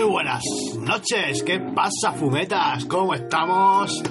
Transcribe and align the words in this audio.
Muy 0.00 0.08
buenas 0.08 0.42
noches, 0.78 1.42
¿qué 1.42 1.60
pasa 1.60 2.12
fumetas? 2.12 2.86
¿Cómo 2.86 3.12
estamos? 3.12 4.02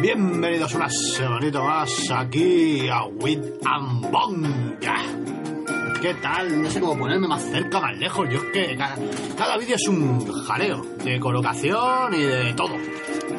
Bienvenidos 0.00 0.72
una 0.72 0.88
semanita 0.88 1.60
más 1.62 2.10
aquí 2.10 2.88
a 2.88 3.04
With 3.04 3.42
and. 3.66 4.78
¿Qué 6.00 6.14
tal? 6.14 6.62
No 6.62 6.70
sé 6.70 6.80
cómo 6.80 6.96
ponerme 6.96 7.28
más 7.28 7.42
cerca, 7.42 7.80
más 7.82 7.98
lejos. 7.98 8.26
Yo 8.30 8.38
es 8.38 8.44
que 8.44 8.76
cada, 8.78 8.96
cada 9.36 9.58
vídeo 9.58 9.76
es 9.76 9.86
un 9.86 10.26
jaleo 10.26 10.80
de 11.04 11.20
colocación 11.20 12.14
y 12.14 12.22
de 12.22 12.54
todo. 12.54 12.74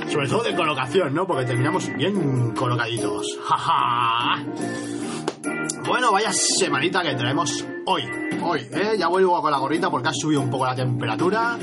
Sobre 0.07 0.27
todo 0.27 0.43
de 0.43 0.55
colocación, 0.55 1.15
¿no? 1.15 1.25
Porque 1.25 1.45
terminamos 1.45 1.91
bien 1.95 2.51
colocaditos. 2.51 3.39
¡Ja, 3.43 4.43
Bueno, 5.87 6.11
vaya 6.11 6.31
semanita 6.31 7.01
que 7.01 7.15
traemos 7.15 7.65
hoy. 7.87 8.03
Hoy, 8.43 8.59
¿eh? 8.71 8.97
Ya 8.99 9.07
vuelvo 9.07 9.41
con 9.41 9.49
la 9.49 9.57
gorrita 9.57 9.89
porque 9.89 10.09
ha 10.09 10.13
subido 10.13 10.41
un 10.41 10.51
poco 10.51 10.67
la 10.67 10.75
temperatura. 10.75 11.57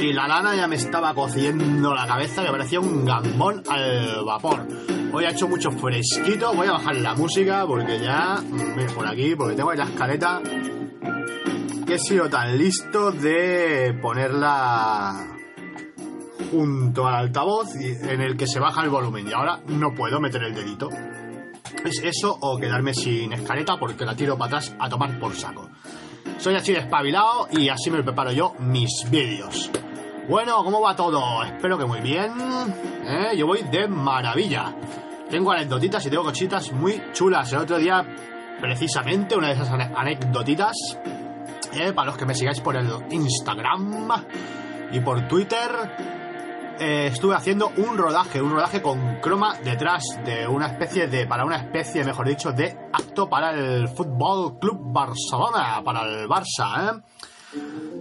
Y 0.00 0.14
la 0.14 0.26
lana 0.26 0.56
ya 0.56 0.66
me 0.66 0.76
estaba 0.76 1.12
cociendo 1.12 1.92
la 1.92 2.06
cabeza 2.06 2.42
que 2.42 2.50
parecía 2.50 2.80
un 2.80 3.04
gambón 3.04 3.62
al 3.68 4.24
vapor. 4.24 4.66
Hoy 5.12 5.24
ha 5.26 5.30
hecho 5.30 5.46
mucho 5.46 5.70
fresquito. 5.72 6.54
Voy 6.54 6.68
a 6.68 6.72
bajar 6.72 6.96
la 6.96 7.14
música 7.14 7.66
porque 7.66 8.00
ya. 8.00 8.36
Por 8.94 9.06
aquí, 9.06 9.34
porque 9.36 9.56
tengo 9.56 9.70
ahí 9.70 9.76
la 9.76 9.84
escaleta. 9.84 10.40
Que 11.86 11.94
he 11.94 11.98
sido 11.98 12.30
tan 12.30 12.56
listo 12.56 13.12
de 13.12 13.94
ponerla 14.00 15.36
junto 16.50 17.06
al 17.06 17.16
altavoz 17.16 17.74
en 17.76 18.22
el 18.22 18.38
que 18.38 18.46
se 18.46 18.58
baja 18.58 18.82
el 18.82 18.88
volumen. 18.88 19.28
Y 19.28 19.34
ahora 19.34 19.60
no 19.66 19.92
puedo 19.92 20.18
meter 20.18 20.44
el 20.44 20.54
dedito. 20.54 20.88
Es 21.84 22.00
eso 22.02 22.38
o 22.40 22.56
quedarme 22.58 22.94
sin 22.94 23.34
escaleta 23.34 23.76
porque 23.78 24.06
la 24.06 24.16
tiro 24.16 24.38
para 24.38 24.56
atrás 24.58 24.74
a 24.78 24.88
tomar 24.88 25.20
por 25.20 25.34
saco. 25.34 25.68
Soy 26.38 26.54
así 26.54 26.72
despabilado 26.72 27.48
y 27.52 27.68
así 27.68 27.90
me 27.90 28.02
preparo 28.02 28.32
yo 28.32 28.54
mis 28.60 29.04
vídeos. 29.10 29.70
Bueno, 30.30 30.62
¿cómo 30.62 30.80
va 30.80 30.94
todo? 30.94 31.42
Espero 31.42 31.76
que 31.76 31.84
muy 31.84 32.00
bien. 32.00 32.32
¿eh? 33.04 33.36
Yo 33.36 33.46
voy 33.48 33.62
de 33.64 33.88
maravilla. 33.88 34.72
Tengo 35.28 35.50
anecdotitas 35.50 36.06
y 36.06 36.10
tengo 36.10 36.22
cositas 36.22 36.70
muy 36.72 37.02
chulas. 37.12 37.52
El 37.52 37.58
otro 37.58 37.78
día, 37.78 38.04
precisamente, 38.60 39.36
una 39.36 39.48
de 39.48 39.54
esas 39.54 39.70
ane- 39.70 39.92
anecdotitas, 39.94 40.76
¿eh? 41.72 41.92
para 41.92 42.06
los 42.06 42.16
que 42.16 42.26
me 42.26 42.34
sigáis 42.36 42.60
por 42.60 42.76
el 42.76 42.88
Instagram 43.10 44.08
y 44.92 45.00
por 45.00 45.26
Twitter, 45.26 45.70
eh, 46.78 47.08
estuve 47.12 47.34
haciendo 47.34 47.72
un 47.76 47.98
rodaje, 47.98 48.40
un 48.40 48.52
rodaje 48.52 48.80
con 48.80 49.16
croma 49.20 49.56
detrás 49.64 50.04
de 50.24 50.46
una 50.46 50.68
especie 50.68 51.08
de, 51.08 51.26
para 51.26 51.44
una 51.44 51.56
especie, 51.56 52.04
mejor 52.04 52.28
dicho, 52.28 52.52
de 52.52 52.76
acto 52.92 53.28
para 53.28 53.50
el 53.50 53.88
Fútbol 53.88 54.58
Club 54.60 54.78
Barcelona, 54.92 55.82
para 55.84 56.02
el 56.02 56.28
Barça, 56.28 56.98
¿eh? 56.98 57.02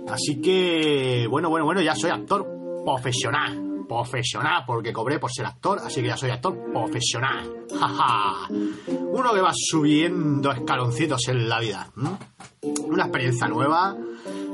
Así 0.07 0.41
que, 0.41 1.27
bueno, 1.29 1.49
bueno, 1.49 1.65
bueno, 1.65 1.81
ya 1.81 1.95
soy 1.95 2.11
actor 2.11 2.47
profesional. 2.83 3.65
Profesional, 3.87 4.63
porque 4.67 4.93
cobré 4.93 5.17
por 5.17 5.31
ser 5.31 5.47
actor, 5.47 5.79
así 5.83 6.01
que 6.01 6.07
ya 6.07 6.17
soy 6.17 6.29
actor 6.29 6.55
profesional. 6.71 7.65
Jaja. 7.71 8.47
Uno 8.87 9.33
que 9.33 9.41
va 9.41 9.51
subiendo 9.53 10.51
escaloncitos 10.51 11.27
en 11.27 11.49
la 11.49 11.59
vida. 11.59 11.91
Una 12.85 13.03
experiencia 13.03 13.47
nueva. 13.47 13.97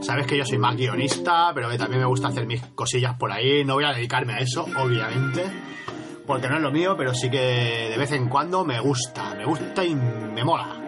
Sabes 0.01 0.27
que 0.27 0.37
yo 0.37 0.45
soy 0.45 0.57
más 0.57 0.77
guionista, 0.77 1.51
pero 1.53 1.69
que 1.69 1.77
también 1.77 2.01
me 2.01 2.07
gusta 2.07 2.29
hacer 2.29 2.45
mis 2.45 2.61
cosillas 2.67 3.17
por 3.17 3.31
ahí. 3.31 3.65
No 3.65 3.73
voy 3.73 3.83
a 3.83 3.91
dedicarme 3.91 4.33
a 4.33 4.39
eso, 4.39 4.65
obviamente. 4.77 5.43
Porque 6.25 6.47
no 6.47 6.55
es 6.55 6.61
lo 6.61 6.71
mío, 6.71 6.95
pero 6.97 7.13
sí 7.13 7.29
que 7.29 7.89
de 7.89 7.97
vez 7.97 8.11
en 8.13 8.29
cuando 8.29 8.63
me 8.63 8.79
gusta. 8.79 9.35
Me 9.35 9.45
gusta 9.45 9.83
y 9.83 9.95
me 9.95 10.43
mola. 10.43 10.81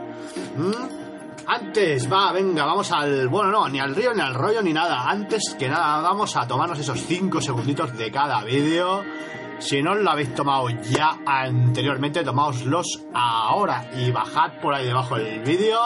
Antes, 1.49 2.11
va, 2.11 2.33
venga, 2.33 2.65
vamos 2.65 2.91
al. 2.91 3.29
Bueno, 3.29 3.51
no, 3.51 3.69
ni 3.69 3.79
al 3.79 3.95
río, 3.95 4.13
ni 4.13 4.19
al 4.19 4.33
rollo, 4.33 4.61
ni 4.61 4.73
nada. 4.73 5.09
Antes 5.09 5.55
que 5.57 5.69
nada, 5.69 6.01
vamos 6.01 6.35
a 6.35 6.45
tomarnos 6.45 6.77
esos 6.77 6.99
5 6.99 7.39
segunditos 7.39 7.97
de 7.97 8.11
cada 8.11 8.43
vídeo. 8.43 9.05
Si 9.57 9.81
no 9.81 9.95
lo 9.95 10.11
habéis 10.11 10.35
tomado 10.35 10.67
ya 10.69 11.19
anteriormente, 11.25 12.25
tomaoslos 12.25 13.05
ahora 13.13 13.89
y 13.95 14.11
bajad 14.11 14.59
por 14.61 14.73
ahí 14.73 14.85
debajo 14.87 15.15
del 15.15 15.39
vídeo. 15.39 15.79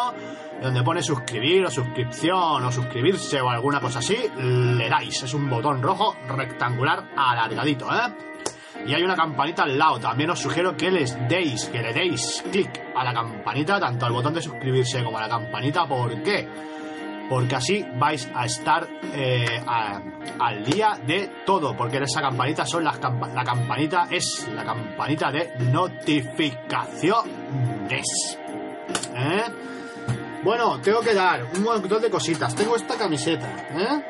Donde 0.63 0.81
pone 0.81 1.03
suscribir 1.03 1.64
o 1.66 1.69
suscripción 1.69 2.66
o 2.66 2.72
suscribirse 2.72 3.40
o 3.40 3.50
alguna 3.50 3.80
cosa 3.80 4.00
así, 4.00 4.18
le 4.38 4.90
dais. 4.90 5.22
Es 5.22 5.34
un 5.35 5.47
botón 5.47 5.84
rojo 5.84 6.16
rectangular 6.28 7.08
alargadito, 7.16 7.85
¿eh? 7.85 8.31
Y 8.86 8.94
hay 8.94 9.03
una 9.03 9.16
campanita 9.16 9.64
al 9.64 9.78
lado. 9.78 10.00
También 10.00 10.30
os 10.30 10.40
sugiero 10.40 10.75
que 10.75 10.92
les 10.92 11.18
deis, 11.28 11.66
que 11.66 11.81
le 11.81 11.94
deis 11.94 12.44
clic 12.52 12.69
a 12.96 13.03
la 13.03 13.14
campanita, 13.14 13.80
tanto 13.80 14.06
al 14.06 14.14
botón 14.14 14.34
de 14.34 14.42
suscribirse 14.42 15.03
como 15.03 15.18
a 15.18 15.22
la 15.22 15.30
campanita. 15.30 15.88
¿Por 15.88 16.22
qué? 16.24 16.47
Porque 17.30 17.56
así 17.56 17.86
vais 17.96 18.30
a 18.34 18.46
estar 18.46 18.88
eh, 19.14 19.62
al 20.40 20.66
día 20.66 21.00
de 21.06 21.31
todo. 21.46 21.78
Porque 21.78 21.97
en 21.97 22.03
esa 22.03 22.22
campanita 22.22 22.66
son 22.66 22.84
las 22.84 23.00
la 23.00 23.44
campanita 23.44 24.08
es 24.09 24.47
la 24.53 24.64
campanita 24.64 25.31
de 25.31 25.52
notificaciones. 25.59 28.40
¿Eh? 29.16 29.44
Bueno, 30.44 30.81
tengo 30.81 31.02
que 31.02 31.14
dar 31.14 31.44
un 31.56 31.64
montón 31.64 32.02
de 32.02 32.09
cositas. 32.09 32.56
Tengo 32.56 32.75
esta 32.75 32.97
camiseta, 32.97 33.47
¿eh? 33.75 34.03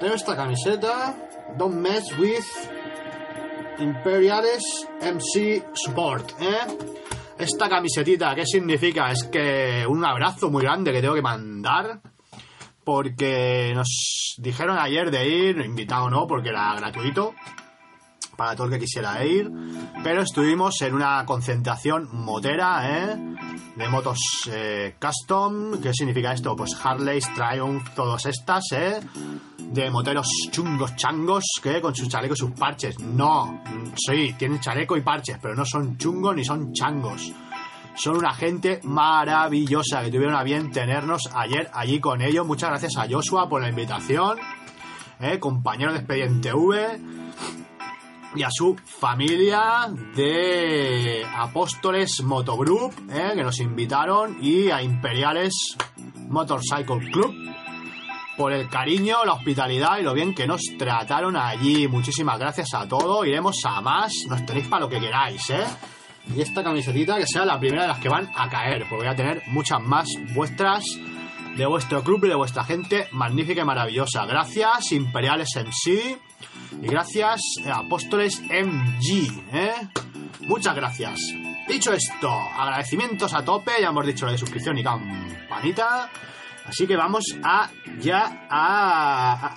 Tengo 0.00 0.14
esta 0.14 0.34
camiseta. 0.36 1.14
Don't 1.56 1.76
mess 1.76 2.12
with 2.18 2.44
Imperiales 3.78 4.62
MC 5.00 5.64
Support, 5.72 6.40
¿eh? 6.40 6.58
Esta 7.38 7.68
camisetita, 7.68 8.34
¿qué 8.34 8.44
significa? 8.44 9.12
Es 9.12 9.24
que 9.24 9.86
un 9.88 10.04
abrazo 10.04 10.50
muy 10.50 10.62
grande 10.64 10.92
que 10.92 11.00
tengo 11.00 11.14
que 11.14 11.22
mandar 11.22 12.00
porque 12.82 13.72
nos 13.74 14.34
dijeron 14.38 14.78
ayer 14.78 15.10
de 15.10 15.28
ir, 15.28 15.60
invitado 15.60 16.10
no, 16.10 16.26
porque 16.26 16.48
era 16.48 16.74
gratuito 16.74 17.34
para 18.38 18.54
todo 18.54 18.68
el 18.68 18.74
que 18.74 18.78
quisiera 18.78 19.24
ir, 19.24 19.50
pero 20.04 20.22
estuvimos 20.22 20.80
en 20.82 20.94
una 20.94 21.26
concentración 21.26 22.08
motera, 22.12 22.88
¿eh? 22.88 23.16
De 23.74 23.88
motos 23.88 24.20
eh, 24.48 24.94
custom, 25.00 25.80
¿qué 25.82 25.92
significa 25.92 26.32
esto? 26.32 26.54
Pues 26.54 26.70
Harley, 26.80 27.18
Triumph, 27.34 27.88
todas 27.96 28.26
estas, 28.26 28.62
¿eh? 28.70 29.00
de 29.58 29.90
moteros 29.90 30.28
chungos 30.52 30.94
changos 30.94 31.42
que 31.60 31.80
con 31.80 31.96
sus 31.96 32.08
chalecos 32.08 32.38
y 32.38 32.46
sus 32.46 32.52
parches. 32.52 33.00
No, 33.00 33.60
sí, 33.96 34.36
tienen 34.38 34.60
chaleco 34.60 34.96
y 34.96 35.00
parches, 35.00 35.38
pero 35.42 35.56
no 35.56 35.64
son 35.64 35.98
chungos 35.98 36.36
ni 36.36 36.44
son 36.44 36.72
changos. 36.72 37.32
Son 37.96 38.16
una 38.16 38.32
gente 38.34 38.78
maravillosa 38.84 40.02
que 40.02 40.12
tuvieron 40.12 40.36
a 40.36 40.44
bien 40.44 40.70
tenernos 40.70 41.28
ayer 41.34 41.68
allí 41.74 41.98
con 41.98 42.22
ellos. 42.22 42.46
Muchas 42.46 42.70
gracias 42.70 42.96
a 42.98 43.08
Joshua 43.10 43.48
por 43.48 43.60
la 43.60 43.68
invitación, 43.68 44.38
eh, 45.18 45.40
compañero 45.40 45.92
de 45.92 45.98
Expediente 45.98 46.52
V, 46.54 47.17
y 48.34 48.42
a 48.42 48.48
su 48.50 48.76
familia 48.76 49.88
de 50.14 51.26
Apóstoles 51.36 52.22
Motogroup, 52.22 52.92
eh, 53.10 53.32
que 53.34 53.42
nos 53.42 53.58
invitaron, 53.60 54.38
y 54.42 54.70
a 54.70 54.82
Imperiales 54.82 55.76
Motorcycle 56.28 57.10
Club, 57.10 57.34
por 58.36 58.52
el 58.52 58.68
cariño, 58.68 59.24
la 59.24 59.32
hospitalidad 59.32 59.98
y 59.98 60.02
lo 60.02 60.14
bien 60.14 60.34
que 60.34 60.46
nos 60.46 60.62
trataron 60.78 61.36
allí. 61.36 61.88
Muchísimas 61.88 62.38
gracias 62.38 62.72
a 62.72 62.86
todos. 62.86 63.26
Iremos 63.26 63.56
a 63.64 63.80
más. 63.80 64.12
Nos 64.28 64.46
tenéis 64.46 64.68
para 64.68 64.82
lo 64.82 64.88
que 64.88 65.00
queráis, 65.00 65.50
¿eh? 65.50 65.64
Y 66.34 66.40
esta 66.40 66.62
camisetita 66.62 67.16
que 67.16 67.26
sea 67.26 67.44
la 67.44 67.58
primera 67.58 67.82
de 67.82 67.88
las 67.88 67.98
que 67.98 68.08
van 68.08 68.30
a 68.36 68.48
caer, 68.48 68.86
porque 68.88 69.04
voy 69.04 69.12
a 69.12 69.16
tener 69.16 69.42
muchas 69.48 69.80
más 69.80 70.08
vuestras 70.34 70.84
de 71.56 71.66
vuestro 71.66 72.04
club 72.04 72.24
y 72.26 72.28
de 72.28 72.36
vuestra 72.36 72.62
gente 72.62 73.08
magnífica 73.10 73.62
y 73.62 73.64
maravillosa. 73.64 74.24
Gracias, 74.26 74.92
Imperiales 74.92 75.48
MC. 75.56 76.27
Y 76.80 76.86
gracias, 76.86 77.40
Apóstoles 77.72 78.40
MG, 78.42 79.42
¿eh? 79.52 79.74
Muchas 80.40 80.74
gracias. 80.74 81.18
Dicho 81.68 81.92
esto, 81.92 82.30
agradecimientos 82.30 83.34
a 83.34 83.44
tope, 83.44 83.72
ya 83.80 83.88
hemos 83.88 84.06
dicho 84.06 84.24
lo 84.26 84.32
de 84.32 84.38
suscripción 84.38 84.78
y 84.78 84.82
campanita. 84.82 86.10
Así 86.66 86.86
que 86.86 86.96
vamos 86.96 87.24
a 87.42 87.70
ya 87.98 88.46
a, 88.50 89.54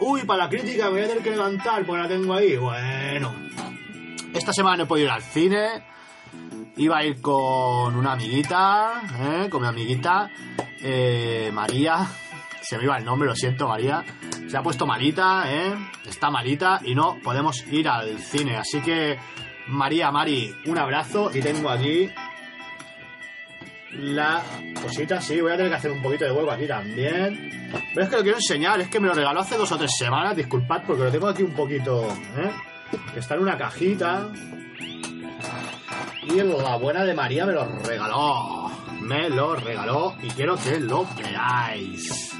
Uy, 0.00 0.24
para 0.24 0.44
la 0.44 0.48
crítica 0.48 0.88
voy 0.88 1.02
a 1.02 1.08
tener 1.08 1.22
que 1.22 1.30
levantar 1.30 1.84
porque 1.84 2.02
la 2.02 2.08
tengo 2.08 2.34
ahí. 2.34 2.56
Bueno. 2.56 3.34
Esta 4.32 4.52
semana 4.52 4.78
no 4.78 4.84
he 4.84 4.86
podido 4.86 5.06
ir 5.08 5.12
al 5.12 5.22
cine. 5.22 5.84
Iba 6.76 6.98
a 6.98 7.04
ir 7.04 7.20
con 7.20 7.96
una 7.96 8.12
amiguita, 8.12 9.02
¿eh? 9.20 9.48
con 9.50 9.62
mi 9.62 9.68
amiguita 9.68 10.30
eh, 10.80 11.50
María. 11.52 12.06
Se 12.70 12.78
me 12.78 12.84
iba 12.84 12.96
el 12.96 13.04
nombre, 13.04 13.28
lo 13.28 13.34
siento, 13.34 13.66
María. 13.66 14.04
Se 14.46 14.56
ha 14.56 14.62
puesto 14.62 14.86
malita, 14.86 15.42
¿eh? 15.52 15.74
Está 16.08 16.30
malita 16.30 16.80
y 16.84 16.94
no 16.94 17.18
podemos 17.20 17.66
ir 17.66 17.88
al 17.88 18.16
cine. 18.20 18.58
Así 18.58 18.80
que, 18.80 19.18
María, 19.66 20.12
Mari, 20.12 20.54
un 20.66 20.78
abrazo 20.78 21.32
y 21.34 21.40
tengo 21.40 21.68
aquí 21.68 22.08
la 23.94 24.40
cosita, 24.80 25.20
sí, 25.20 25.40
voy 25.40 25.50
a 25.50 25.56
tener 25.56 25.72
que 25.72 25.78
hacer 25.78 25.90
un 25.90 26.00
poquito 26.00 26.26
de 26.26 26.30
huevo 26.30 26.48
aquí 26.48 26.68
también. 26.68 27.72
Pero 27.92 28.04
es 28.04 28.08
que 28.08 28.16
lo 28.18 28.22
quiero 28.22 28.38
enseñar, 28.38 28.80
es 28.80 28.88
que 28.88 29.00
me 29.00 29.08
lo 29.08 29.14
regaló 29.14 29.40
hace 29.40 29.56
dos 29.56 29.72
o 29.72 29.76
tres 29.76 29.90
semanas, 29.98 30.36
disculpad 30.36 30.84
porque 30.86 31.02
lo 31.02 31.10
tengo 31.10 31.26
aquí 31.26 31.42
un 31.42 31.54
poquito, 31.54 32.06
¿eh? 32.36 32.52
Está 33.16 33.34
en 33.34 33.40
una 33.40 33.58
cajita. 33.58 34.30
Y 36.22 36.36
la 36.36 36.76
buena 36.76 37.04
de 37.04 37.14
María 37.14 37.46
me 37.46 37.52
lo 37.52 37.64
regaló. 37.64 38.70
Me 39.00 39.28
lo 39.28 39.56
regaló 39.56 40.14
y 40.22 40.28
quiero 40.28 40.54
que 40.54 40.78
lo 40.78 41.04
veáis. 41.16 42.30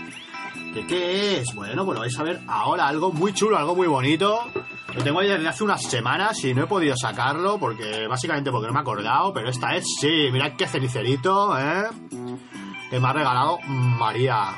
¿Qué, 0.74 0.86
¿Qué 0.86 1.38
es? 1.38 1.54
Bueno, 1.54 1.84
pues 1.84 1.94
lo 1.96 2.00
vais 2.00 2.18
a 2.18 2.22
ver 2.22 2.40
ahora, 2.46 2.86
algo 2.86 3.12
muy 3.12 3.32
chulo, 3.32 3.58
algo 3.58 3.74
muy 3.74 3.86
bonito. 3.88 4.40
Lo 4.94 5.02
tengo 5.02 5.20
ahí 5.20 5.28
desde 5.28 5.48
hace 5.48 5.64
unas 5.64 5.82
semanas 5.82 6.42
y 6.44 6.54
no 6.54 6.64
he 6.64 6.66
podido 6.66 6.96
sacarlo 6.96 7.58
porque 7.58 8.06
básicamente 8.08 8.50
porque 8.50 8.66
no 8.66 8.72
me 8.72 8.80
he 8.80 8.82
acordado, 8.82 9.32
pero 9.32 9.48
esta 9.48 9.74
es 9.74 9.84
sí, 10.00 10.28
mirad 10.32 10.52
qué 10.56 10.66
cenicerito, 10.66 11.58
¿eh? 11.58 11.84
Que 12.90 12.98
me 12.98 13.08
ha 13.08 13.12
regalado 13.12 13.58
María. 13.66 14.56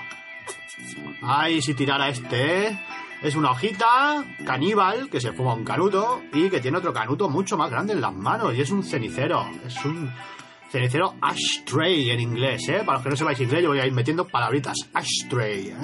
Ay, 1.22 1.60
si 1.62 1.74
tirara 1.74 2.08
este, 2.08 2.66
¿eh? 2.66 2.80
Es 3.22 3.36
una 3.36 3.52
hojita 3.52 4.24
caníbal 4.44 5.08
que 5.08 5.20
se 5.20 5.32
fuma 5.32 5.54
un 5.54 5.64
canuto 5.64 6.22
y 6.32 6.50
que 6.50 6.60
tiene 6.60 6.78
otro 6.78 6.92
canuto 6.92 7.28
mucho 7.28 7.56
más 7.56 7.70
grande 7.70 7.92
en 7.92 8.00
las 8.00 8.12
manos 8.12 8.54
y 8.54 8.60
es 8.60 8.70
un 8.70 8.82
cenicero. 8.82 9.46
Es 9.64 9.84
un 9.84 10.12
cenicero 10.72 11.14
ashtray 11.20 12.10
en 12.10 12.20
inglés, 12.20 12.66
¿eh? 12.68 12.82
Para 12.84 12.94
los 12.94 13.02
que 13.02 13.10
no 13.10 13.16
sepáis 13.16 13.40
inglés, 13.40 13.62
yo 13.62 13.68
voy 13.68 13.80
a 13.80 13.86
ir 13.86 13.92
metiendo 13.92 14.26
palabritas. 14.26 14.76
Ashtray, 14.94 15.68
¿eh? 15.68 15.74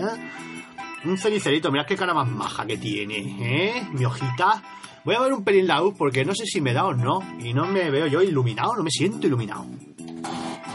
Un 1.05 1.19
cenicerito, 1.19 1.71
mirad 1.71 1.87
qué 1.87 1.95
cara 1.95 2.15
más 2.15 2.29
maja 2.29 2.67
que 2.67 2.79
tiene, 2.79 3.19
¿eh? 3.19 3.89
Mi 3.93 4.05
hojita. 4.07 4.63
Voy 5.05 5.15
a 5.15 5.21
ver 5.21 5.33
un 5.33 5.45
pelín 5.45 5.67
la 5.67 5.79
luz 5.79 5.95
porque 5.97 6.25
no 6.25 6.35
sé 6.35 6.47
si 6.47 6.61
me 6.61 6.73
da 6.73 6.87
o 6.87 6.95
no. 6.95 7.21
Y 7.39 7.53
no 7.53 7.67
me 7.67 7.91
veo 7.91 8.07
yo 8.07 8.23
iluminado, 8.23 8.75
no 8.77 8.83
me 8.83 8.91
siento 8.91 9.27
iluminado. 9.27 9.67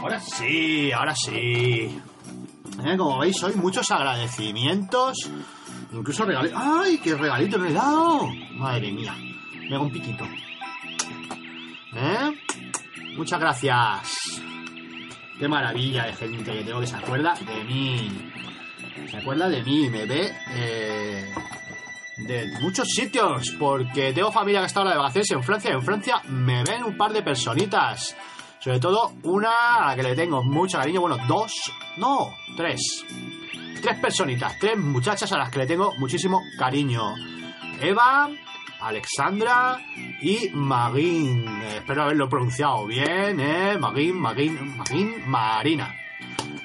Ahora 0.00 0.20
sí, 0.20 0.92
ahora 0.92 1.14
sí. 1.14 2.00
¿Eh? 2.84 2.96
Como 2.96 3.18
veis, 3.18 3.42
hoy 3.42 3.54
muchos 3.56 3.90
agradecimientos. 3.90 5.30
Incluso 5.92 6.24
regalitos. 6.24 6.60
¡Ay, 6.62 6.98
qué 6.98 7.14
regalito 7.16 7.58
me 7.58 7.70
he 7.70 7.72
dado! 7.72 8.28
Madre 8.52 8.92
mía. 8.92 9.14
Me 9.68 9.74
hago 9.74 9.84
un 9.84 9.92
piquito. 9.92 10.24
¿Eh? 11.94 12.43
Muchas 13.16 13.38
gracias. 13.40 14.42
Qué 15.38 15.48
maravilla 15.48 16.04
de 16.06 16.12
gente 16.14 16.52
que 16.52 16.64
tengo 16.64 16.80
que 16.80 16.86
se 16.86 16.96
acuerda 16.96 17.34
de 17.34 17.64
mí. 17.64 18.30
Se 19.10 19.16
acuerda 19.18 19.48
de 19.48 19.62
mí, 19.62 19.88
me 19.90 20.06
ve 20.06 20.32
eh, 20.50 21.34
de 22.18 22.58
muchos 22.60 22.88
sitios, 22.88 23.54
porque 23.58 24.12
tengo 24.12 24.32
familia 24.32 24.60
que 24.60 24.66
está 24.66 24.80
ahora 24.80 24.92
de 24.92 24.98
vacaciones 24.98 25.30
en 25.30 25.42
Francia. 25.42 25.72
En 25.72 25.82
Francia 25.82 26.22
me 26.28 26.62
ven 26.64 26.84
un 26.84 26.96
par 26.96 27.12
de 27.12 27.22
personitas. 27.22 28.16
Sobre 28.60 28.80
todo 28.80 29.12
una 29.24 29.76
a 29.76 29.88
la 29.88 29.96
que 29.96 30.02
le 30.02 30.16
tengo 30.16 30.42
mucho 30.42 30.78
cariño. 30.78 31.00
Bueno, 31.00 31.18
dos, 31.28 31.52
no, 31.98 32.34
tres. 32.56 33.04
Tres 33.82 33.98
personitas, 34.00 34.58
tres 34.58 34.78
muchachas 34.78 35.30
a 35.32 35.38
las 35.38 35.50
que 35.50 35.58
le 35.58 35.66
tengo 35.66 35.92
muchísimo 35.98 36.40
cariño. 36.58 37.14
Eva, 37.80 38.30
Alexandra 38.84 39.80
y 40.20 40.50
Magin. 40.52 41.46
Espero 41.76 42.02
haberlo 42.02 42.28
pronunciado 42.28 42.86
bien, 42.86 43.40
¿eh? 43.40 43.78
Magin, 43.78 44.20
Magin, 44.20 44.76
Magin, 44.76 45.22
Marina. 45.26 45.94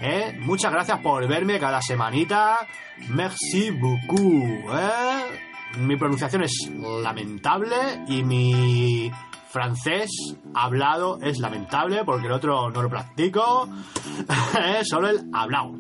¿Eh? 0.02 0.38
Muchas 0.42 0.72
gracias 0.72 1.00
por 1.00 1.26
verme 1.28 1.60
cada 1.60 1.82
semanita. 1.82 2.68
Merci 3.10 3.72
beaucoup. 3.72 4.70
¿eh? 4.74 5.78
Mi 5.78 5.96
pronunciación 5.96 6.44
es 6.44 6.70
lamentable 7.02 8.04
y 8.08 8.24
mi 8.24 9.12
francés 9.50 10.10
hablado 10.54 11.20
es 11.22 11.40
lamentable 11.40 12.04
porque 12.04 12.28
el 12.28 12.34
otro 12.34 12.70
no 12.70 12.82
lo 12.82 12.90
practico. 12.90 13.70
¿eh? 14.60 14.82
Solo 14.84 15.08
el 15.08 15.30
hablado. 15.34 15.74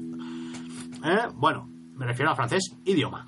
¿Eh? 1.03 1.27
Bueno, 1.33 1.67
me 1.95 2.05
refiero 2.05 2.31
a 2.31 2.35
francés 2.35 2.77
idioma. 2.85 3.27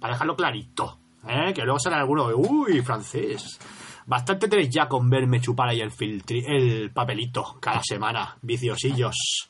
Para 0.00 0.14
dejarlo 0.14 0.36
clarito. 0.36 1.05
¿Eh? 1.28 1.52
Que 1.54 1.62
luego 1.62 1.78
sale 1.78 1.96
alguno 1.96 2.28
uy, 2.34 2.82
francés. 2.82 3.58
Bastante 4.06 4.48
tenéis 4.48 4.70
ya 4.70 4.88
con 4.88 5.10
verme 5.10 5.40
chupar 5.40 5.70
ahí 5.70 5.80
el, 5.80 5.90
filtri 5.90 6.44
el 6.46 6.92
papelito 6.92 7.56
cada 7.60 7.82
semana. 7.82 8.36
Viciosillos. 8.40 9.48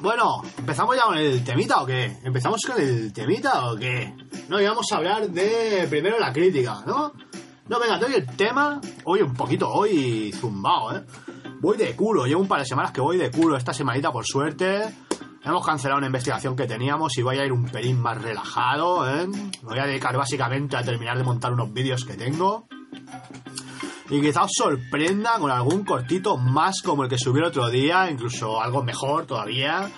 Bueno, 0.00 0.42
¿empezamos 0.56 0.96
ya 0.96 1.02
con 1.02 1.18
el 1.18 1.44
temita 1.44 1.82
o 1.82 1.86
qué? 1.86 2.18
¿Empezamos 2.24 2.60
con 2.66 2.80
el 2.80 3.12
temita 3.12 3.70
o 3.70 3.76
qué? 3.76 4.14
No, 4.48 4.60
íbamos 4.60 4.90
a 4.92 4.96
hablar 4.96 5.28
de 5.28 5.86
primero 5.90 6.18
la 6.18 6.32
crítica, 6.32 6.82
¿no? 6.86 7.12
No, 7.68 7.78
venga, 7.78 7.98
te 7.98 8.06
doy 8.06 8.14
el 8.14 8.36
tema. 8.36 8.80
Hoy 9.04 9.20
un 9.20 9.34
poquito, 9.34 9.68
hoy 9.68 10.32
zumbado, 10.32 10.96
¿eh? 10.96 11.04
Voy 11.60 11.76
de 11.76 11.94
culo, 11.96 12.24
llevo 12.24 12.40
un 12.40 12.48
par 12.48 12.60
de 12.60 12.66
semanas 12.66 12.92
que 12.92 13.00
voy 13.00 13.18
de 13.18 13.30
culo 13.30 13.56
esta 13.56 13.74
semanita 13.74 14.12
por 14.12 14.24
suerte. 14.24 14.84
Hemos 15.48 15.64
cancelado 15.64 15.96
una 15.96 16.08
investigación 16.08 16.54
que 16.54 16.66
teníamos 16.66 17.16
y 17.16 17.22
voy 17.22 17.38
a 17.38 17.46
ir 17.46 17.52
un 17.52 17.64
pelín 17.64 17.98
más 18.02 18.20
relajado, 18.20 19.08
¿eh? 19.08 19.26
Me 19.26 19.50
voy 19.62 19.78
a 19.78 19.86
dedicar 19.86 20.14
básicamente 20.14 20.76
a 20.76 20.82
terminar 20.82 21.16
de 21.16 21.24
montar 21.24 21.54
unos 21.54 21.72
vídeos 21.72 22.04
que 22.04 22.18
tengo. 22.18 22.68
Y 24.10 24.20
quizá 24.20 24.42
os 24.42 24.50
sorprenda 24.54 25.38
con 25.38 25.50
algún 25.50 25.86
cortito 25.86 26.36
más 26.36 26.82
como 26.82 27.04
el 27.04 27.08
que 27.08 27.16
subí 27.16 27.38
el 27.38 27.46
otro 27.46 27.70
día, 27.70 28.10
incluso 28.10 28.60
algo 28.60 28.82
mejor 28.82 29.24
todavía. 29.24 29.90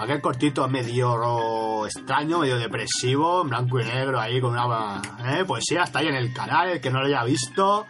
Aquel 0.00 0.20
cortito 0.20 0.66
medio 0.66 1.86
extraño, 1.86 2.40
medio 2.40 2.58
depresivo, 2.58 3.42
en 3.42 3.50
blanco 3.50 3.78
y 3.78 3.84
negro, 3.84 4.18
ahí 4.18 4.40
con 4.40 4.50
una 4.50 5.00
¿eh? 5.28 5.44
poesía, 5.44 5.84
está 5.84 6.00
ahí 6.00 6.08
en 6.08 6.16
el 6.16 6.32
canal, 6.32 6.70
el 6.70 6.80
que 6.80 6.90
no 6.90 6.98
lo 6.98 7.06
haya 7.06 7.22
visto. 7.22 7.86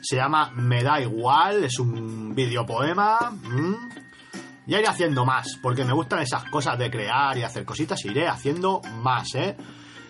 Se 0.00 0.16
llama 0.16 0.50
Me 0.54 0.82
da 0.82 0.98
igual, 0.98 1.64
es 1.64 1.78
un 1.78 2.34
videopoema. 2.34 3.34
¿m? 3.44 4.07
Ya 4.68 4.80
iré 4.80 4.86
haciendo 4.86 5.24
más, 5.24 5.58
porque 5.62 5.82
me 5.82 5.94
gustan 5.94 6.20
esas 6.20 6.44
cosas 6.44 6.78
de 6.78 6.90
crear 6.90 7.38
y 7.38 7.42
hacer 7.42 7.64
cositas, 7.64 8.04
iré 8.04 8.28
haciendo 8.28 8.82
más, 9.00 9.34
¿eh? 9.34 9.56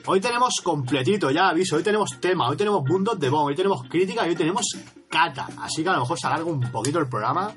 Hoy 0.06 0.20
tenemos 0.20 0.60
completito, 0.64 1.30
ya 1.30 1.50
aviso, 1.50 1.76
hoy 1.76 1.84
tenemos 1.84 2.18
tema, 2.20 2.48
hoy 2.48 2.56
tenemos 2.56 2.82
mundos 2.84 3.20
de 3.20 3.28
bomb, 3.28 3.46
hoy 3.46 3.54
tenemos 3.54 3.84
crítica 3.88 4.26
y 4.26 4.30
hoy 4.30 4.34
tenemos 4.34 4.66
cata. 5.08 5.46
Así 5.60 5.84
que 5.84 5.90
a 5.90 5.92
lo 5.92 6.00
mejor 6.00 6.18
se 6.18 6.26
alarga 6.26 6.46
un 6.46 6.60
poquito 6.72 6.98
el 6.98 7.08
programa. 7.08 7.54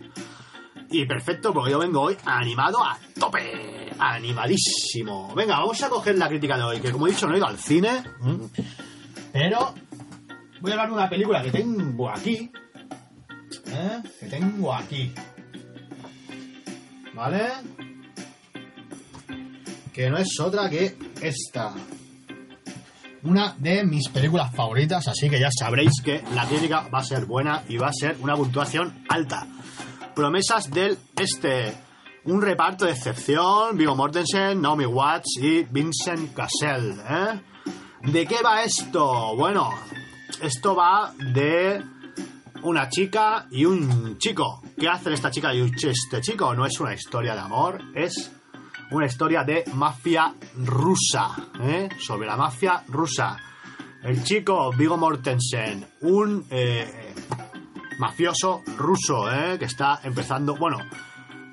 Y 0.92 1.06
perfecto, 1.08 1.52
porque 1.52 1.72
yo 1.72 1.80
vengo 1.80 2.02
hoy 2.02 2.18
animado 2.24 2.84
a 2.84 2.96
tope, 3.20 3.90
animadísimo. 3.98 5.34
Venga, 5.34 5.58
vamos 5.58 5.82
a 5.82 5.90
coger 5.90 6.20
la 6.20 6.28
crítica 6.28 6.56
de 6.56 6.64
hoy, 6.64 6.80
que 6.82 6.92
como 6.92 7.08
he 7.08 7.10
dicho 7.10 7.26
no 7.26 7.34
he 7.34 7.38
ido 7.38 7.48
al 7.48 7.58
cine, 7.58 8.04
pero 9.34 9.74
voy 10.60 10.72
a 10.72 10.74
hablar 10.76 10.90
de 10.90 10.94
una 10.94 11.10
película 11.10 11.42
que 11.42 11.50
tengo 11.50 12.10
aquí, 12.12 12.52
¿eh? 13.66 14.02
que 14.20 14.26
tengo 14.28 14.72
aquí. 14.72 15.12
¿Vale? 17.14 17.50
Que 19.94 20.10
no 20.10 20.18
es 20.18 20.40
otra 20.40 20.70
que 20.70 20.96
esta. 21.22 21.74
Una 23.24 23.56
de 23.60 23.84
mis 23.84 24.10
películas 24.10 24.54
favoritas, 24.56 25.08
así 25.08 25.30
que 25.30 25.40
ya 25.40 25.50
sabréis 25.52 26.02
que 26.04 26.24
la 26.34 26.48
crítica 26.48 26.88
va 26.94 27.00
a 27.00 27.04
ser 27.04 27.26
buena 27.26 27.64
y 27.68 27.78
va 27.78 27.88
a 27.90 27.94
ser 27.94 28.18
una 28.22 28.36
puntuación 28.36 29.04
alta. 29.10 29.46
Promesas 30.16 30.72
del 30.72 30.98
este. 31.16 31.74
Un 32.24 32.42
reparto 32.42 32.86
de 32.86 32.92
excepción, 32.92 33.76
Viggo 33.76 33.96
Mortensen, 33.96 34.62
Naomi 34.62 34.86
Watts 34.86 35.38
y 35.42 35.64
Vincent 35.64 36.34
Cassel. 36.36 37.00
¿eh? 37.10 37.42
¿De 38.04 38.28
qué 38.28 38.42
va 38.44 38.64
esto? 38.64 39.36
Bueno, 39.36 39.70
esto 40.42 40.76
va 40.76 41.14
de 41.18 41.84
una 42.64 42.90
chica 42.90 43.48
y 43.52 43.66
un 43.66 44.18
chico. 44.18 44.62
¿Qué 44.78 44.88
hacen 44.88 45.14
esta 45.14 45.32
chica 45.32 45.54
y 45.54 45.62
este 45.62 46.22
chico? 46.22 46.54
No 46.54 46.66
es 46.66 46.80
una 46.80 46.94
historia 46.94 47.34
de 47.34 47.40
amor, 47.40 47.80
es 47.94 48.32
una 48.92 49.06
historia 49.06 49.44
de 49.44 49.64
mafia 49.74 50.34
rusa, 50.58 51.36
¿eh? 51.62 51.90
sobre 52.00 52.28
la 52.28 52.36
mafia 52.36 52.84
rusa. 52.88 53.38
El 54.04 54.24
chico 54.24 54.72
Vigo 54.72 54.98
Mortensen, 54.98 55.86
un 56.02 56.46
eh, 56.50 57.14
mafioso 58.00 58.64
ruso, 58.78 59.32
¿eh? 59.32 59.58
que 59.60 59.66
está 59.66 60.00
empezando, 60.04 60.56
bueno, 60.56 60.80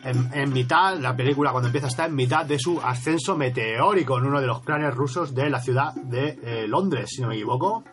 en, 0.04 0.52
mitad, 0.52 0.96
la 0.98 1.14
película 1.14 1.50
cuando 1.50 1.68
empieza 1.68 1.88
está 1.88 2.06
en 2.06 2.14
mitad 2.14 2.46
de 2.46 2.58
su 2.58 2.80
ascenso 2.80 3.36
meteórico 3.36 4.18
en 4.18 4.26
uno 4.26 4.40
de 4.40 4.46
los 4.46 4.62
clanes 4.62 4.94
rusos 4.94 5.34
de 5.34 5.50
la 5.50 5.60
ciudad 5.60 5.92
de 5.94 6.38
eh, 6.42 6.66
Londres, 6.68 7.10
si 7.10 7.20
no 7.20 7.28
me 7.28 7.34
equivoco. 7.34 7.84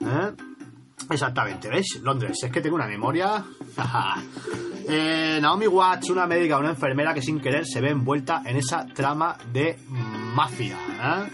¿Eh? 0.00 0.45
Exactamente, 1.08 1.68
¿veis? 1.68 2.00
Londres, 2.02 2.38
es 2.42 2.50
que 2.50 2.60
tengo 2.60 2.76
una 2.76 2.86
memoria. 2.86 3.44
eh, 4.88 5.38
Naomi 5.40 5.66
Watts, 5.66 6.10
una 6.10 6.26
médica, 6.26 6.58
una 6.58 6.70
enfermera 6.70 7.14
que 7.14 7.22
sin 7.22 7.40
querer 7.40 7.66
se 7.66 7.80
ve 7.80 7.90
envuelta 7.90 8.42
en 8.44 8.56
esa 8.56 8.86
trama 8.86 9.36
de 9.52 9.78
mafia. 9.88 10.76
¿eh? 10.76 11.30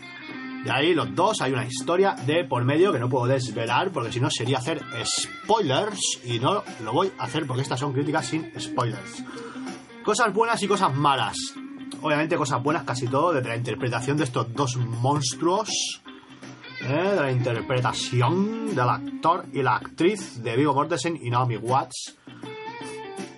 De 0.64 0.70
ahí 0.70 0.94
los 0.94 1.12
dos 1.14 1.40
hay 1.40 1.52
una 1.52 1.66
historia 1.66 2.14
de 2.24 2.44
por 2.44 2.64
medio 2.64 2.92
que 2.92 3.00
no 3.00 3.08
puedo 3.08 3.26
desvelar 3.26 3.90
porque 3.90 4.12
si 4.12 4.20
no 4.20 4.30
sería 4.30 4.58
hacer 4.58 4.80
spoilers 5.04 6.20
y 6.24 6.38
no 6.38 6.62
lo 6.84 6.92
voy 6.92 7.10
a 7.18 7.24
hacer 7.24 7.46
porque 7.46 7.62
estas 7.62 7.80
son 7.80 7.92
críticas 7.92 8.26
sin 8.26 8.52
spoilers. 8.60 9.24
Cosas 10.04 10.32
buenas 10.32 10.62
y 10.62 10.68
cosas 10.68 10.94
malas. 10.94 11.36
Obviamente 12.00 12.36
cosas 12.36 12.62
buenas 12.62 12.84
casi 12.84 13.08
todo 13.08 13.32
de 13.32 13.42
la 13.42 13.56
interpretación 13.56 14.16
de 14.16 14.24
estos 14.24 14.52
dos 14.54 14.76
monstruos. 14.76 16.01
¿Eh? 16.84 17.10
De 17.14 17.20
la 17.20 17.32
interpretación 17.32 18.74
del 18.74 18.88
actor 18.88 19.46
y 19.52 19.62
la 19.62 19.76
actriz 19.76 20.42
de 20.42 20.56
Vigo 20.56 20.74
Mortensen 20.74 21.18
y 21.20 21.30
Naomi 21.30 21.56
Watts. 21.56 22.16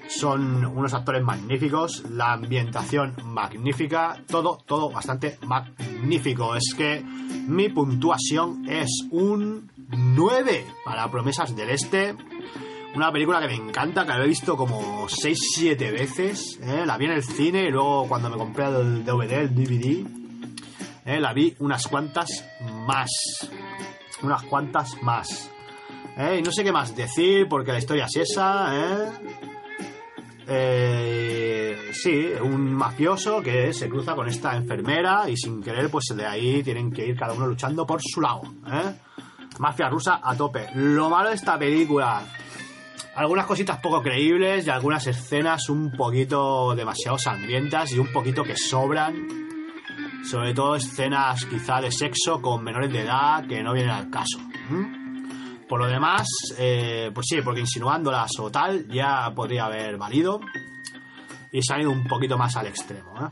Son 0.08 0.64
unos 0.64 0.94
actores 0.94 1.22
magníficos, 1.22 2.04
la 2.10 2.34
ambientación 2.34 3.16
magnífica, 3.24 4.22
todo, 4.28 4.58
todo 4.64 4.90
bastante 4.90 5.38
magnífico. 5.46 6.54
Es 6.54 6.74
que 6.76 7.02
mi 7.02 7.68
puntuación 7.68 8.68
es 8.68 9.06
un 9.10 9.70
9 9.88 10.66
para 10.84 11.10
Promesas 11.10 11.54
del 11.56 11.70
Este. 11.70 12.14
Una 12.94 13.10
película 13.10 13.40
que 13.40 13.48
me 13.48 13.56
encanta, 13.56 14.04
que 14.04 14.10
la 14.10 14.24
he 14.24 14.28
visto 14.28 14.56
como 14.56 15.08
6-7 15.08 15.78
veces. 15.92 16.60
¿eh? 16.62 16.84
La 16.86 16.96
vi 16.96 17.06
en 17.06 17.12
el 17.12 17.24
cine 17.24 17.66
y 17.66 17.70
luego 17.70 18.06
cuando 18.06 18.30
me 18.30 18.36
compré 18.36 18.66
el 18.66 19.04
DVD, 19.04 19.32
el 19.32 19.54
DVD, 19.54 20.23
¿eh? 21.04 21.20
La 21.20 21.32
vi 21.32 21.54
unas 21.58 21.86
cuantas 21.86 22.44
más. 22.86 23.10
Unas 24.22 24.42
cuantas 24.44 25.02
más. 25.02 25.50
¿eh? 26.16 26.38
Y 26.38 26.42
no 26.42 26.52
sé 26.52 26.64
qué 26.64 26.72
más 26.72 26.94
decir 26.94 27.46
porque 27.48 27.72
la 27.72 27.78
historia 27.78 28.06
es 28.06 28.16
esa, 28.16 28.74
¿eh? 28.76 29.12
Eh, 30.46 31.90
sí, 31.92 32.32
un 32.42 32.74
mafioso 32.74 33.40
que 33.40 33.72
se 33.72 33.88
cruza 33.88 34.14
con 34.14 34.28
esta 34.28 34.54
enfermera 34.56 35.28
y 35.28 35.36
sin 35.36 35.62
querer, 35.62 35.90
pues 35.90 36.04
de 36.14 36.26
ahí 36.26 36.62
tienen 36.62 36.92
que 36.92 37.06
ir 37.06 37.16
cada 37.16 37.32
uno 37.32 37.46
luchando 37.46 37.86
por 37.86 38.00
su 38.02 38.20
lado. 38.20 38.42
¿eh? 38.66 38.94
Mafia 39.58 39.88
rusa 39.88 40.20
a 40.22 40.36
tope. 40.36 40.68
Lo 40.74 41.08
malo 41.08 41.30
de 41.30 41.36
esta 41.36 41.58
película, 41.58 42.22
algunas 43.14 43.46
cositas 43.46 43.78
poco 43.78 44.02
creíbles 44.02 44.66
y 44.66 44.70
algunas 44.70 45.06
escenas 45.06 45.68
un 45.68 45.92
poquito 45.92 46.74
demasiado 46.74 47.18
sangrientas 47.18 47.92
y 47.92 47.98
un 47.98 48.12
poquito 48.12 48.42
que 48.42 48.56
sobran. 48.56 49.53
Sobre 50.24 50.54
todo 50.54 50.76
escenas 50.76 51.44
quizá 51.44 51.80
de 51.80 51.92
sexo 51.92 52.40
con 52.40 52.64
menores 52.64 52.92
de 52.92 53.02
edad 53.02 53.46
que 53.46 53.62
no 53.62 53.72
vienen 53.72 53.92
al 53.92 54.10
caso. 54.10 54.38
¿m? 54.70 55.04
Por 55.68 55.80
lo 55.80 55.86
demás, 55.86 56.26
eh, 56.58 57.10
pues 57.14 57.26
sí, 57.28 57.40
porque 57.42 57.60
insinuándolas 57.60 58.30
o 58.38 58.50
tal 58.50 58.86
ya 58.88 59.32
podría 59.34 59.66
haber 59.66 59.96
valido 59.96 60.40
y 61.52 61.62
se 61.62 61.74
han 61.74 61.82
ido 61.82 61.90
un 61.90 62.06
poquito 62.06 62.36
más 62.36 62.56
al 62.56 62.66
extremo. 62.66 63.12
¿eh? 63.20 63.30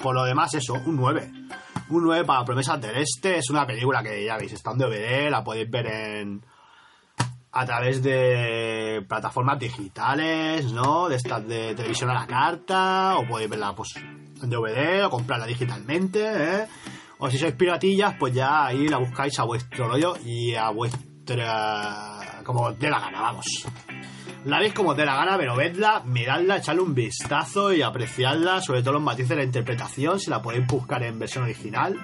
Por 0.00 0.14
lo 0.14 0.24
demás, 0.24 0.54
eso, 0.54 0.74
un 0.74 0.96
9. 0.96 1.32
Un 1.88 2.04
9 2.04 2.24
para 2.24 2.44
Promesas 2.44 2.80
del 2.80 2.96
Este. 2.96 3.38
Es 3.38 3.50
una 3.50 3.66
película 3.66 4.02
que 4.02 4.24
ya 4.24 4.36
veis, 4.36 4.52
está 4.52 4.72
en 4.72 4.78
DVD, 4.78 5.30
la 5.30 5.42
podéis 5.42 5.70
ver 5.70 5.86
en 5.86 6.44
a 7.56 7.64
través 7.64 8.02
de 8.02 9.04
plataformas 9.08 9.58
digitales, 9.58 10.72
¿no? 10.72 11.08
De 11.08 11.16
estas 11.16 11.46
de 11.46 11.74
televisión 11.74 12.10
a 12.10 12.14
la 12.14 12.26
carta, 12.26 13.16
o 13.16 13.26
podéis 13.26 13.48
verla 13.48 13.74
pues 13.74 13.94
en 14.44 14.50
DVD 14.50 15.04
o 15.04 15.10
comprarla 15.10 15.46
digitalmente, 15.46 16.20
¿eh? 16.22 16.66
O 17.18 17.30
si 17.30 17.38
sois 17.38 17.54
piratillas, 17.54 18.16
pues 18.18 18.34
ya 18.34 18.66
ahí 18.66 18.88
la 18.88 18.98
buscáis 18.98 19.38
a 19.38 19.44
vuestro 19.44 19.88
rollo 19.88 20.14
y 20.24 20.54
a 20.54 20.70
vuestra... 20.70 22.42
como 22.44 22.72
de 22.72 22.90
la 22.90 23.00
gana, 23.00 23.20
vamos. 23.20 23.66
La 24.44 24.58
veis 24.58 24.74
como 24.74 24.94
de 24.94 25.06
la 25.06 25.14
gana, 25.14 25.38
pero 25.38 25.56
vedla, 25.56 26.02
miradla, 26.04 26.58
echadle 26.58 26.82
un 26.82 26.94
vistazo 26.94 27.72
y 27.72 27.80
apreciadla, 27.80 28.60
sobre 28.60 28.82
todo 28.82 28.94
los 28.94 29.02
matices 29.02 29.30
de 29.30 29.36
la 29.36 29.44
interpretación, 29.44 30.20
si 30.20 30.28
la 30.28 30.42
podéis 30.42 30.66
buscar 30.66 31.02
en 31.02 31.18
versión 31.18 31.44
original. 31.44 31.96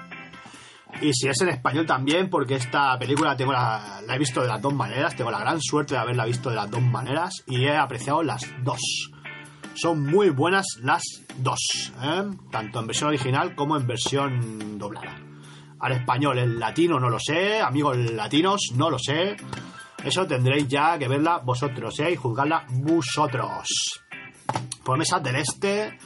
Y 1.01 1.13
si 1.13 1.27
es 1.27 1.39
en 1.41 1.49
español 1.49 1.85
también, 1.85 2.29
porque 2.29 2.55
esta 2.55 2.97
película 2.97 3.35
tengo 3.35 3.53
la 3.53 4.01
he 4.09 4.17
visto 4.17 4.41
de 4.41 4.47
las 4.47 4.61
dos 4.61 4.73
maneras, 4.73 5.15
tengo 5.15 5.29
la 5.29 5.39
gran 5.39 5.61
suerte 5.61 5.93
de 5.93 5.99
haberla 5.99 6.25
visto 6.25 6.49
de 6.49 6.55
las 6.55 6.69
dos 6.69 6.81
maneras 6.81 7.43
y 7.47 7.65
he 7.65 7.77
apreciado 7.77 8.23
las 8.23 8.45
dos. 8.63 9.11
Son 9.73 10.03
muy 10.03 10.29
buenas 10.29 10.65
las 10.81 11.03
dos, 11.37 11.91
¿eh? 12.01 12.23
tanto 12.51 12.79
en 12.79 12.87
versión 12.87 13.09
original 13.09 13.55
como 13.55 13.77
en 13.77 13.87
versión 13.87 14.77
doblada. 14.77 15.17
Al 15.79 15.93
español, 15.93 16.37
el 16.37 16.59
latino 16.59 16.99
no 16.99 17.09
lo 17.09 17.19
sé, 17.19 17.61
amigos 17.61 17.97
latinos 17.97 18.71
no 18.75 18.89
lo 18.89 18.99
sé. 18.99 19.35
Eso 20.03 20.27
tendréis 20.27 20.67
ya 20.67 20.97
que 20.97 21.07
verla 21.07 21.37
vosotros 21.39 21.99
¿eh? 21.99 22.11
y 22.11 22.15
juzgarla 22.15 22.65
vosotros. 22.69 23.67
Promesas 24.83 25.23
del 25.23 25.35
Este, 25.37 25.97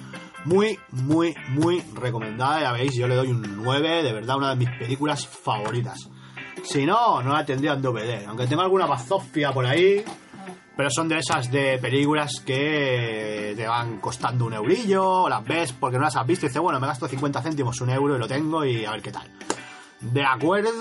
muy, 0.46 0.78
muy, 0.92 1.36
muy 1.50 1.84
recomendada. 1.94 2.62
Ya 2.62 2.72
veis, 2.72 2.96
yo 2.96 3.08
le 3.08 3.16
doy 3.16 3.30
un 3.30 3.64
9, 3.64 4.04
de 4.04 4.14
verdad, 4.14 4.38
una 4.38 4.50
de 4.50 4.56
mis 4.58 4.70
películas 4.70 5.28
favoritas. 5.28 6.10
Si 6.64 6.86
no, 6.86 7.22
no 7.22 7.34
la 7.34 7.46
tendría 7.46 7.74
en 7.74 7.82
DVD. 7.82 8.26
Aunque 8.28 8.48
tengo 8.48 8.62
alguna 8.62 8.86
bazofia 8.86 9.52
por 9.54 9.66
ahí. 9.66 10.04
Pero 10.76 10.90
son 10.90 11.08
de 11.08 11.20
esas 11.20 11.50
de 11.52 11.78
películas 11.78 12.42
que 12.46 13.54
te 13.56 13.66
van 13.66 14.00
costando 14.00 14.46
un 14.46 14.54
eurillo, 14.54 15.24
o 15.24 15.30
las 15.30 15.44
ves 15.46 15.72
porque 15.74 15.98
no 15.98 16.04
las 16.04 16.18
has 16.18 16.28
visto 16.28 16.46
y 16.46 16.50
dices, 16.50 16.62
bueno, 16.62 16.80
me 16.80 16.88
gasto 16.88 17.08
50 17.08 17.42
céntimos, 17.42 17.80
un 17.80 17.90
euro 17.90 18.16
y 18.16 18.20
lo 18.20 18.28
tengo 18.28 18.66
y 18.66 18.84
a 18.84 18.92
ver 18.92 19.02
qué 19.02 19.12
tal. 19.12 19.30
De 20.02 20.24
acuerdo. 20.24 20.72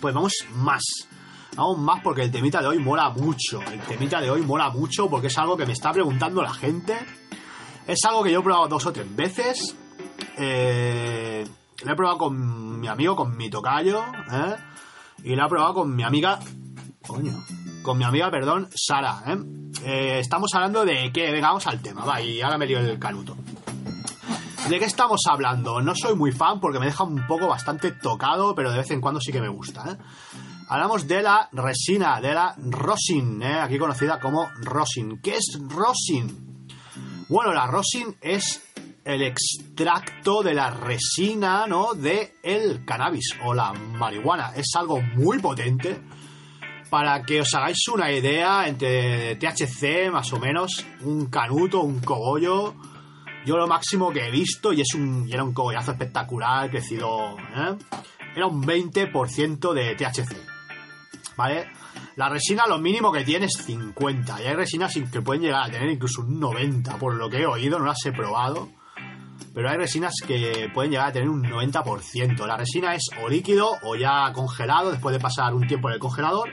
Pues 0.00 0.14
vamos 0.14 0.32
más. 0.54 0.82
Vamos 1.56 1.78
más 1.78 2.02
porque 2.02 2.22
el 2.22 2.30
temita 2.30 2.60
de 2.60 2.68
hoy 2.68 2.78
mola 2.78 3.10
mucho. 3.10 3.60
El 3.62 3.80
temita 3.80 4.20
de 4.20 4.30
hoy 4.30 4.42
mola 4.42 4.70
mucho 4.70 5.08
porque 5.08 5.26
es 5.28 5.38
algo 5.38 5.56
que 5.56 5.66
me 5.66 5.72
está 5.72 5.92
preguntando 5.92 6.42
la 6.42 6.52
gente. 6.52 6.96
Es 7.86 7.98
algo 8.06 8.22
que 8.22 8.32
yo 8.32 8.40
he 8.40 8.42
probado 8.42 8.68
dos 8.68 8.86
o 8.86 8.92
tres 8.92 9.14
veces. 9.14 9.76
Eh, 10.36 11.44
lo 11.84 11.92
he 11.92 11.96
probado 11.96 12.18
con 12.18 12.80
mi 12.80 12.88
amigo, 12.88 13.14
con 13.14 13.36
mi 13.36 13.50
tocayo. 13.50 14.02
¿eh? 14.32 14.56
Y 15.24 15.34
lo 15.34 15.46
he 15.46 15.48
probado 15.48 15.74
con 15.74 15.94
mi 15.94 16.02
amiga. 16.02 16.38
Coño. 17.06 17.32
Con 17.84 17.98
mi 17.98 18.04
amiga, 18.04 18.30
perdón, 18.30 18.70
Sara. 18.74 19.22
¿eh? 19.26 19.36
Eh, 19.84 20.18
estamos 20.18 20.50
hablando 20.54 20.86
de 20.86 21.12
que. 21.12 21.30
Venga, 21.30 21.48
vamos 21.48 21.66
al 21.66 21.82
tema. 21.82 22.02
Va, 22.02 22.18
y 22.18 22.40
ahora 22.40 22.56
me 22.56 22.66
lío 22.66 22.78
el 22.78 22.98
canuto. 22.98 23.36
¿De 24.70 24.78
qué 24.78 24.86
estamos 24.86 25.20
hablando? 25.30 25.82
No 25.82 25.94
soy 25.94 26.16
muy 26.16 26.32
fan 26.32 26.60
porque 26.60 26.78
me 26.78 26.86
deja 26.86 27.04
un 27.04 27.26
poco 27.26 27.46
bastante 27.46 27.92
tocado, 27.92 28.54
pero 28.54 28.70
de 28.72 28.78
vez 28.78 28.90
en 28.90 29.02
cuando 29.02 29.20
sí 29.20 29.32
que 29.32 29.42
me 29.42 29.50
gusta. 29.50 29.84
¿eh? 29.86 29.98
Hablamos 30.70 31.06
de 31.06 31.20
la 31.20 31.50
resina, 31.52 32.22
de 32.22 32.32
la 32.32 32.54
rosin, 32.56 33.42
¿eh? 33.42 33.60
aquí 33.60 33.76
conocida 33.76 34.18
como 34.18 34.48
rosin. 34.62 35.20
¿Qué 35.20 35.36
es 35.36 35.58
rosin? 35.68 36.66
Bueno, 37.28 37.52
la 37.52 37.66
rosin 37.66 38.16
es 38.22 38.62
el 39.04 39.20
extracto 39.20 40.42
de 40.42 40.54
la 40.54 40.70
resina, 40.70 41.66
¿no? 41.66 41.92
De 41.92 42.36
el 42.42 42.86
cannabis 42.86 43.36
o 43.44 43.52
la 43.52 43.74
marihuana. 43.74 44.54
Es 44.56 44.68
algo 44.74 45.02
muy 45.02 45.38
potente. 45.38 46.00
Para 46.94 47.24
que 47.24 47.40
os 47.40 47.52
hagáis 47.52 47.88
una 47.88 48.12
idea, 48.12 48.68
entre 48.68 49.34
THC 49.34 50.12
más 50.12 50.32
o 50.32 50.38
menos, 50.38 50.86
un 51.00 51.26
canuto, 51.26 51.80
un 51.80 51.98
cogollo. 51.98 52.72
Yo 53.44 53.56
lo 53.56 53.66
máximo 53.66 54.12
que 54.12 54.28
he 54.28 54.30
visto, 54.30 54.72
y 54.72 54.82
es 54.82 54.94
un, 54.94 55.28
y 55.28 55.32
era 55.32 55.42
un 55.42 55.52
cogollazo 55.52 55.90
espectacular, 55.90 56.70
crecido, 56.70 57.36
¿eh? 57.36 57.74
era 58.36 58.46
un 58.46 58.62
20% 58.62 59.72
de 59.72 59.96
THC. 59.96 60.36
¿Vale? 61.36 61.66
La 62.14 62.28
resina 62.28 62.62
lo 62.68 62.78
mínimo 62.78 63.10
que 63.10 63.24
tiene 63.24 63.46
es 63.46 63.56
50. 63.56 64.40
Y 64.42 64.46
hay 64.46 64.54
resinas 64.54 64.94
que 64.94 65.20
pueden 65.20 65.42
llegar 65.42 65.64
a 65.64 65.72
tener 65.72 65.90
incluso 65.90 66.22
un 66.22 66.38
90, 66.38 66.96
por 66.98 67.16
lo 67.16 67.28
que 67.28 67.38
he 67.38 67.46
oído, 67.46 67.80
no 67.80 67.86
las 67.86 68.06
he 68.06 68.12
probado. 68.12 68.68
Pero 69.52 69.68
hay 69.68 69.78
resinas 69.78 70.14
que 70.24 70.70
pueden 70.72 70.92
llegar 70.92 71.08
a 71.08 71.12
tener 71.12 71.28
un 71.28 71.42
90%. 71.42 72.46
La 72.46 72.56
resina 72.56 72.94
es 72.94 73.02
o 73.20 73.28
líquido 73.28 73.78
o 73.82 73.96
ya 73.96 74.32
congelado, 74.32 74.92
después 74.92 75.12
de 75.12 75.20
pasar 75.20 75.54
un 75.54 75.66
tiempo 75.66 75.88
en 75.88 75.94
el 75.94 76.00
congelador. 76.00 76.50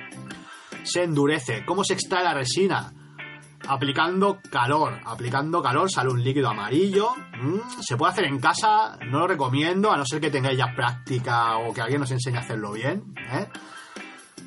Se 0.84 1.04
endurece. 1.04 1.64
¿Cómo 1.66 1.84
se 1.84 1.94
extrae 1.94 2.24
la 2.24 2.34
resina? 2.34 2.94
Aplicando 3.68 4.40
calor. 4.50 5.00
Aplicando 5.06 5.62
calor 5.62 5.92
sale 5.92 6.10
un 6.10 6.24
líquido 6.24 6.50
amarillo. 6.50 7.10
Mm, 7.42 7.82
se 7.82 7.98
puede 7.98 8.12
hacer 8.12 8.26
en 8.26 8.40
casa, 8.40 8.98
no 9.06 9.20
lo 9.20 9.28
recomiendo, 9.28 9.92
a 9.92 9.98
no 9.98 10.06
ser 10.06 10.20
que 10.20 10.32
tengáis 10.32 10.58
ya 10.58 10.74
práctica 10.76 11.58
o 11.58 11.74
que 11.74 11.82
alguien 11.82 12.02
nos 12.02 12.12
enseñe 12.12 12.38
a 12.38 12.42
hacerlo 12.42 12.72
bien. 12.72 13.14
¿eh? 13.32 13.48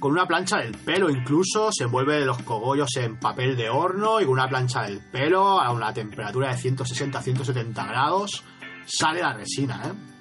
con 0.00 0.12
una 0.12 0.26
plancha 0.26 0.58
del 0.58 0.76
pelo 0.76 1.08
incluso, 1.08 1.70
se 1.72 1.84
envuelve 1.84 2.26
los 2.26 2.42
cogollos 2.42 2.94
en 2.96 3.18
papel 3.18 3.56
de 3.56 3.70
horno 3.70 4.20
y 4.20 4.24
con 4.24 4.34
una 4.34 4.46
plancha 4.46 4.82
del 4.82 5.00
pelo 5.00 5.58
a 5.58 5.72
una 5.72 5.94
temperatura 5.94 6.54
de 6.54 6.56
160-170 6.56 7.88
grados 7.88 8.44
sale 8.86 9.20
la 9.20 9.32
resina, 9.32 9.80
¿eh? 9.86 10.13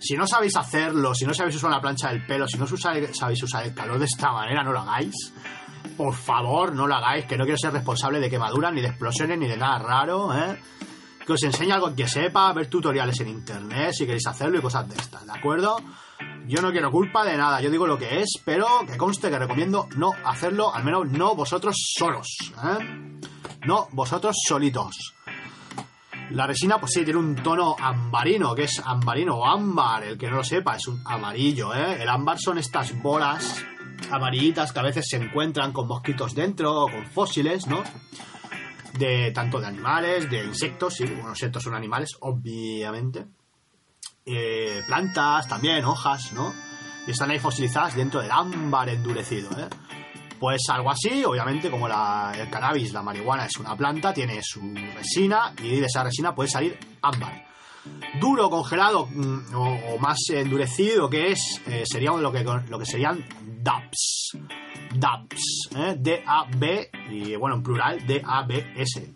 Si 0.00 0.16
no 0.16 0.26
sabéis 0.26 0.56
hacerlo, 0.56 1.14
si 1.14 1.26
no 1.26 1.34
sabéis 1.34 1.56
usar 1.56 1.68
una 1.70 1.80
plancha 1.80 2.08
del 2.08 2.24
pelo, 2.26 2.48
si 2.48 2.56
no 2.56 2.66
sabéis 2.66 3.42
usar 3.42 3.66
el 3.66 3.74
calor 3.74 3.98
de 3.98 4.06
esta 4.06 4.32
manera, 4.32 4.64
no 4.64 4.72
lo 4.72 4.80
hagáis. 4.80 5.14
Por 5.96 6.14
favor, 6.14 6.74
no 6.74 6.86
lo 6.86 6.94
hagáis, 6.94 7.26
que 7.26 7.36
no 7.36 7.44
quiero 7.44 7.58
ser 7.58 7.72
responsable 7.72 8.18
de 8.18 8.30
quemaduras, 8.30 8.72
ni 8.72 8.80
de 8.80 8.88
explosiones, 8.88 9.38
ni 9.38 9.46
de 9.46 9.58
nada 9.58 9.78
raro, 9.78 10.34
¿eh? 10.34 10.58
Que 11.26 11.34
os 11.34 11.42
enseñe 11.42 11.72
algo 11.72 11.94
que 11.94 12.08
sepa, 12.08 12.50
ver 12.54 12.68
tutoriales 12.68 13.20
en 13.20 13.28
internet 13.28 13.92
si 13.92 14.06
queréis 14.06 14.26
hacerlo 14.26 14.58
y 14.58 14.62
cosas 14.62 14.88
de 14.88 14.96
estas, 14.96 15.26
¿de 15.26 15.32
acuerdo? 15.32 15.76
Yo 16.46 16.62
no 16.62 16.72
quiero 16.72 16.90
culpa 16.90 17.22
de 17.24 17.36
nada, 17.36 17.60
yo 17.60 17.70
digo 17.70 17.86
lo 17.86 17.98
que 17.98 18.22
es, 18.22 18.40
pero 18.44 18.66
que 18.86 18.96
conste 18.96 19.28
que 19.28 19.38
recomiendo 19.38 19.86
no 19.96 20.12
hacerlo, 20.24 20.74
al 20.74 20.82
menos 20.82 21.08
no 21.10 21.34
vosotros 21.34 21.76
solos, 21.96 22.26
¿eh? 22.64 23.18
No 23.66 23.88
vosotros 23.92 24.36
solitos. 24.46 25.14
La 26.30 26.46
resina, 26.46 26.78
pues 26.78 26.92
sí, 26.92 27.04
tiene 27.04 27.18
un 27.18 27.34
tono 27.34 27.74
ambarino, 27.76 28.54
que 28.54 28.64
es 28.64 28.80
ambarino 28.84 29.38
o 29.38 29.46
ámbar, 29.46 30.04
el 30.04 30.16
que 30.16 30.30
no 30.30 30.36
lo 30.36 30.44
sepa, 30.44 30.76
es 30.76 30.86
un 30.86 31.02
amarillo, 31.04 31.74
¿eh? 31.74 32.02
El 32.02 32.08
ámbar 32.08 32.38
son 32.38 32.58
estas 32.58 32.96
bolas 33.02 33.64
amarillitas 34.12 34.72
que 34.72 34.78
a 34.78 34.84
veces 34.84 35.06
se 35.08 35.16
encuentran 35.16 35.72
con 35.72 35.88
mosquitos 35.88 36.34
dentro 36.34 36.86
con 36.86 37.04
fósiles, 37.06 37.66
¿no? 37.66 37.82
De 38.96 39.32
tanto 39.32 39.60
de 39.60 39.66
animales, 39.66 40.30
de 40.30 40.44
insectos, 40.44 40.94
sí, 40.94 41.04
bueno, 41.04 41.30
insectos 41.30 41.64
son 41.64 41.74
animales, 41.74 42.16
obviamente. 42.20 43.26
Eh, 44.24 44.82
plantas 44.86 45.48
también, 45.48 45.84
hojas, 45.84 46.32
¿no? 46.32 46.54
Y 47.08 47.10
están 47.10 47.30
ahí 47.30 47.40
fosilizadas 47.40 47.96
dentro 47.96 48.20
del 48.20 48.30
ámbar 48.30 48.88
endurecido, 48.88 49.50
¿eh? 49.58 49.68
Pues 50.40 50.62
algo 50.70 50.90
así, 50.90 51.22
obviamente, 51.22 51.70
como 51.70 51.86
la, 51.86 52.32
el 52.34 52.48
cannabis, 52.48 52.94
la 52.94 53.02
marihuana 53.02 53.44
es 53.44 53.56
una 53.58 53.76
planta, 53.76 54.14
tiene 54.14 54.40
su 54.42 54.60
resina 54.94 55.52
y 55.62 55.76
de 55.76 55.86
esa 55.86 56.02
resina 56.02 56.34
puede 56.34 56.48
salir 56.48 56.78
ámbar. 57.02 57.44
Duro, 58.18 58.48
congelado 58.48 59.06
mm, 59.06 59.54
o, 59.54 59.98
más 59.98 60.18
endurecido 60.30 61.10
que 61.10 61.32
es, 61.32 61.60
eh, 61.66 61.82
sería 61.84 62.12
lo 62.12 62.32
que, 62.32 62.42
lo 62.42 62.78
que 62.78 62.86
serían 62.86 63.22
DABs. 63.62 64.38
DABs, 64.94 65.68
¿eh? 65.76 65.96
D-A-B, 65.98 66.90
y 67.10 67.36
bueno, 67.36 67.56
en 67.56 67.62
plural, 67.62 68.06
D-A-B-S. 68.06 69.14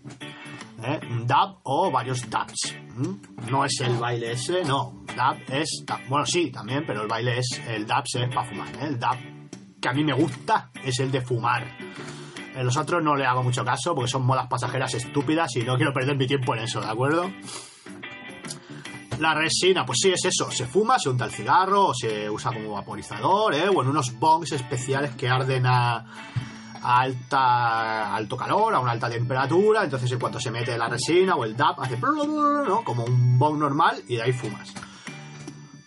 ¿eh? 0.85 1.00
Dab 1.26 1.57
o 1.62 1.90
varios 1.90 2.28
dabs. 2.28 2.75
No 3.50 3.64
es 3.64 3.81
el 3.81 3.97
baile 3.97 4.33
ese, 4.33 4.62
no. 4.64 5.04
Dab 5.16 5.38
es. 5.49 5.85
Bueno, 6.09 6.26
sí, 6.26 6.50
también, 6.50 6.85
pero 6.87 7.02
el 7.02 7.09
baile 7.09 7.38
es. 7.38 7.61
El 7.66 7.87
dab 7.87 8.04
es 8.04 8.35
para 8.35 8.49
fumar. 8.49 8.69
¿eh? 8.76 8.87
El 8.88 8.99
dab 8.99 9.16
que 9.85 9.91
a 9.91 9.93
mí 9.93 10.03
me 10.03 10.14
gusta 10.14 10.71
es 10.83 10.99
el 11.00 11.12
de 11.12 11.21
fumar. 11.21 11.62
En 12.55 12.64
los 12.64 12.75
otros 12.79 13.05
no 13.05 13.17
le 13.17 13.26
hago 13.26 13.43
mucho 13.43 13.67
caso 13.67 13.95
porque 13.95 14.11
son 14.11 14.25
modas 14.25 14.47
pasajeras 14.47 14.95
estúpidas 14.95 15.55
y 15.57 15.62
no 15.62 15.76
quiero 15.76 15.93
perder 15.93 16.17
mi 16.17 16.26
tiempo 16.26 16.55
en 16.55 16.62
eso, 16.62 16.81
¿de 16.81 16.87
acuerdo? 16.87 17.31
La 19.19 19.35
resina, 19.35 19.85
pues 19.85 19.99
sí, 20.00 20.11
es 20.11 20.25
eso. 20.25 20.50
Se 20.50 20.64
fuma, 20.64 20.99
se 20.99 21.11
unta 21.11 21.26
el 21.26 21.33
cigarro, 21.33 21.88
o 21.88 21.95
se 21.95 22.31
usa 22.31 22.50
como 22.50 22.73
vaporizador, 22.73 23.55
¿eh? 23.55 23.69
O 23.69 23.83
en 23.83 23.88
unos 23.88 24.19
bongs 24.19 24.53
especiales 24.53 25.14
que 25.17 25.29
arden 25.29 25.67
a, 25.67 26.03
alta, 26.83 28.14
alto 28.14 28.38
calor, 28.38 28.75
a 28.75 28.81
una 28.81 28.93
alta 28.93 29.11
temperatura. 29.11 29.85
Entonces, 29.85 30.11
en 30.11 30.19
cuanto 30.19 30.41
se 30.41 30.50
mete 30.50 30.79
la 30.79 30.88
resina 30.88 31.35
o 31.35 31.45
el 31.45 31.55
DAP, 31.55 31.79
hace 31.81 31.99
¿no? 31.99 32.83
como 32.85 33.05
un 33.05 33.38
bong 33.38 33.59
normal 33.59 34.03
y 34.09 34.17
de 34.17 34.23
ahí 34.23 34.33
fumas. 34.33 34.73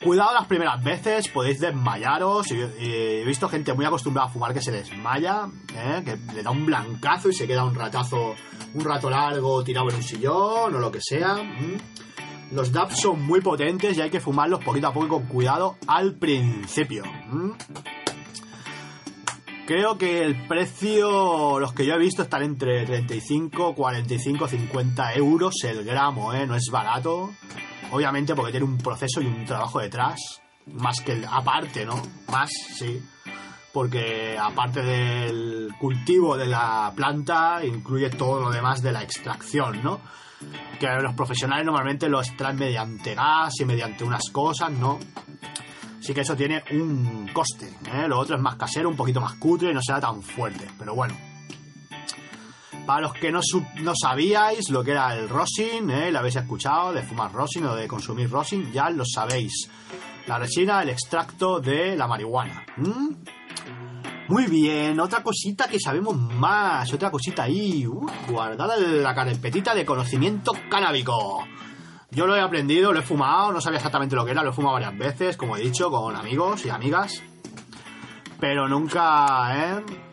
Cuidado 0.08 0.36
las 0.36 0.48
primeras 0.48 0.82
veces, 0.82 1.28
podéis 1.28 1.60
desmayaros. 1.60 2.48
He 2.52 3.26
visto 3.26 3.50
gente 3.50 3.74
muy 3.74 3.84
acostumbrada 3.84 4.30
a 4.30 4.32
fumar 4.32 4.54
que 4.54 4.62
se 4.62 4.72
desmaya, 4.72 5.50
¿eh? 5.76 6.02
que 6.06 6.18
le 6.34 6.44
da 6.44 6.50
un 6.50 6.66
blancazo 6.66 7.28
y 7.28 7.34
se 7.34 7.46
queda 7.46 7.66
un 7.66 7.76
ratazo, 7.76 8.34
un 8.74 8.86
rato 8.86 9.10
largo 9.10 9.66
tirado 9.66 9.90
en 9.90 9.98
un 9.98 10.04
sillón 10.04 10.76
o 10.76 10.80
lo 10.80 10.90
que 10.90 11.00
sea. 11.02 11.40
Los 12.54 12.72
dabs 12.72 13.02
son 13.02 13.22
muy 13.22 13.42
potentes 13.42 13.98
y 13.98 14.02
hay 14.02 14.10
que 14.10 14.22
fumarlos 14.22 14.64
poquito 14.64 14.88
a 14.88 14.94
poco 14.94 15.10
con 15.10 15.24
cuidado 15.26 15.76
al 15.88 16.14
principio. 16.16 17.04
Creo 19.66 19.98
que 19.98 20.24
el 20.24 20.48
precio, 20.48 21.60
los 21.60 21.74
que 21.74 21.86
yo 21.86 21.96
he 21.96 22.00
visto, 22.00 22.22
están 22.22 22.44
entre 22.44 22.86
35, 22.86 23.76
45, 23.76 24.48
50 24.48 25.16
euros 25.16 25.56
el 25.66 25.84
gramo, 25.84 26.34
¿eh? 26.34 26.48
No 26.48 26.56
es 26.56 26.70
barato. 26.72 27.32
Obviamente 27.91 28.36
porque 28.36 28.51
tiene 28.51 28.65
un 28.65 28.77
proceso 28.77 29.22
y 29.22 29.25
un 29.25 29.46
trabajo 29.46 29.79
detrás. 29.79 30.41
Más 30.67 31.01
que 31.01 31.13
el, 31.13 31.25
aparte, 31.25 31.86
¿no? 31.86 32.01
Más, 32.32 32.50
sí. 32.51 33.01
Porque 33.72 34.38
aparte 34.38 34.82
del 34.82 35.74
cultivo 35.79 36.36
de 36.36 36.48
la 36.48 36.91
planta, 36.96 37.63
incluye 37.63 38.10
todo 38.10 38.41
lo 38.41 38.50
demás 38.50 38.82
de 38.82 38.91
la 38.91 39.03
extracción, 39.03 39.82
¿no? 39.84 40.01
Que 40.79 40.88
los 41.01 41.13
profesionales 41.13 41.65
normalmente 41.65 42.10
lo 42.10 42.20
extraen 42.20 42.58
mediante 42.58 43.15
gas 43.15 43.53
y 43.60 43.65
mediante 43.65 44.03
unas 44.03 44.29
cosas, 44.32 44.72
¿no? 44.72 45.00
Así 46.00 46.13
que 46.13 46.22
eso 46.22 46.36
tiene 46.36 46.63
un 46.72 47.29
coste. 47.34 47.67
¿eh? 47.94 48.08
Lo 48.08 48.20
otro 48.20 48.36
es 48.36 48.41
más 48.41 48.56
casero, 48.56 48.89
un 48.89 48.96
poquito 48.96 49.20
más 49.20 49.36
cutre 49.36 49.72
y 49.72 49.74
no 49.74 49.82
será 49.82 50.00
tan 50.00 50.22
fuerte. 50.22 50.67
Pero 50.77 50.96
bueno. 50.96 51.37
Para 52.88 53.01
los 53.01 53.13
que 53.15 53.34
no, 53.34 53.41
sabíais 53.94 54.70
lo 54.70 54.82
que 54.82 54.91
era 54.91 55.13
el 55.13 55.27
rosin, 55.27 55.89
¿eh? 55.89 56.10
lo 56.10 56.20
habéis 56.20 56.38
escuchado, 56.38 56.94
de 56.94 57.03
fumar 57.03 57.34
rosin 57.34 57.65
o 57.65 57.75
de 57.75 57.86
consumir 57.86 58.29
rosin, 58.29 58.72
ya 58.72 58.89
lo 58.89 59.03
sabéis. 59.03 59.70
La 60.25 60.39
resina, 60.39 60.82
el 60.84 60.89
extracto 60.89 61.60
de 61.60 61.98
la 61.98 62.08
marihuana. 62.08 62.65
Muy 64.29 64.46
bien, 64.46 64.98
otra 65.01 65.22
cosita 65.22 65.67
que 65.67 65.82
sabemos 65.82 66.15
más, 66.15 66.94
otra 66.94 67.12
cosita 67.12 67.44
ahí, 67.44 67.86
uh, 67.86 68.08
guardada 68.29 68.77
en 68.77 69.03
la 69.03 69.13
carpetita 69.13 69.75
de 69.75 69.86
conocimiento 69.86 70.53
canábico. 70.70 71.46
Yo 72.12 72.25
lo 72.25 72.38
he 72.38 72.41
aprendido, 72.41 72.94
lo 72.94 73.00
he 73.00 73.03
fumado, 73.03 73.51
no 73.51 73.60
sabía 73.60 73.79
exactamente 73.79 74.15
lo 74.15 74.24
que 74.24 74.32
era, 74.32 74.44
lo 74.44 74.51
he 74.51 74.53
fumado 74.53 74.75
varias 74.75 74.98
veces, 74.98 75.36
como 75.36 75.58
he 75.58 75.62
dicho, 75.62 75.91
con 75.91 76.15
amigos 76.15 76.65
y 76.65 76.70
amigas. 76.70 77.22
Pero 78.39 78.70
nunca, 78.70 79.75
¿eh? 79.77 80.07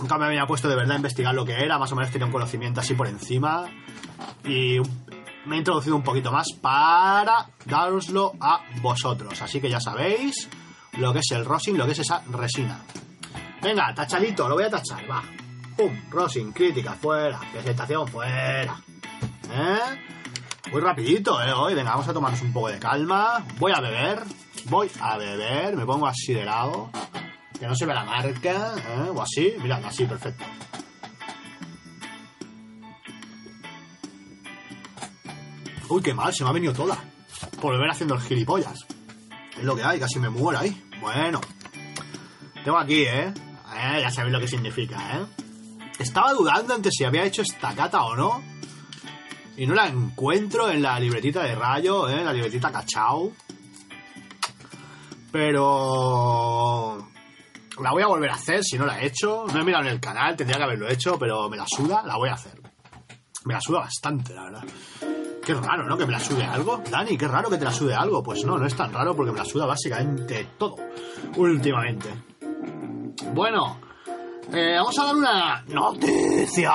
Nunca 0.00 0.18
me 0.18 0.26
había 0.26 0.46
puesto 0.46 0.68
de 0.68 0.76
verdad 0.76 0.92
a 0.92 0.96
investigar 0.96 1.34
lo 1.34 1.44
que 1.44 1.54
era, 1.54 1.78
más 1.78 1.90
o 1.92 1.96
menos 1.96 2.10
tenía 2.10 2.26
un 2.26 2.32
conocimiento 2.32 2.80
así 2.80 2.94
por 2.94 3.06
encima. 3.06 3.64
Y 4.44 4.78
me 5.46 5.56
he 5.56 5.58
introducido 5.58 5.96
un 5.96 6.02
poquito 6.02 6.30
más 6.30 6.52
para 6.52 7.48
daroslo 7.64 8.32
a 8.40 8.60
vosotros. 8.82 9.40
Así 9.40 9.60
que 9.60 9.70
ya 9.70 9.80
sabéis 9.80 10.48
lo 10.98 11.12
que 11.12 11.20
es 11.20 11.30
el 11.30 11.44
rosin, 11.44 11.78
lo 11.78 11.86
que 11.86 11.92
es 11.92 12.00
esa 12.00 12.22
resina. 12.30 12.80
Venga, 13.62 13.94
tachadito, 13.94 14.48
lo 14.48 14.54
voy 14.54 14.64
a 14.64 14.70
tachar, 14.70 15.10
va. 15.10 15.22
Pum, 15.76 15.92
rosin, 16.10 16.52
crítica, 16.52 16.92
fuera. 16.92 17.40
Presentación, 17.52 18.06
fuera. 18.06 18.80
¿Eh? 19.50 19.78
Muy 20.72 20.80
rapidito, 20.80 21.40
¿eh? 21.42 21.52
Hoy, 21.52 21.74
venga, 21.74 21.90
vamos 21.90 22.08
a 22.08 22.12
tomarnos 22.12 22.42
un 22.42 22.52
poco 22.52 22.68
de 22.68 22.78
calma. 22.78 23.44
Voy 23.58 23.72
a 23.72 23.80
beber, 23.80 24.22
voy 24.64 24.90
a 25.00 25.16
beber, 25.16 25.76
me 25.76 25.86
pongo 25.86 26.06
así 26.06 26.34
de 26.34 26.44
lado. 26.44 26.90
Que 27.58 27.66
no 27.66 27.74
se 27.74 27.86
ve 27.86 27.94
la 27.94 28.04
marca, 28.04 28.74
¿eh? 28.76 29.10
O 29.14 29.22
así, 29.22 29.54
mirad, 29.60 29.84
así, 29.84 30.04
perfecto. 30.04 30.44
Uy, 35.88 36.02
qué 36.02 36.12
mal, 36.12 36.34
se 36.34 36.44
me 36.44 36.50
ha 36.50 36.52
venido 36.52 36.72
toda. 36.72 36.98
Por 37.60 37.74
beber 37.74 37.90
haciendo 37.90 38.14
el 38.14 38.20
gilipollas. 38.20 38.86
Es 39.56 39.64
lo 39.64 39.76
que 39.76 39.84
hay, 39.84 39.98
casi 39.98 40.18
me 40.18 40.28
muero 40.28 40.58
ahí. 40.58 40.84
Bueno. 41.00 41.40
Tengo 42.64 42.78
aquí, 42.78 43.02
¿eh? 43.02 43.32
ya 44.00 44.10
sabéis 44.10 44.32
lo 44.32 44.40
que 44.40 44.48
significa, 44.48 44.96
¿eh? 45.18 45.26
Estaba 45.98 46.32
dudando 46.32 46.74
entre 46.74 46.90
si 46.90 47.04
había 47.04 47.24
hecho 47.24 47.42
esta 47.42 47.74
cata 47.74 48.02
o 48.02 48.16
no 48.16 48.56
y 49.56 49.66
no 49.66 49.74
la 49.74 49.86
encuentro 49.86 50.70
en 50.70 50.82
la 50.82 51.00
libretita 51.00 51.42
de 51.42 51.54
Rayo, 51.54 52.08
¿eh? 52.08 52.22
la 52.22 52.32
libretita 52.32 52.70
Cachao. 52.70 53.32
Pero... 55.32 57.08
La 57.80 57.92
voy 57.92 58.02
a 58.02 58.06
volver 58.06 58.30
a 58.30 58.34
hacer 58.34 58.64
si 58.64 58.78
no 58.78 58.86
la 58.86 59.00
he 59.00 59.06
hecho. 59.06 59.44
No 59.52 59.60
he 59.60 59.64
mirado 59.64 59.84
en 59.84 59.90
el 59.90 60.00
canal, 60.00 60.36
tendría 60.36 60.58
que 60.58 60.64
haberlo 60.64 60.88
hecho, 60.88 61.18
pero 61.18 61.48
me 61.48 61.56
la 61.56 61.66
suda, 61.66 62.02
la 62.04 62.16
voy 62.16 62.28
a 62.28 62.34
hacer. 62.34 62.60
Me 63.44 63.54
la 63.54 63.60
suda 63.60 63.80
bastante, 63.80 64.34
la 64.34 64.44
verdad. 64.44 64.64
Qué 65.44 65.54
raro, 65.54 65.84
¿no? 65.84 65.96
Que 65.96 66.06
me 66.06 66.12
la 66.12 66.18
sude 66.18 66.44
algo. 66.44 66.82
Dani, 66.90 67.16
qué 67.16 67.28
raro 67.28 67.48
que 67.48 67.56
te 67.56 67.64
la 67.64 67.70
sude 67.70 67.94
algo. 67.94 68.22
Pues 68.22 68.44
no, 68.44 68.58
no 68.58 68.66
es 68.66 68.74
tan 68.74 68.92
raro 68.92 69.14
porque 69.14 69.30
me 69.30 69.38
la 69.38 69.44
suda 69.44 69.66
básicamente 69.66 70.48
todo. 70.58 70.74
Últimamente. 71.36 72.08
Bueno, 73.32 73.78
eh, 74.52 74.74
vamos 74.76 74.98
a 74.98 75.04
dar 75.04 75.14
una 75.14 75.64
noticia. 75.68 76.72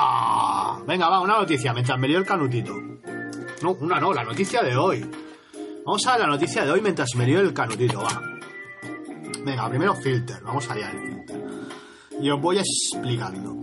Venga, 0.86 1.08
va, 1.08 1.20
una 1.20 1.38
noticia, 1.38 1.74
mientras 1.74 1.98
me 1.98 2.08
lío 2.08 2.18
el 2.18 2.24
canutito. 2.24 2.74
No, 3.62 3.72
una 3.72 4.00
no, 4.00 4.12
la 4.14 4.24
noticia 4.24 4.62
de 4.62 4.74
hoy. 4.74 5.06
Vamos 5.84 6.06
a 6.06 6.12
ver 6.12 6.20
la 6.22 6.26
noticia 6.28 6.64
de 6.64 6.70
hoy 6.70 6.80
mientras 6.80 7.08
me 7.16 7.26
lío 7.26 7.40
el 7.40 7.52
canutito, 7.52 8.00
va. 8.00 8.31
Venga, 9.44 9.68
primero 9.68 9.94
filter, 9.94 10.40
vamos 10.42 10.70
allá 10.70 10.88
del 10.88 11.00
filter. 11.00 11.44
Y 12.20 12.30
os 12.30 12.40
voy 12.40 12.58
explicando. 12.58 13.56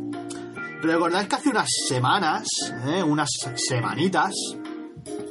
Recordáis 0.81 1.27
que 1.27 1.35
hace 1.35 1.49
unas 1.49 1.69
semanas, 1.87 2.47
eh, 2.85 3.03
unas 3.03 3.29
semanitas, 3.55 4.33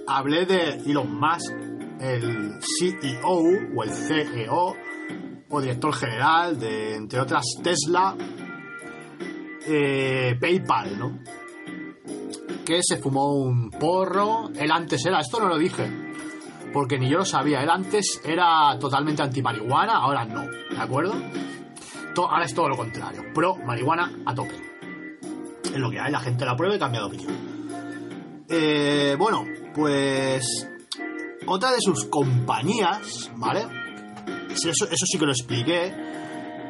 hablé 0.07 0.47
de 0.47 0.71
Elon 0.87 1.19
Musk, 1.19 1.53
el 2.01 2.59
CEO 2.63 3.41
o 3.75 3.83
el 3.83 3.91
CEO 3.91 4.77
o 5.51 5.61
director 5.61 5.95
general 5.95 6.59
de, 6.59 6.95
entre 6.95 7.21
otras, 7.21 7.45
Tesla, 7.63 8.15
eh, 9.67 10.37
PayPal, 10.41 10.99
¿no? 10.99 11.19
Que 12.65 12.81
se 12.83 12.99
fumó 12.99 13.35
un 13.35 13.71
porro. 13.71 14.51
Él 14.55 14.71
antes 14.71 15.05
era, 15.07 15.21
esto 15.21 15.41
no 15.41 15.49
lo 15.49 15.59
dije, 15.59 15.98
porque 16.73 16.99
ni 16.99 17.09
yo 17.09 17.19
lo 17.19 17.25
sabía. 17.25 17.63
Él 17.63 17.71
antes 17.71 18.21
era 18.25 18.79
totalmente 18.79 19.23
anti-marihuana, 19.23 19.97
ahora 19.97 20.25
no, 20.25 20.43
¿de 20.43 20.81
acuerdo? 20.81 21.15
ahora 22.17 22.45
es 22.45 22.53
todo 22.53 22.69
lo 22.69 22.77
contrario, 22.77 23.23
pro 23.33 23.55
marihuana 23.57 24.11
a 24.27 24.35
tope. 24.35 24.55
Es 25.63 25.77
lo 25.77 25.89
que 25.89 26.01
hay, 26.01 26.11
la 26.11 26.19
gente 26.19 26.45
la 26.45 26.57
prueba 26.57 26.75
y 26.75 26.79
cambia 26.79 27.01
de 27.01 27.07
opinión. 27.07 27.33
Eh, 28.49 29.15
bueno, 29.17 29.45
pues 29.73 30.69
otra 31.47 31.71
de 31.71 31.81
sus 31.81 32.07
compañías, 32.07 33.31
¿vale? 33.37 33.61
Eso, 34.51 34.69
eso 34.71 35.07
sí 35.07 35.19
que 35.19 35.27
lo 35.27 35.33
expliqué 35.33 35.95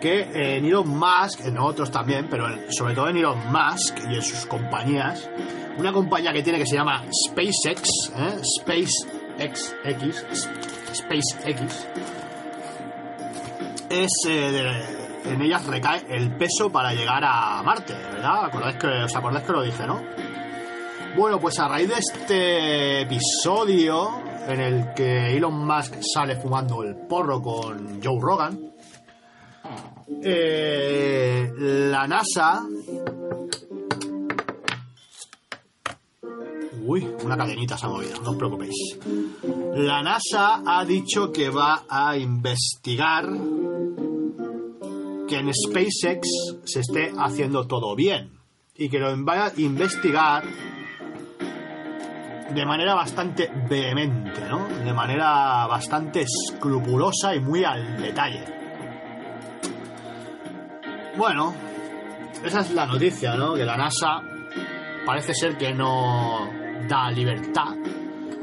que 0.00 0.56
en 0.56 0.64
Elon 0.64 0.88
Musk, 0.88 1.40
en 1.44 1.58
otros 1.58 1.90
también, 1.90 2.28
pero 2.30 2.46
sobre 2.70 2.94
todo 2.94 3.08
en 3.08 3.16
Elon 3.16 3.38
Musk 3.50 3.98
y 4.10 4.14
en 4.14 4.22
sus 4.22 4.46
compañías, 4.46 5.28
una 5.78 5.92
compañía 5.92 6.32
que 6.32 6.42
tiene 6.42 6.58
que 6.58 6.66
se 6.66 6.76
llama 6.76 7.04
SpaceX, 7.26 8.12
¿eh? 8.16 8.38
SpaceX, 9.38 10.48
SpaceX, 10.94 11.86
es, 13.88 14.10
eh, 14.28 14.82
en 15.24 15.42
ellas 15.42 15.64
recae 15.66 16.04
el 16.08 16.36
peso 16.36 16.70
para 16.70 16.92
llegar 16.92 17.22
a 17.24 17.62
Marte, 17.62 17.94
¿verdad? 17.94 18.78
que, 18.78 18.86
¿Os 19.04 19.16
acordáis 19.16 19.46
que 19.46 19.52
lo 19.52 19.62
dije, 19.62 19.86
no? 19.86 20.02
Bueno, 21.16 21.38
pues 21.40 21.58
a 21.58 21.68
raíz 21.68 21.88
de 21.88 21.94
este 21.98 23.00
episodio 23.02 24.20
en 24.46 24.60
el 24.60 24.94
que 24.94 25.36
Elon 25.36 25.66
Musk 25.66 25.94
sale 26.00 26.36
fumando 26.36 26.82
el 26.82 26.96
porro 26.96 27.40
con 27.40 28.00
Joe 28.02 28.18
Rogan, 28.20 28.58
eh, 30.22 31.50
la 31.58 32.06
NASA. 32.06 32.62
Uy, 36.88 37.06
una 37.22 37.36
cadenita 37.36 37.76
se 37.76 37.84
ha 37.84 37.90
movido, 37.90 38.18
no 38.22 38.30
os 38.30 38.36
preocupéis. 38.38 38.98
La 39.74 40.02
NASA 40.02 40.62
ha 40.64 40.86
dicho 40.86 41.30
que 41.30 41.50
va 41.50 41.84
a 41.86 42.16
investigar 42.16 43.28
que 45.28 45.36
en 45.36 45.52
SpaceX 45.52 46.26
se 46.64 46.80
esté 46.80 47.12
haciendo 47.14 47.66
todo 47.66 47.94
bien 47.94 48.40
y 48.74 48.88
que 48.88 48.98
lo 48.98 49.22
va 49.22 49.48
a 49.48 49.52
investigar 49.58 50.44
de 52.54 52.64
manera 52.64 52.94
bastante 52.94 53.50
vehemente, 53.68 54.48
¿no? 54.48 54.66
De 54.66 54.94
manera 54.94 55.66
bastante 55.66 56.22
escrupulosa 56.22 57.34
y 57.34 57.40
muy 57.40 57.64
al 57.64 58.00
detalle. 58.00 58.44
Bueno, 61.18 61.52
esa 62.42 62.60
es 62.60 62.72
la 62.72 62.86
noticia, 62.86 63.36
¿no? 63.36 63.52
Que 63.52 63.66
la 63.66 63.76
NASA 63.76 64.22
parece 65.04 65.34
ser 65.34 65.58
que 65.58 65.74
no 65.74 66.66
da 66.88 67.10
libertad 67.10 67.76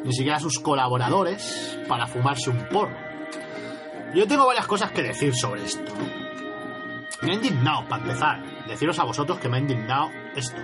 ni 0.06 0.14
siquiera 0.14 0.38
a 0.38 0.40
sus 0.40 0.60
colaboradores 0.60 1.80
para 1.88 2.06
fumarse 2.06 2.52
un 2.52 2.68
porro. 2.70 2.96
Yo 4.14 4.28
tengo 4.28 4.46
varias 4.46 4.68
cosas 4.68 4.92
que 4.92 5.02
decir 5.02 5.36
sobre 5.36 5.66
esto. 5.66 5.92
Me 7.24 7.32
ha 7.32 7.34
indignado, 7.34 7.88
para 7.88 8.04
empezar, 8.04 8.44
deciros 8.68 9.00
a 9.00 9.04
vosotros 9.04 9.40
que 9.40 9.50
me 9.50 9.58
ha 9.58 9.60
indignado 9.60 10.10
esto. 10.36 10.62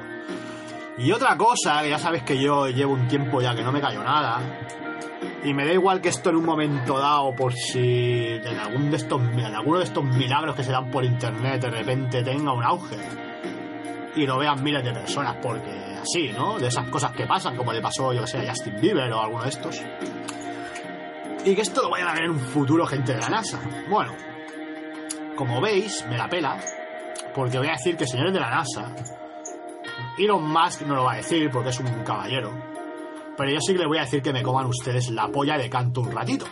Y 0.99 1.11
otra 1.11 1.35
cosa, 1.35 1.81
que 1.81 1.89
ya 1.89 1.97
sabéis 1.97 2.23
que 2.23 2.39
yo 2.39 2.67
llevo 2.67 2.93
un 2.93 3.07
tiempo 3.07 3.41
ya 3.41 3.55
que 3.55 3.63
no 3.63 3.71
me 3.71 3.81
cayó 3.81 4.03
nada. 4.03 4.39
Y 5.43 5.53
me 5.55 5.65
da 5.65 5.73
igual 5.73 6.01
que 6.01 6.09
esto 6.09 6.29
en 6.29 6.35
un 6.35 6.45
momento 6.45 6.99
dado, 6.99 7.33
por 7.35 7.53
si 7.53 8.27
en, 8.27 8.59
algún 8.59 8.91
de 8.91 8.97
estos, 8.97 9.19
en 9.19 9.55
alguno 9.55 9.79
de 9.79 9.85
estos 9.85 10.03
milagros 10.03 10.55
que 10.55 10.63
se 10.63 10.71
dan 10.71 10.91
por 10.91 11.03
internet 11.03 11.61
de 11.61 11.71
repente 11.71 12.21
tenga 12.21 12.53
un 12.53 12.63
auge. 12.63 12.97
Y 14.15 14.27
lo 14.27 14.37
vean 14.37 14.63
miles 14.63 14.83
de 14.83 14.93
personas, 14.93 15.37
porque 15.41 15.90
así, 16.01 16.31
¿no? 16.31 16.59
De 16.59 16.67
esas 16.67 16.87
cosas 16.89 17.11
que 17.11 17.25
pasan, 17.25 17.55
como 17.55 17.71
le 17.71 17.81
pasó, 17.81 18.13
yo 18.13 18.21
que 18.21 18.27
sé, 18.27 18.39
a 18.39 18.49
Justin 18.49 18.79
Bieber 18.81 19.11
o 19.13 19.21
alguno 19.21 19.43
de 19.43 19.49
estos. 19.49 19.81
Y 21.45 21.55
que 21.55 21.61
esto 21.61 21.81
lo 21.81 21.89
vayan 21.89 22.09
a 22.09 22.13
ver 22.13 22.23
en 22.23 22.31
un 22.31 22.39
futuro 22.39 22.85
gente 22.85 23.13
de 23.13 23.19
la 23.19 23.29
NASA. 23.29 23.59
Bueno, 23.89 24.13
como 25.35 25.61
veis, 25.61 26.05
me 26.07 26.17
la 26.17 26.29
pela, 26.29 26.59
porque 27.33 27.57
voy 27.57 27.67
a 27.67 27.71
decir 27.71 27.97
que 27.97 28.05
señores 28.05 28.33
de 28.33 28.39
la 28.39 28.49
NASA, 28.49 28.93
Elon 30.17 30.47
Musk 30.47 30.81
no 30.81 30.95
lo 30.95 31.03
va 31.05 31.13
a 31.13 31.17
decir 31.17 31.49
porque 31.51 31.69
es 31.69 31.79
un 31.79 32.03
caballero, 32.03 32.51
pero 33.37 33.49
yo 33.49 33.59
sí 33.59 33.73
que 33.73 33.79
le 33.79 33.87
voy 33.87 33.97
a 33.97 34.01
decir 34.01 34.21
que 34.21 34.33
me 34.33 34.43
coman 34.43 34.67
ustedes 34.67 35.09
la 35.09 35.29
polla 35.29 35.57
de 35.57 35.69
canto 35.69 36.01
un 36.01 36.11
ratito. 36.11 36.45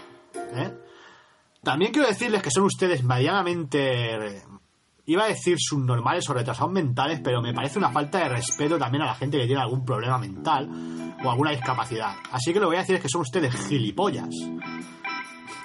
¿eh? 0.55 0.73
También 1.63 1.91
quiero 1.91 2.07
decirles 2.07 2.41
que 2.41 2.51
son 2.51 2.63
ustedes 2.63 3.03
medianamente, 3.03 4.41
iba 5.09 5.23
a 5.23 5.27
decir 5.27 5.57
subnormales 5.59 6.29
o 6.29 6.33
retrasados 6.35 6.71
mentales, 6.71 7.19
pero 7.23 7.41
me 7.41 7.51
parece 7.51 7.79
una 7.79 7.89
falta 7.89 8.19
de 8.19 8.29
respeto 8.29 8.77
también 8.77 9.01
a 9.01 9.07
la 9.07 9.15
gente 9.15 9.39
que 9.39 9.47
tiene 9.47 9.59
algún 9.59 9.83
problema 9.83 10.19
mental 10.19 10.69
o 11.23 11.31
alguna 11.31 11.49
discapacidad. 11.49 12.13
Así 12.31 12.53
que 12.53 12.59
lo 12.59 12.67
que 12.67 12.67
voy 12.67 12.75
a 12.75 12.81
decir 12.81 12.95
es 12.95 13.01
que 13.01 13.09
son 13.09 13.21
ustedes 13.21 13.55
gilipollas 13.67 14.29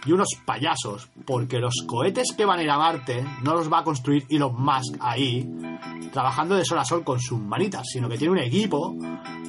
y 0.07 0.13
unos 0.13 0.29
payasos, 0.47 1.11
porque 1.27 1.59
los 1.59 1.85
cohetes 1.87 2.33
que 2.35 2.47
van 2.47 2.61
a 2.61 2.63
ir 2.63 2.71
a 2.71 2.79
Marte 2.79 3.23
no 3.43 3.53
los 3.53 3.71
va 3.71 3.81
a 3.81 3.85
construir 3.85 4.25
Elon 4.31 4.55
Musk 4.59 4.97
ahí, 5.01 5.47
trabajando 6.11 6.55
de 6.55 6.65
sol 6.65 6.79
a 6.79 6.85
sol 6.87 7.05
con 7.05 7.21
sus 7.21 7.39
manitas, 7.39 7.87
sino 7.87 8.09
que 8.09 8.17
tiene 8.17 8.33
un 8.33 8.39
equipo 8.39 8.97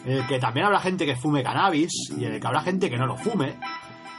en 0.06 0.12
el 0.12 0.28
que 0.28 0.40
también 0.40 0.66
habrá 0.66 0.82
gente 0.82 1.06
que 1.06 1.16
fume 1.16 1.42
cannabis 1.42 2.12
y 2.18 2.26
en 2.26 2.34
el 2.34 2.42
que 2.42 2.48
habrá 2.48 2.62
gente 2.62 2.90
que 2.90 2.98
no 2.98 3.06
lo 3.06 3.16
fume, 3.16 3.58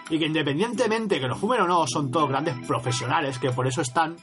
y 0.08 0.18
que 0.18 0.24
independientemente 0.24 1.20
que 1.20 1.28
lo 1.28 1.36
fumen 1.36 1.60
o 1.60 1.66
no, 1.66 1.86
son 1.86 2.10
todos 2.10 2.30
grandes 2.30 2.54
profesionales 2.66 3.38
que 3.38 3.50
por 3.50 3.66
eso 3.66 3.82
están 3.82 4.16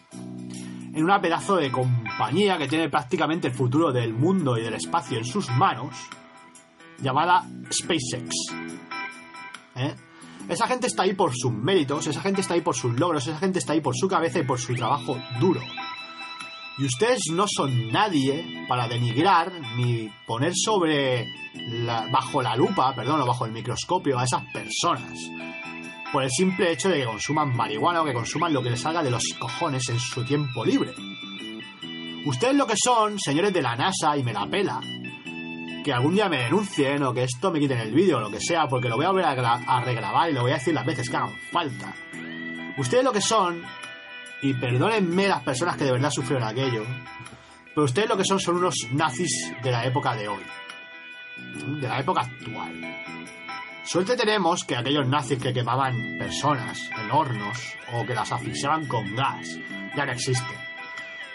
en 0.94 1.04
una 1.04 1.20
pedazo 1.20 1.56
de 1.56 1.72
compañía 1.72 2.58
que 2.58 2.68
tiene 2.68 2.90
prácticamente 2.90 3.48
el 3.48 3.54
futuro 3.54 3.92
del 3.92 4.14
mundo 4.14 4.58
y 4.58 4.62
del 4.62 4.76
espacio 4.76 5.18
en 5.18 5.26
sus 5.26 5.50
manos, 5.50 5.96
llamada 7.00 7.48
SpaceX. 7.72 8.30
¿Eh? 9.76 9.96
Esa 10.48 10.68
gente 10.68 10.88
está 10.88 11.04
ahí 11.04 11.14
por 11.14 11.34
sus 11.36 11.52
méritos, 11.52 12.06
esa 12.06 12.22
gente 12.22 12.42
está 12.42 12.54
ahí 12.54 12.62
por 12.62 12.76
sus 12.76 13.00
logros, 13.00 13.26
esa 13.26 13.38
gente 13.38 13.60
está 13.60 13.74
ahí 13.74 13.82
por 13.82 13.96
su 13.96 14.08
cabeza 14.08 14.40
y 14.40 14.44
por 14.44 14.60
su 14.60 14.76
trabajo 14.76 15.18
duro. 15.40 15.62
Y 16.78 16.86
ustedes 16.86 17.22
no 17.32 17.46
son 17.48 17.92
nadie 17.92 18.66
para 18.68 18.88
denigrar 18.88 19.52
ni 19.76 20.12
poner 20.28 20.54
sobre 20.56 21.28
bajo 22.12 22.42
la 22.42 22.56
lupa, 22.56 22.94
perdón, 22.96 23.22
o 23.22 23.26
bajo 23.26 23.46
el 23.46 23.52
microscopio 23.52 24.20
a 24.20 24.26
esas 24.26 24.44
personas. 24.52 25.18
Por 26.14 26.24
el 26.24 26.30
simple 26.30 26.72
hecho 26.72 26.90
de 26.90 27.00
que 27.00 27.06
consuman 27.06 27.56
marihuana 27.56 28.04
o 28.04 28.06
que 28.06 28.14
consuman 28.14 28.54
lo 28.54 28.62
que 28.62 28.70
les 28.70 28.80
salga 28.80 29.02
de 29.02 29.10
los 29.10 29.24
cojones 29.40 29.90
en 29.90 30.00
su 30.00 30.24
tiempo 30.24 30.64
libre. 30.64 30.94
Ustedes 32.28 32.56
lo 32.56 32.68
que 32.68 32.76
son, 32.78 33.20
señores 33.20 33.52
de 33.52 33.64
la 33.64 33.76
NASA, 33.76 34.16
y 34.16 34.24
me 34.24 34.32
la 34.32 34.46
pela, 34.46 34.80
que 35.84 35.92
algún 35.92 36.14
día 36.14 36.30
me 36.30 36.44
denuncien 36.44 37.02
o 37.02 37.16
que 37.16 37.24
esto 37.24 37.50
me 37.50 37.60
quiten 37.60 37.80
el 37.80 37.92
vídeo 37.92 38.18
o 38.18 38.20
lo 38.20 38.30
que 38.30 38.40
sea, 38.40 38.68
porque 38.68 38.90
lo 38.90 38.96
voy 38.96 39.06
a 39.06 39.10
volver 39.10 39.26
a, 39.26 39.82
regrabar 39.82 40.30
y 40.30 40.34
lo 40.34 40.44
voy 40.44 40.52
a 40.52 40.56
decir 40.56 40.76
las 40.76 40.86
veces 40.86 41.10
que 41.10 41.18
hagan 41.18 41.36
falta. 41.52 41.96
Ustedes 42.78 43.04
lo 43.04 43.12
que 43.12 43.20
son, 43.20 43.64
y 44.44 44.54
perdónenme 44.54 45.28
las 45.28 45.42
personas 45.42 45.78
que 45.78 45.86
de 45.86 45.94
verdad 45.94 46.12
sufrieron 46.12 46.48
aquello, 46.48 46.86
pero 47.74 47.86
ustedes 47.86 48.08
lo 48.08 48.18
que 48.18 48.24
son 48.24 48.40
son 48.40 48.58
unos 48.58 48.76
nazis 48.92 49.52
de 49.64 49.72
la 49.72 49.84
época 49.84 50.16
de 50.16 50.28
hoy, 50.28 50.44
de 51.82 51.88
la 51.88 52.00
época 52.00 52.22
actual. 52.22 53.04
Suerte 53.84 54.16
tenemos 54.16 54.64
que 54.64 54.78
aquellos 54.78 55.08
nazis 55.08 55.40
que 55.40 55.54
quemaban 55.54 56.18
personas 56.18 56.90
en 56.98 57.12
hornos 57.12 57.76
o 57.94 58.06
que 58.06 58.16
las 58.16 58.32
asfixiaban 58.32 58.88
con 58.88 59.14
gas 59.16 59.60
ya 59.96 60.06
no 60.06 60.12
existen. 60.14 60.58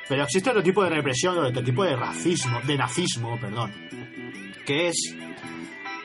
Pero 0.09 0.25
existe 0.25 0.49
otro 0.49 0.63
tipo 0.63 0.83
de 0.83 0.91
represión, 0.91 1.39
otro 1.39 1.63
tipo 1.63 1.85
de 1.85 1.95
racismo, 1.95 2.61
de 2.63 2.77
nazismo, 2.79 3.39
perdón, 3.39 3.73
que 4.65 4.89
es 4.89 5.15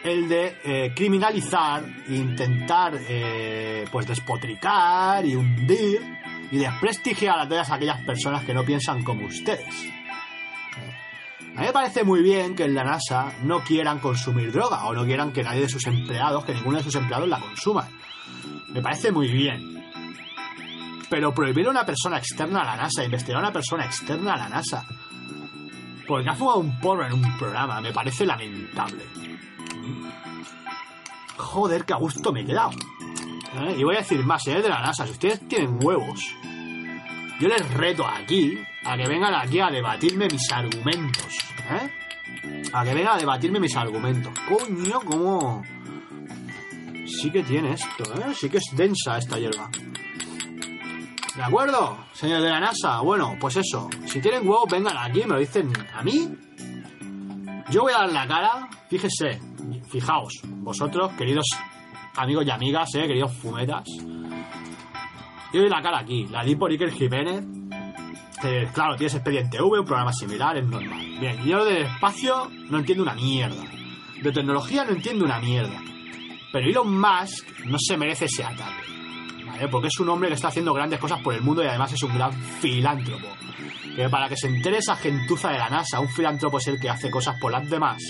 el 0.03 0.27
de 0.27 0.57
eh, 0.65 0.91
criminalizar 0.93 1.85
intentar 2.09 2.99
eh, 3.07 3.85
pues 3.89 4.05
despotricar 4.05 5.25
y 5.25 5.35
hundir 5.35 6.01
y 6.51 6.57
desprestigiar 6.57 7.39
a 7.39 7.47
todas 7.47 7.71
aquellas 7.71 8.03
personas 8.03 8.43
que 8.43 8.53
no 8.53 8.65
piensan 8.65 9.01
como 9.03 9.25
ustedes. 9.25 9.89
A 11.55 11.59
mí 11.59 11.67
me 11.67 11.73
parece 11.73 12.03
muy 12.03 12.23
bien 12.23 12.55
que 12.55 12.63
en 12.63 12.73
la 12.73 12.83
NASA 12.83 13.31
no 13.43 13.63
quieran 13.63 13.99
consumir 13.99 14.51
droga 14.51 14.85
o 14.85 14.93
no 14.93 15.05
quieran 15.05 15.31
que 15.31 15.43
nadie 15.43 15.61
de 15.61 15.69
sus 15.69 15.85
empleados, 15.85 16.43
que 16.45 16.53
ninguno 16.53 16.77
de 16.77 16.83
sus 16.83 16.95
empleados 16.95 17.29
la 17.29 17.39
consuma. 17.39 17.87
Me 18.69 18.81
parece 18.81 19.11
muy 19.11 19.27
bien. 19.27 19.85
Pero 21.09 21.31
prohibir 21.31 21.67
a 21.67 21.69
una 21.69 21.85
persona 21.85 22.17
externa 22.17 22.61
a 22.61 22.65
la 22.65 22.77
NASA, 22.77 23.03
investigar 23.03 23.37
a 23.37 23.41
una 23.41 23.53
persona 23.53 23.85
externa 23.85 24.33
a 24.33 24.37
la 24.37 24.49
NASA, 24.49 24.83
porque 26.07 26.29
ha 26.29 26.33
fumado 26.33 26.59
un 26.59 26.79
porro 26.79 27.05
en 27.05 27.13
un 27.13 27.37
programa, 27.37 27.79
me 27.81 27.93
parece 27.93 28.25
lamentable. 28.25 29.03
Joder, 31.37 31.85
qué 31.85 31.93
a 31.93 31.97
gusto 31.97 32.33
me 32.33 32.41
he 32.41 32.45
quedado. 32.45 32.71
¿Eh? 33.59 33.75
Y 33.77 33.83
voy 33.83 33.95
a 33.95 33.99
decir 33.99 34.25
más, 34.25 34.41
señores 34.41 34.63
de 34.63 34.69
la 34.71 34.81
NASA, 34.81 35.05
si 35.05 35.11
ustedes 35.11 35.47
tienen 35.47 35.77
huevos, 35.79 36.19
yo 37.39 37.47
les 37.47 37.73
reto 37.75 38.07
aquí 38.07 38.57
a 38.85 38.97
que 38.97 39.07
vengan 39.07 39.33
aquí 39.33 39.59
a 39.59 39.69
debatirme 39.69 40.27
mis 40.27 40.51
argumentos. 40.51 41.37
¿eh? 41.69 42.69
A 42.73 42.83
que 42.83 42.93
vengan 42.93 43.15
a 43.15 43.17
debatirme 43.17 43.59
mis 43.59 43.75
argumentos. 43.75 44.33
Coño, 44.47 44.99
cómo... 45.01 45.63
Sí 47.05 47.31
que 47.31 47.43
tiene 47.43 47.73
esto, 47.73 48.03
¿eh? 48.15 48.33
Sí 48.33 48.49
que 48.49 48.57
es 48.57 48.65
densa 48.75 49.17
esta 49.17 49.37
hierba. 49.37 49.69
¿De 51.35 51.43
acuerdo, 51.43 52.05
señor 52.13 52.41
de 52.41 52.49
la 52.49 52.59
NASA? 52.59 53.01
Bueno, 53.01 53.35
pues 53.39 53.57
eso. 53.57 53.89
Si 54.05 54.21
tienen 54.21 54.47
huevos, 54.47 54.65
vengan 54.69 54.97
aquí, 54.97 55.21
me 55.21 55.33
lo 55.33 55.39
dicen 55.39 55.71
a 55.93 56.03
mí. 56.03 56.29
Yo 57.69 57.81
voy 57.81 57.93
a 57.93 57.99
dar 57.99 58.11
la 58.11 58.27
cara. 58.27 58.69
Fíjese, 58.89 59.39
fijaos, 59.89 60.41
vosotros, 60.43 61.11
queridos 61.13 61.47
amigos 62.15 62.45
y 62.45 62.51
amigas, 62.51 62.89
eh, 62.95 63.07
queridos 63.07 63.33
fumetas. 63.33 63.83
Yo 65.53 65.61
doy 65.61 65.69
la 65.69 65.81
cara 65.81 65.99
aquí. 65.99 66.27
La 66.27 66.43
di 66.43 66.55
por 66.55 66.71
Iker 66.71 66.91
Jiménez. 66.91 67.43
Que, 68.43 68.67
claro, 68.73 68.97
tienes 68.97 69.15
expediente 69.15 69.61
V, 69.61 69.79
un 69.79 69.85
programa 69.85 70.11
similar, 70.11 70.57
es 70.57 70.65
normal. 70.65 70.99
Bien, 71.17 71.41
yo 71.45 71.63
del 71.63 71.83
espacio 71.83 72.51
no 72.69 72.79
entiendo 72.79 73.01
una 73.01 73.13
mierda. 73.13 73.63
De 74.21 74.33
tecnología 74.33 74.83
no 74.83 74.91
entiendo 74.91 75.23
una 75.23 75.39
mierda. 75.39 75.79
Pero 76.51 76.69
Elon 76.69 76.99
Musk 76.99 77.47
no 77.67 77.77
se 77.79 77.95
merece 77.95 78.25
ese 78.25 78.43
ataque. 78.43 78.83
Porque 79.71 79.87
es 79.87 79.97
un 80.01 80.09
hombre 80.09 80.27
que 80.27 80.35
está 80.35 80.49
haciendo 80.49 80.73
grandes 80.73 80.99
cosas 80.99 81.21
por 81.21 81.33
el 81.33 81.41
mundo 81.41 81.63
y 81.63 81.67
además 81.67 81.93
es 81.93 82.03
un 82.03 82.13
gran 82.13 82.33
filántropo. 82.33 83.29
Que 83.95 84.09
para 84.09 84.27
que 84.27 84.35
se 84.35 84.47
entere 84.47 84.79
esa 84.79 84.97
gentuza 84.97 85.49
de 85.49 85.59
la 85.59 85.69
NASA, 85.69 86.01
un 86.01 86.09
filántropo 86.09 86.57
es 86.57 86.67
el 86.67 86.81
que 86.81 86.89
hace 86.89 87.09
cosas 87.09 87.39
por 87.39 87.49
las 87.49 87.69
demás, 87.69 88.01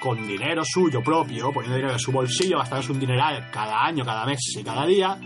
con 0.00 0.26
dinero 0.26 0.64
suyo 0.64 1.00
propio, 1.00 1.52
poniendo 1.52 1.76
dinero 1.76 1.92
en 1.92 2.00
su 2.00 2.10
bolsillo, 2.10 2.58
gastándose 2.58 2.90
un 2.90 2.98
dineral 2.98 3.50
cada 3.52 3.84
año, 3.84 4.04
cada 4.04 4.26
mes 4.26 4.40
y 4.58 4.64
cada 4.64 4.84
día, 4.84 5.16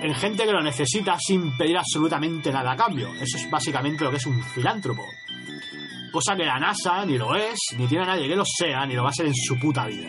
en 0.00 0.14
gente 0.14 0.44
que 0.44 0.52
lo 0.52 0.62
necesita 0.62 1.16
sin 1.18 1.56
pedir 1.56 1.76
absolutamente 1.76 2.52
nada 2.52 2.72
a 2.72 2.76
cambio. 2.76 3.12
Eso 3.14 3.36
es 3.36 3.50
básicamente 3.50 4.04
lo 4.04 4.10
que 4.10 4.18
es 4.18 4.26
un 4.26 4.42
filántropo. 4.42 5.04
Cosa 6.12 6.36
que 6.36 6.44
la 6.44 6.58
NASA 6.58 7.04
ni 7.04 7.18
lo 7.18 7.34
es, 7.34 7.58
ni 7.76 7.86
tiene 7.86 8.04
a 8.04 8.08
nadie 8.08 8.28
que 8.28 8.36
lo 8.36 8.44
sea, 8.44 8.86
ni 8.86 8.94
lo 8.94 9.02
va 9.02 9.10
a 9.10 9.12
ser 9.12 9.26
en 9.26 9.34
su 9.34 9.58
puta 9.58 9.86
vida. 9.86 10.08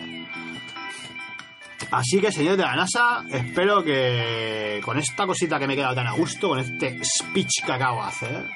Así 1.90 2.20
que, 2.20 2.30
señores 2.30 2.56
de 2.56 2.64
la 2.64 2.76
NASA, 2.76 3.24
espero 3.28 3.82
que 3.82 4.80
con 4.84 4.96
esta 4.98 5.26
cosita 5.26 5.58
que 5.58 5.66
me 5.66 5.72
he 5.72 5.76
quedado 5.76 5.96
tan 5.96 6.06
a 6.06 6.12
gusto, 6.12 6.50
con 6.50 6.60
este 6.60 7.00
speech 7.04 7.64
que 7.66 7.72
acabo 7.72 8.00
de 8.02 8.08
hacer, 8.08 8.50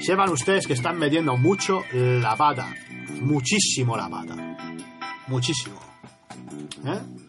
sepan 0.00 0.28
ustedes 0.28 0.66
que 0.66 0.74
están 0.74 0.98
metiendo 0.98 1.36
mucho 1.38 1.84
la 1.92 2.36
pata. 2.36 2.74
Muchísimo 3.20 3.96
la 3.96 4.08
pata. 4.10 4.36
Muchísimo. 5.26 5.80
¿Eh? 6.84 7.23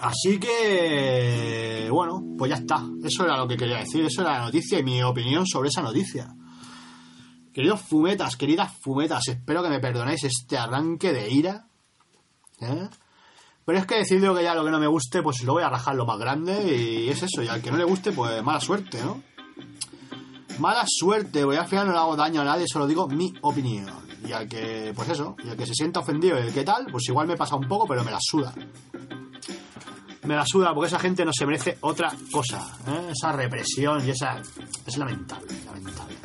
Así 0.00 0.38
que, 0.38 1.88
bueno, 1.90 2.22
pues 2.38 2.50
ya 2.50 2.56
está. 2.56 2.84
Eso 3.04 3.24
era 3.24 3.36
lo 3.36 3.46
que 3.46 3.56
quería 3.56 3.78
decir. 3.78 4.04
Eso 4.04 4.22
era 4.22 4.38
la 4.38 4.44
noticia 4.44 4.78
y 4.78 4.82
mi 4.82 5.02
opinión 5.02 5.46
sobre 5.46 5.68
esa 5.68 5.82
noticia. 5.82 6.34
Queridos 7.52 7.80
fumetas, 7.80 8.36
queridas 8.36 8.72
fumetas, 8.80 9.28
espero 9.28 9.62
que 9.62 9.68
me 9.68 9.80
perdonéis 9.80 10.22
este 10.22 10.56
arranque 10.56 11.12
de 11.12 11.30
ira 11.30 11.66
¿eh? 12.60 12.88
Pero 13.64 13.78
es 13.78 13.86
que 13.86 13.96
decidido 13.96 14.34
que 14.34 14.42
ya 14.42 14.54
lo 14.54 14.64
que 14.64 14.70
no 14.70 14.80
me 14.80 14.86
guste, 14.86 15.22
pues 15.22 15.42
lo 15.44 15.52
voy 15.52 15.62
a 15.62 15.68
rajar 15.68 15.94
lo 15.94 16.06
más 16.06 16.18
grande 16.18 16.76
y 16.76 17.08
es 17.08 17.22
eso. 17.22 17.42
Y 17.42 17.48
al 17.48 17.62
que 17.62 17.70
no 17.70 17.76
le 17.76 17.84
guste, 17.84 18.12
pues 18.12 18.42
mala 18.42 18.60
suerte, 18.60 19.00
¿no? 19.02 19.22
Mala 20.58 20.84
suerte, 20.86 21.44
voy 21.44 21.56
al 21.56 21.66
final 21.66 21.86
no 21.86 21.92
le 21.92 21.98
hago 21.98 22.16
daño 22.16 22.40
a 22.40 22.44
nadie, 22.44 22.66
solo 22.66 22.86
digo 22.86 23.06
mi 23.08 23.32
opinión. 23.42 23.92
Y 24.26 24.32
al 24.32 24.48
que, 24.48 24.92
pues 24.94 25.08
eso, 25.08 25.36
y 25.44 25.48
al 25.48 25.56
que 25.56 25.66
se 25.66 25.74
sienta 25.74 26.00
ofendido 26.00 26.38
y 26.38 26.48
el 26.48 26.52
que 26.52 26.64
tal, 26.64 26.86
pues 26.90 27.08
igual 27.08 27.26
me 27.26 27.36
pasa 27.36 27.56
un 27.56 27.66
poco, 27.66 27.86
pero 27.86 28.04
me 28.04 28.10
la 28.10 28.18
suda. 28.20 28.52
Me 30.24 30.36
la 30.36 30.44
suda 30.46 30.74
porque 30.74 30.88
esa 30.88 30.98
gente 30.98 31.24
no 31.24 31.32
se 31.32 31.46
merece 31.46 31.78
otra 31.80 32.12
cosa. 32.30 32.76
¿eh? 32.86 33.12
Esa 33.12 33.32
represión 33.32 34.06
y 34.06 34.10
esa... 34.10 34.40
Es 34.86 34.96
lamentable, 34.96 35.52
lamentable. 35.64 36.16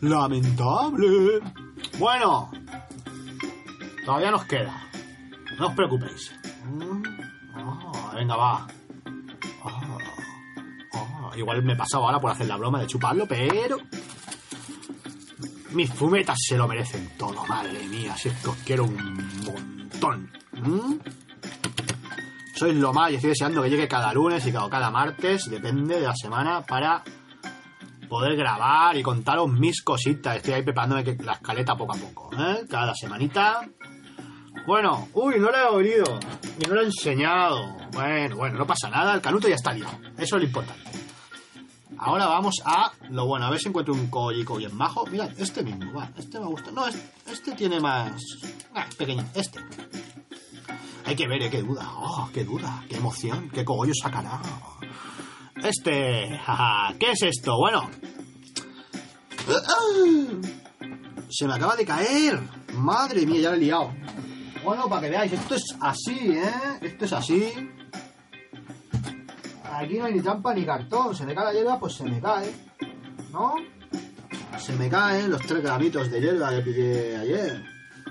Lamentable. 0.00 1.40
Bueno, 1.98 2.50
todavía 4.04 4.30
nos 4.30 4.44
queda. 4.44 4.88
No 5.58 5.68
os 5.68 5.74
preocupéis. 5.74 6.32
Ah, 7.54 8.12
venga, 8.14 8.36
va. 8.36 8.66
Ah, 9.64 9.98
ah, 10.92 11.30
igual 11.36 11.62
me 11.62 11.72
he 11.72 11.76
pasado 11.76 12.04
ahora 12.04 12.20
por 12.20 12.30
hacer 12.30 12.46
la 12.46 12.56
broma 12.56 12.80
de 12.80 12.86
chuparlo, 12.86 13.26
pero... 13.26 13.78
Mis 15.70 15.92
fumetas 15.92 16.38
se 16.46 16.56
lo 16.56 16.68
merecen 16.68 17.10
todo, 17.18 17.44
madre 17.46 17.82
mía, 17.88 18.16
si 18.16 18.28
es 18.28 18.40
que 18.40 18.48
os 18.48 18.56
quiero 18.58 18.84
un 18.84 18.94
montón. 19.44 20.30
¿Mm? 20.52 20.94
Sois 22.54 22.74
lo 22.74 22.92
más 22.92 23.10
y 23.10 23.16
estoy 23.16 23.30
deseando 23.30 23.62
que 23.62 23.70
llegue 23.70 23.88
cada 23.88 24.12
lunes 24.12 24.46
y 24.46 24.52
cada, 24.52 24.90
martes, 24.90 25.50
depende 25.50 25.96
de 25.96 26.06
la 26.06 26.14
semana, 26.14 26.62
para 26.62 27.02
poder 28.08 28.36
grabar 28.36 28.96
y 28.96 29.02
contaros 29.02 29.50
mis 29.50 29.82
cositas. 29.82 30.36
Estoy 30.36 30.54
ahí 30.54 30.62
preparándome 30.62 31.16
la 31.24 31.32
escaleta 31.32 31.76
poco 31.76 31.94
a 31.94 31.96
poco, 31.96 32.30
¿eh? 32.38 32.64
Cada 32.70 32.94
semanita. 32.94 33.60
Bueno, 34.66 35.08
uy, 35.14 35.40
no 35.40 35.50
lo 35.50 35.56
he 35.56 35.64
oído 35.64 36.20
y 36.58 36.68
no 36.68 36.74
lo 36.74 36.82
he 36.82 36.84
enseñado. 36.84 37.76
Bueno, 37.92 38.36
bueno, 38.36 38.58
no 38.58 38.66
pasa 38.66 38.88
nada, 38.88 39.14
el 39.14 39.20
canuto 39.20 39.48
ya 39.48 39.56
está 39.56 39.72
liado. 39.72 39.98
Eso 40.16 40.36
es 40.36 40.42
lo 40.42 40.44
importante. 40.44 40.90
Ahora 41.98 42.26
vamos 42.26 42.62
a 42.64 42.92
lo 43.10 43.26
bueno, 43.26 43.46
a 43.46 43.50
ver 43.50 43.58
si 43.58 43.68
encuentro 43.68 43.94
un 43.94 44.06
collico 44.08 44.56
bien 44.56 44.76
majo. 44.76 45.06
Mirad, 45.06 45.30
este 45.38 45.64
mismo, 45.64 46.02
este 46.16 46.38
me 46.38 46.46
gusta. 46.46 46.70
No, 46.70 46.86
este, 46.86 47.32
este 47.32 47.52
tiene 47.52 47.80
más. 47.80 48.12
Ah, 48.74 48.86
pequeño, 48.96 49.24
este. 49.34 49.58
Hay 51.14 51.18
que 51.18 51.28
ver, 51.28 51.42
eh, 51.42 51.48
qué 51.48 51.62
duda. 51.62 51.92
Oh, 51.96 52.28
qué 52.34 52.42
duda, 52.42 52.84
qué 52.88 52.96
emoción, 52.96 53.48
qué 53.48 53.64
cogollo 53.64 53.92
sacará. 53.94 54.42
Este, 55.62 56.36
jaja, 56.38 56.92
¿qué 56.98 57.12
es 57.12 57.22
esto? 57.22 57.56
Bueno. 57.56 57.88
Se 61.30 61.46
me 61.46 61.54
acaba 61.54 61.76
de 61.76 61.84
caer. 61.86 62.40
Madre 62.72 63.24
mía, 63.26 63.42
ya 63.42 63.50
lo 63.50 63.54
he 63.54 63.60
liado. 63.60 63.94
Bueno, 64.64 64.88
para 64.88 65.02
que 65.02 65.10
veáis, 65.10 65.32
esto 65.34 65.54
es 65.54 65.76
así, 65.80 66.32
¿eh? 66.32 66.52
Esto 66.80 67.04
es 67.04 67.12
así. 67.12 67.52
Aquí 69.72 69.98
no 69.98 70.06
hay 70.06 70.14
ni 70.14 70.20
trampa 70.20 70.52
ni 70.52 70.66
cartón. 70.66 71.14
Se 71.14 71.24
me 71.24 71.32
cae 71.32 71.44
la 71.44 71.52
hierba, 71.52 71.78
pues 71.78 71.94
se 71.94 72.02
me 72.02 72.20
cae. 72.20 72.52
¿No? 73.30 73.54
Se 74.58 74.72
me 74.72 74.90
caen 74.90 75.30
los 75.30 75.42
tres 75.42 75.62
gramitos 75.62 76.10
de 76.10 76.20
hierba 76.20 76.50
que 76.50 76.60
pillé 76.62 77.16
ayer. 77.18 77.64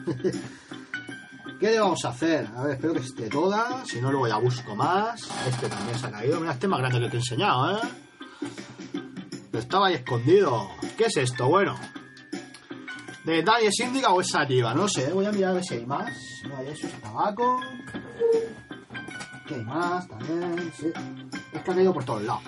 ¿Qué 1.63 1.71
le 1.71 1.79
vamos 1.79 2.03
a 2.03 2.09
hacer? 2.09 2.45
A 2.57 2.63
ver, 2.63 2.73
espero 2.73 2.93
que 2.93 2.99
esté 2.99 3.29
toda. 3.29 3.85
Si 3.85 4.01
no, 4.01 4.11
luego 4.11 4.27
ya 4.27 4.35
busco 4.35 4.75
más. 4.75 5.29
Este 5.47 5.69
también 5.69 5.97
se 5.97 6.07
ha 6.07 6.11
caído. 6.11 6.41
Mira, 6.41 6.51
este 6.51 6.65
es 6.65 6.69
más 6.69 6.79
grande 6.79 6.99
que 6.99 7.07
te 7.07 7.15
he 7.15 7.19
enseñado, 7.19 7.77
¿eh? 7.77 7.81
Estaba 9.53 9.87
ahí 9.87 9.93
escondido. 9.93 10.67
¿Qué 10.97 11.05
es 11.05 11.15
esto? 11.15 11.47
Bueno. 11.47 11.79
¿De 13.23 13.35
detalle 13.35 13.67
es 13.67 13.81
o 14.09 14.19
es 14.19 14.27
sativa? 14.27 14.73
No 14.73 14.89
sé, 14.89 15.13
voy 15.13 15.25
a 15.25 15.31
mirar 15.31 15.51
a 15.51 15.53
ver 15.53 15.63
si 15.63 15.75
hay 15.75 15.85
más. 15.85 16.11
No 16.49 16.57
hay 16.57 16.67
eso, 16.67 16.85
es 16.85 17.01
tabaco. 17.01 17.61
¿Qué 19.47 19.55
hay 19.55 19.63
más? 19.63 20.05
También, 20.09 20.73
sí. 20.77 20.87
Es 21.53 21.61
que 21.61 21.71
ha 21.71 21.75
caído 21.75 21.93
por 21.93 22.03
todos 22.03 22.23
lados. 22.23 22.43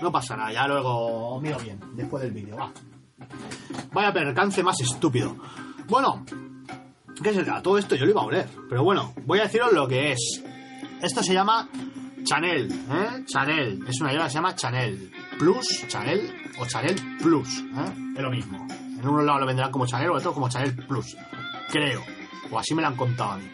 No 0.00 0.10
pasa 0.10 0.38
nada, 0.38 0.50
ya 0.50 0.66
luego 0.66 1.38
miro 1.42 1.58
bien, 1.58 1.78
después 1.96 2.22
del 2.22 2.32
vídeo, 2.32 2.56
va. 2.56 2.72
Vaya 3.92 4.10
percance 4.10 4.62
más 4.62 4.80
estúpido. 4.80 5.36
Bueno, 5.86 6.24
¿qué 7.22 7.34
será? 7.34 7.62
Todo 7.62 7.78
esto 7.78 7.94
yo 7.94 8.04
lo 8.04 8.10
iba 8.10 8.22
a 8.22 8.24
oler. 8.24 8.48
Pero 8.68 8.84
bueno, 8.84 9.12
voy 9.26 9.38
a 9.40 9.44
deciros 9.44 9.72
lo 9.72 9.86
que 9.86 10.12
es. 10.12 10.42
Esto 11.02 11.22
se 11.22 11.32
llama 11.32 11.68
Chanel, 12.24 12.70
¿eh? 12.72 13.24
Chanel. 13.26 13.84
Es 13.88 14.00
una 14.00 14.10
hierba 14.10 14.26
que 14.26 14.30
se 14.30 14.34
llama 14.36 14.54
Chanel 14.54 15.10
Plus, 15.38 15.84
Chanel 15.88 16.34
o 16.58 16.66
Chanel 16.66 16.96
Plus, 17.22 17.58
¿eh? 17.58 18.12
Es 18.16 18.22
lo 18.22 18.30
mismo. 18.30 18.66
En 18.68 19.08
unos 19.08 19.24
lados 19.24 19.40
lo 19.40 19.46
venderán 19.46 19.70
como 19.70 19.86
Chanel 19.86 20.10
o 20.10 20.12
en 20.12 20.18
otros 20.18 20.34
como 20.34 20.48
Chanel 20.48 20.74
Plus. 20.86 21.16
Creo. 21.70 22.02
O 22.50 22.58
así 22.58 22.74
me 22.74 22.82
lo 22.82 22.88
han 22.88 22.96
contado 22.96 23.32
a 23.32 23.36
mí. 23.38 23.50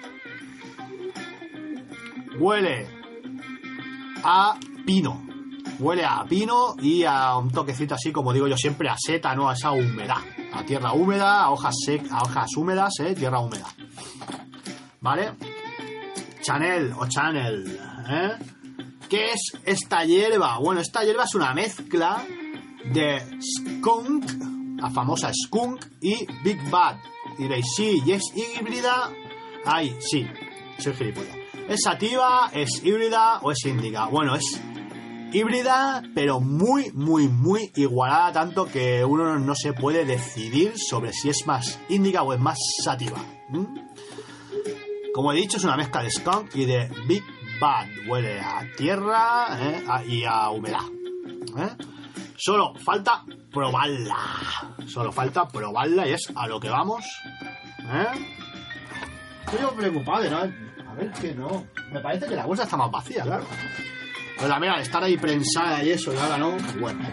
Huele 2.39 2.87
a 4.25 4.59
pino. 4.85 5.25
Huele 5.79 6.05
a 6.05 6.25
pino 6.25 6.75
y 6.81 7.05
a 7.05 7.37
un 7.37 7.51
toquecito 7.51 7.95
así, 7.95 8.11
como 8.11 8.33
digo 8.33 8.49
yo 8.49 8.57
siempre, 8.57 8.89
a 8.89 8.97
seta, 8.99 9.35
¿no? 9.35 9.49
A 9.49 9.53
esa 9.53 9.71
humedad. 9.71 10.17
A 10.57 10.65
tierra 10.65 10.93
húmeda, 10.95 11.43
a 11.43 11.51
hojas 11.51 11.75
sec, 11.85 12.11
a 12.11 12.23
hojas 12.23 12.57
húmedas, 12.57 12.93
¿eh? 13.01 13.15
Tierra 13.15 13.41
húmeda. 13.41 13.67
¿Vale? 15.01 15.33
Chanel 16.41 16.93
o 16.97 17.07
Chanel, 17.07 17.79
¿eh? 18.09 18.33
¿Qué 19.09 19.33
es 19.33 19.53
esta 19.65 20.05
hierba? 20.05 20.59
Bueno, 20.59 20.81
esta 20.81 21.05
hierba 21.05 21.25
es 21.25 21.35
una 21.35 21.53
mezcla 21.53 22.25
de 22.93 23.23
skunk, 23.41 24.25
la 24.81 24.91
famosa 24.91 25.31
skunk, 25.33 25.85
y 26.01 26.27
Big 26.43 26.71
Bad. 26.71 26.97
Diréis, 27.39 27.67
sí, 27.77 28.01
y 28.05 28.13
es 28.13 28.23
híbrida. 28.35 29.11
Ay, 29.65 29.97
sí, 30.01 30.27
soy 30.79 30.95
gilipollas. 30.95 31.37
¿Es 31.69 31.83
sativa, 31.83 32.51
es 32.53 32.83
híbrida 32.85 33.41
o 33.43 33.51
es 33.51 33.65
índica? 33.65 34.07
Bueno, 34.07 34.35
es 34.35 34.61
híbrida, 35.37 36.03
pero 36.15 36.41
muy, 36.41 36.91
muy, 36.93 37.29
muy 37.29 37.71
igualada, 37.77 38.33
tanto 38.33 38.65
que 38.65 39.05
uno 39.05 39.39
no 39.39 39.55
se 39.55 39.75
puede 39.75 40.07
decidir 40.07 40.79
sobre 40.79 41.13
si 41.13 41.29
es 41.29 41.47
más 41.47 41.79
índica 41.91 42.23
o 42.23 42.33
es 42.33 42.41
más 42.41 42.59
sativa. 42.83 43.19
Como 45.13 45.33
he 45.33 45.37
dicho, 45.37 45.59
es 45.59 45.65
una 45.65 45.77
mezcla 45.77 46.03
de 46.03 46.11
skunk 46.11 46.55
y 46.55 46.65
de 46.65 46.91
Big 47.07 47.23
Bad. 47.61 47.87
Huele 48.09 48.41
a 48.41 48.67
tierra 48.79 49.47
¿eh? 49.61 49.85
y 50.09 50.25
a 50.25 50.49
humedad. 50.49 50.87
¿eh? 51.59 51.77
Solo 52.37 52.75
falta 52.75 53.23
probarla. 53.53 54.17
Solo 54.87 55.13
falta 55.13 55.47
probarla 55.49 56.09
y 56.09 56.13
es 56.15 56.33
a 56.35 56.47
lo 56.47 56.59
que 56.59 56.71
vamos. 56.71 57.05
¿eh? 57.93 58.07
Estoy 59.45 59.77
preocupado 59.77 60.31
no. 60.31 60.39
A 60.39 60.95
ver 60.95 61.13
que 61.13 61.35
no. 61.35 61.67
Me 61.93 62.01
parece 62.01 62.27
que 62.27 62.37
la 62.37 62.47
bolsa 62.47 62.63
está 62.65 62.77
más 62.79 62.91
vacía, 62.91 63.23
claro. 63.23 63.45
Pero 64.37 64.49
la 64.49 64.61
mira, 64.61 64.81
estar 64.81 65.03
ahí 65.03 65.17
prensada 65.17 65.83
y 65.83 65.91
eso, 65.91 66.13
y 66.13 66.17
ahora 66.17 66.39
no. 66.39 66.57
Bueno. 66.79 67.09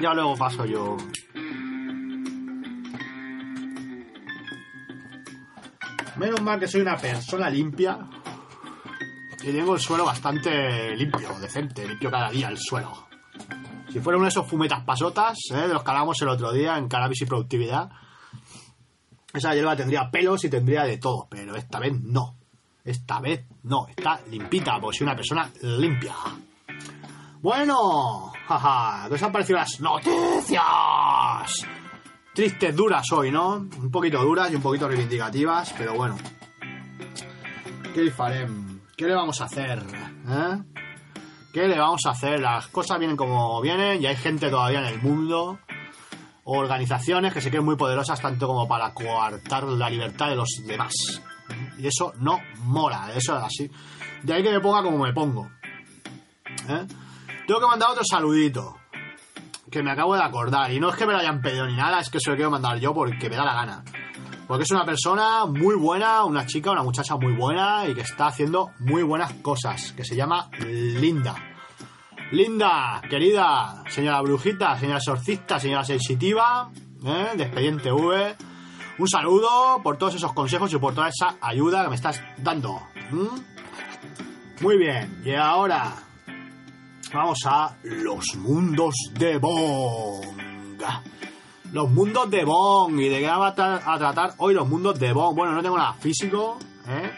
Ya 0.00 0.14
luego 0.14 0.36
paso 0.36 0.64
yo. 0.64 0.96
Menos 6.16 6.40
mal 6.40 6.58
que 6.58 6.68
soy 6.68 6.80
una 6.80 6.96
persona 6.96 7.50
limpia. 7.50 7.98
Y 9.42 9.52
tengo 9.52 9.74
el 9.74 9.80
suelo 9.80 10.04
bastante 10.04 10.96
limpio, 10.96 11.38
decente, 11.40 11.86
limpio 11.86 12.10
cada 12.10 12.30
día 12.30 12.48
el 12.48 12.58
suelo. 12.58 13.06
Si 13.92 14.00
fuera 14.00 14.16
uno 14.16 14.26
de 14.26 14.30
esos 14.30 14.46
fumetas 14.46 14.82
pasotas, 14.84 15.38
¿eh? 15.50 15.68
de 15.68 15.74
los 15.74 15.82
que 15.82 15.90
hablábamos 15.90 16.20
el 16.20 16.28
otro 16.28 16.52
día 16.52 16.76
en 16.76 16.88
cannabis 16.88 17.22
y 17.22 17.26
productividad, 17.26 17.90
esa 19.32 19.54
hierba 19.54 19.76
tendría 19.76 20.10
pelos 20.10 20.44
y 20.44 20.50
tendría 20.50 20.84
de 20.84 20.98
todo, 20.98 21.28
pero 21.30 21.54
esta 21.56 21.78
vez 21.78 21.92
no. 22.00 22.36
Esta 22.86 23.18
vez 23.18 23.44
no, 23.64 23.88
está 23.88 24.20
limpita, 24.30 24.78
porque 24.80 24.98
soy 24.98 25.06
una 25.06 25.16
persona 25.16 25.50
limpia. 25.62 26.14
Bueno, 27.42 28.32
jaja, 28.46 29.08
¿qué 29.08 29.14
os 29.14 29.22
han 29.24 29.32
parecido 29.32 29.58
las 29.58 29.80
noticias? 29.80 30.62
Tristes, 32.32 32.76
duras 32.76 33.10
hoy, 33.10 33.32
¿no? 33.32 33.54
Un 33.56 33.90
poquito 33.90 34.22
duras 34.22 34.52
y 34.52 34.54
un 34.54 34.62
poquito 34.62 34.86
reivindicativas, 34.86 35.74
pero 35.76 35.94
bueno. 35.94 36.16
¿Qué 37.92 38.04
le 38.04 38.12
farem? 38.12 38.82
¿Qué 38.96 39.06
le 39.06 39.14
vamos 39.14 39.40
a 39.40 39.46
hacer? 39.46 39.82
¿Eh? 40.28 40.62
¿Qué 41.52 41.66
le 41.66 41.78
vamos 41.80 42.02
a 42.06 42.10
hacer? 42.10 42.38
Las 42.38 42.68
cosas 42.68 43.00
vienen 43.00 43.16
como 43.16 43.60
vienen 43.62 44.00
y 44.00 44.06
hay 44.06 44.16
gente 44.16 44.48
todavía 44.48 44.78
en 44.78 44.86
el 44.86 45.02
mundo, 45.02 45.58
organizaciones 46.44 47.34
que 47.34 47.40
se 47.40 47.50
creen 47.50 47.64
muy 47.64 47.74
poderosas 47.74 48.20
tanto 48.20 48.46
como 48.46 48.68
para 48.68 48.94
coartar 48.94 49.64
la 49.64 49.90
libertad 49.90 50.28
de 50.28 50.36
los 50.36 50.50
demás. 50.64 50.92
Y 51.78 51.86
eso 51.86 52.12
no 52.18 52.40
mola, 52.64 53.10
eso 53.14 53.36
es 53.36 53.42
así. 53.42 53.70
De 54.22 54.34
ahí 54.34 54.42
que 54.42 54.50
me 54.50 54.60
ponga 54.60 54.82
como 54.82 54.98
me 54.98 55.12
pongo. 55.12 55.50
¿Eh? 56.68 56.86
Tengo 57.46 57.60
que 57.60 57.66
mandar 57.66 57.90
otro 57.90 58.02
saludito. 58.04 58.76
Que 59.70 59.82
me 59.82 59.90
acabo 59.90 60.14
de 60.14 60.22
acordar. 60.22 60.72
Y 60.72 60.80
no 60.80 60.90
es 60.90 60.96
que 60.96 61.06
me 61.06 61.12
lo 61.12 61.18
hayan 61.18 61.40
pedido 61.40 61.66
ni 61.66 61.76
nada, 61.76 62.00
es 62.00 62.08
que 62.08 62.18
se 62.20 62.30
lo 62.30 62.36
quiero 62.36 62.50
mandar 62.50 62.78
yo 62.78 62.94
porque 62.94 63.28
me 63.28 63.36
da 63.36 63.44
la 63.44 63.54
gana. 63.54 63.84
Porque 64.46 64.62
es 64.62 64.70
una 64.70 64.84
persona 64.84 65.44
muy 65.46 65.74
buena, 65.74 66.24
una 66.24 66.46
chica, 66.46 66.70
una 66.70 66.82
muchacha 66.82 67.16
muy 67.16 67.34
buena 67.34 67.86
y 67.86 67.94
que 67.94 68.02
está 68.02 68.28
haciendo 68.28 68.70
muy 68.78 69.02
buenas 69.02 69.32
cosas. 69.34 69.92
Que 69.92 70.04
se 70.04 70.14
llama 70.14 70.48
Linda. 70.60 71.34
Linda, 72.30 73.00
querida, 73.08 73.84
señora 73.88 74.20
brujita, 74.22 74.76
señora 74.78 74.98
exorcista, 74.98 75.60
señora 75.60 75.84
sensitiva, 75.84 76.70
¿eh? 77.04 77.36
de 77.36 77.44
Expediente 77.44 77.92
V. 77.92 78.36
Un 78.98 79.08
saludo 79.08 79.82
por 79.82 79.98
todos 79.98 80.14
esos 80.14 80.32
consejos 80.32 80.72
y 80.72 80.78
por 80.78 80.94
toda 80.94 81.08
esa 81.08 81.36
ayuda 81.40 81.84
que 81.84 81.90
me 81.90 81.96
estás 81.96 82.18
dando. 82.38 82.80
Muy 84.62 84.78
bien, 84.78 85.20
y 85.22 85.34
ahora 85.34 85.94
vamos 87.12 87.38
a 87.44 87.76
los 87.82 88.36
mundos 88.36 88.94
de 89.12 89.36
Bong. 89.36 90.24
Los 91.72 91.90
mundos 91.90 92.30
de 92.30 92.44
Bong. 92.44 92.98
¿Y 92.98 93.08
de 93.10 93.20
qué 93.20 93.26
vamos 93.26 93.52
a, 93.58 93.98
tratar 93.98 94.34
hoy 94.38 94.54
los 94.54 94.66
mundos 94.66 94.98
de 94.98 95.12
Bong? 95.12 95.36
Bueno, 95.36 95.52
no 95.52 95.62
tengo 95.62 95.76
nada 95.76 95.92
físico, 95.92 96.56
¿eh? 96.88 97.10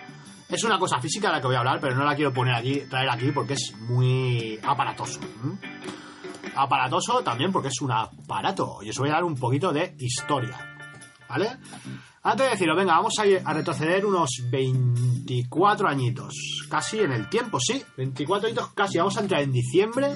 Es 0.48 0.64
una 0.64 0.80
cosa 0.80 0.98
física 0.98 1.28
de 1.28 1.34
la 1.34 1.40
que 1.40 1.46
voy 1.46 1.56
a 1.56 1.60
hablar, 1.60 1.78
pero 1.80 1.94
no 1.94 2.04
la 2.04 2.16
quiero 2.16 2.32
poner 2.32 2.54
aquí, 2.54 2.80
traer 2.88 3.10
aquí 3.10 3.30
porque 3.30 3.52
es 3.52 3.72
muy 3.88 4.58
aparatoso. 4.64 5.20
Aparatoso 6.56 7.22
también 7.22 7.52
porque 7.52 7.68
es 7.68 7.80
un 7.82 7.92
aparato. 7.92 8.78
Y 8.82 8.90
os 8.90 8.98
voy 8.98 9.10
a 9.10 9.12
dar 9.12 9.24
un 9.24 9.36
poquito 9.36 9.72
de 9.72 9.94
historia. 9.98 10.77
¿Vale? 11.28 11.58
Antes 12.22 12.46
de 12.46 12.50
decirlo, 12.50 12.76
venga, 12.76 12.94
vamos 12.94 13.14
a, 13.18 13.26
ir 13.26 13.40
a 13.44 13.52
retroceder 13.52 14.04
unos 14.04 14.30
24 14.50 15.88
añitos. 15.88 16.34
Casi 16.68 17.00
en 17.00 17.12
el 17.12 17.28
tiempo, 17.28 17.58
sí. 17.60 17.82
24 17.96 18.48
añitos 18.48 18.72
casi. 18.72 18.98
Vamos 18.98 19.16
a 19.16 19.20
entrar 19.20 19.42
en 19.42 19.52
diciembre. 19.52 20.14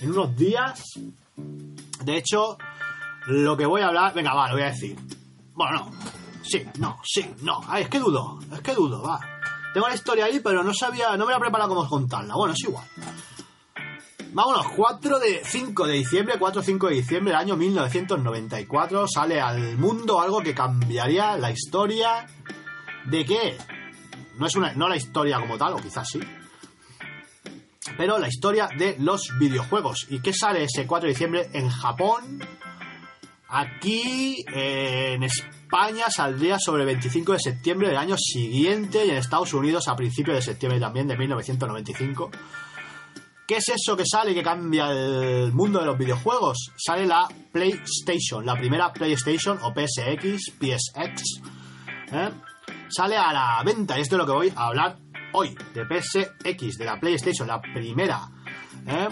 En 0.00 0.10
unos 0.10 0.36
días. 0.36 0.82
De 2.04 2.16
hecho, 2.16 2.56
lo 3.26 3.56
que 3.56 3.66
voy 3.66 3.82
a 3.82 3.88
hablar. 3.88 4.14
Venga, 4.14 4.34
va, 4.34 4.48
lo 4.48 4.54
voy 4.54 4.62
a 4.62 4.70
decir. 4.70 4.96
Bueno, 5.54 5.78
no. 5.78 5.90
Sí, 6.42 6.62
no, 6.78 6.98
sí, 7.04 7.28
no. 7.42 7.60
Es 7.76 7.88
que 7.88 7.98
dudo. 7.98 8.38
Es 8.52 8.60
que 8.60 8.74
dudo, 8.74 9.02
va. 9.02 9.20
Tengo 9.74 9.88
la 9.88 9.94
historia 9.94 10.24
ahí, 10.24 10.40
pero 10.40 10.62
no 10.62 10.72
sabía, 10.72 11.16
no 11.16 11.26
me 11.26 11.32
la 11.32 11.36
he 11.36 11.40
preparado 11.40 11.74
cómo 11.74 11.88
contarla. 11.88 12.34
Bueno, 12.34 12.54
es 12.54 12.64
igual. 12.64 12.84
Vámonos, 14.32 14.66
4 14.76 15.18
de 15.18 15.42
5 15.44 15.86
de 15.86 15.92
diciembre, 15.94 16.36
4 16.38 16.62
5 16.62 16.88
de 16.88 16.94
diciembre 16.94 17.32
del 17.32 17.40
año 17.40 17.56
1994 17.56 19.06
sale 19.08 19.40
al 19.40 19.78
mundo 19.78 20.20
algo 20.20 20.42
que 20.42 20.54
cambiaría 20.54 21.36
la 21.36 21.50
historia 21.50 22.26
de 23.06 23.24
qué? 23.24 23.58
No 24.38 24.46
es 24.46 24.54
una 24.56 24.74
no 24.74 24.88
la 24.88 24.96
historia 24.96 25.40
como 25.40 25.56
tal, 25.56 25.74
o 25.74 25.76
quizás 25.76 26.08
sí. 26.08 26.20
Pero 27.96 28.18
la 28.18 28.28
historia 28.28 28.68
de 28.76 28.96
los 28.98 29.32
videojuegos. 29.38 30.06
¿Y 30.10 30.20
qué 30.20 30.32
sale 30.32 30.64
ese 30.64 30.86
4 30.86 31.06
de 31.06 31.12
diciembre 31.12 31.48
en 31.52 31.70
Japón? 31.70 32.40
Aquí 33.48 34.44
eh, 34.52 35.14
en 35.14 35.22
España 35.22 36.10
saldría 36.10 36.58
sobre 36.58 36.82
el 36.82 36.86
25 36.88 37.32
de 37.32 37.38
septiembre 37.38 37.88
del 37.88 37.96
año 37.96 38.16
siguiente 38.18 39.06
y 39.06 39.10
en 39.10 39.16
Estados 39.16 39.54
Unidos 39.54 39.88
a 39.88 39.96
principios 39.96 40.36
de 40.36 40.42
septiembre 40.42 40.80
también 40.80 41.06
de 41.06 41.16
1995. 41.16 42.30
¿Qué 43.46 43.58
es 43.58 43.68
eso 43.68 43.96
que 43.96 44.04
sale 44.04 44.34
que 44.34 44.42
cambia 44.42 44.90
el 44.90 45.52
mundo 45.52 45.78
de 45.78 45.86
los 45.86 45.96
videojuegos? 45.96 46.72
Sale 46.76 47.06
la 47.06 47.28
PlayStation, 47.52 48.44
la 48.44 48.56
primera 48.56 48.92
PlayStation 48.92 49.56
o 49.62 49.72
PSX, 49.72 50.52
PSX. 50.58 51.22
¿eh? 52.12 52.30
Sale 52.88 53.16
a 53.16 53.32
la 53.32 53.62
venta 53.64 53.96
y 53.96 54.02
esto 54.02 54.16
es 54.16 54.18
lo 54.18 54.26
que 54.26 54.32
voy 54.32 54.52
a 54.56 54.66
hablar 54.66 54.96
hoy, 55.32 55.56
de 55.74 55.84
PSX, 55.84 56.76
de 56.76 56.84
la 56.84 56.98
PlayStation, 56.98 57.46
la 57.46 57.60
primera. 57.60 58.28
¿eh? 58.84 59.08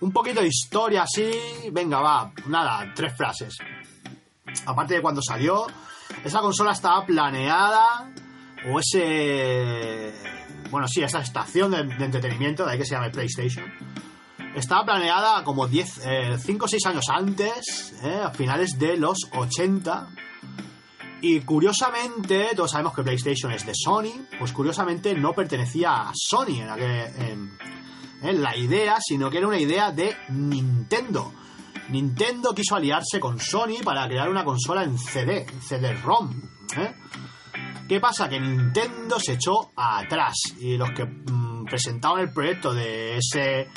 Un 0.00 0.12
poquito 0.12 0.42
de 0.42 0.48
historia 0.48 1.04
así. 1.04 1.30
Venga, 1.72 2.00
va. 2.00 2.32
Nada, 2.48 2.92
tres 2.94 3.16
frases. 3.16 3.56
Aparte 4.66 4.94
de 4.94 5.00
cuando 5.00 5.22
salió, 5.22 5.66
esa 6.22 6.40
consola 6.40 6.72
estaba 6.72 7.06
planeada. 7.06 8.12
O 8.70 8.78
ese. 8.78 10.12
Bueno, 10.70 10.88
sí, 10.88 11.02
esa 11.02 11.20
estación 11.20 11.70
de, 11.70 11.78
entretenimiento, 12.04 12.64
de 12.64 12.72
ahí 12.72 12.78
que 12.78 12.84
se 12.84 12.94
llama 12.94 13.10
PlayStation. 13.10 13.64
Estaba 14.54 14.84
planeada 14.84 15.42
como 15.44 15.66
10, 15.66 16.02
5 16.40 16.64
o 16.64 16.68
6 16.68 16.86
años 16.86 17.06
antes, 17.08 17.94
eh, 18.02 18.20
a 18.24 18.30
finales 18.30 18.78
de 18.78 18.96
los 18.96 19.18
80. 19.32 20.08
Y 21.20 21.40
curiosamente, 21.40 22.50
todos 22.54 22.70
sabemos 22.70 22.94
que 22.94 23.02
PlayStation 23.02 23.50
es 23.52 23.64
de 23.64 23.72
Sony, 23.74 24.26
pues 24.38 24.52
curiosamente 24.52 25.14
no 25.14 25.32
pertenecía 25.32 26.08
a 26.08 26.12
Sony 26.14 26.60
en, 26.60 26.70
aquel, 26.70 28.42
la 28.42 28.56
idea, 28.56 28.98
sino 29.00 29.30
que 29.30 29.38
era 29.38 29.48
una 29.48 29.58
idea 29.58 29.90
de 29.90 30.16
Nintendo. 30.28 31.32
Nintendo 31.88 32.54
quiso 32.54 32.76
aliarse 32.76 33.18
con 33.20 33.40
Sony 33.40 33.82
para 33.84 34.06
crear 34.06 34.28
una 34.28 34.44
consola 34.44 34.84
en 34.84 34.98
CD, 34.98 35.46
en 35.50 35.62
CD-ROM. 35.62 36.42
¿eh? 36.76 36.94
¿Qué 37.88 38.00
pasa? 38.00 38.28
Que 38.28 38.40
Nintendo 38.40 39.18
se 39.18 39.34
echó 39.34 39.70
atrás 39.76 40.34
y 40.58 40.76
los 40.76 40.90
que 40.92 41.04
mm, 41.04 41.66
presentaban 41.66 42.20
el 42.20 42.32
proyecto 42.32 42.72
de 42.72 43.18
ese 43.18 43.68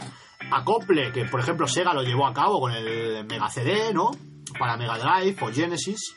acople 0.49 1.11
que, 1.11 1.25
por 1.25 1.41
ejemplo, 1.41 1.67
Sega 1.67 1.93
lo 1.93 2.03
llevó 2.03 2.25
a 2.25 2.33
cabo 2.33 2.59
con 2.59 2.71
el 2.71 3.25
Mega 3.25 3.49
CD, 3.49 3.93
¿no? 3.93 4.11
Para 4.57 4.77
Mega 4.77 4.97
Drive 4.97 5.35
o 5.41 5.51
Genesis. 5.51 6.15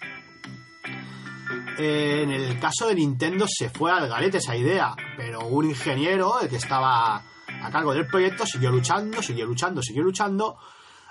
Eh, 1.79 2.22
en 2.22 2.31
el 2.31 2.61
caso 2.61 2.87
de 2.87 2.94
Nintendo 2.94 3.46
se 3.48 3.70
fue 3.70 3.90
al 3.90 4.09
galete 4.09 4.38
esa 4.38 4.55
idea, 4.55 4.94
pero 5.16 5.46
un 5.48 5.68
ingeniero, 5.68 6.40
el 6.40 6.48
que 6.48 6.57
estaba 6.57 7.16
a 7.16 7.70
cargo 7.72 7.92
del 7.92 8.07
proyecto, 8.07 8.46
siguió 8.46 8.70
luchando, 8.70 9.20
siguió 9.20 9.46
luchando, 9.46 9.83
siguió 9.83 10.03
luchando, 10.03 10.59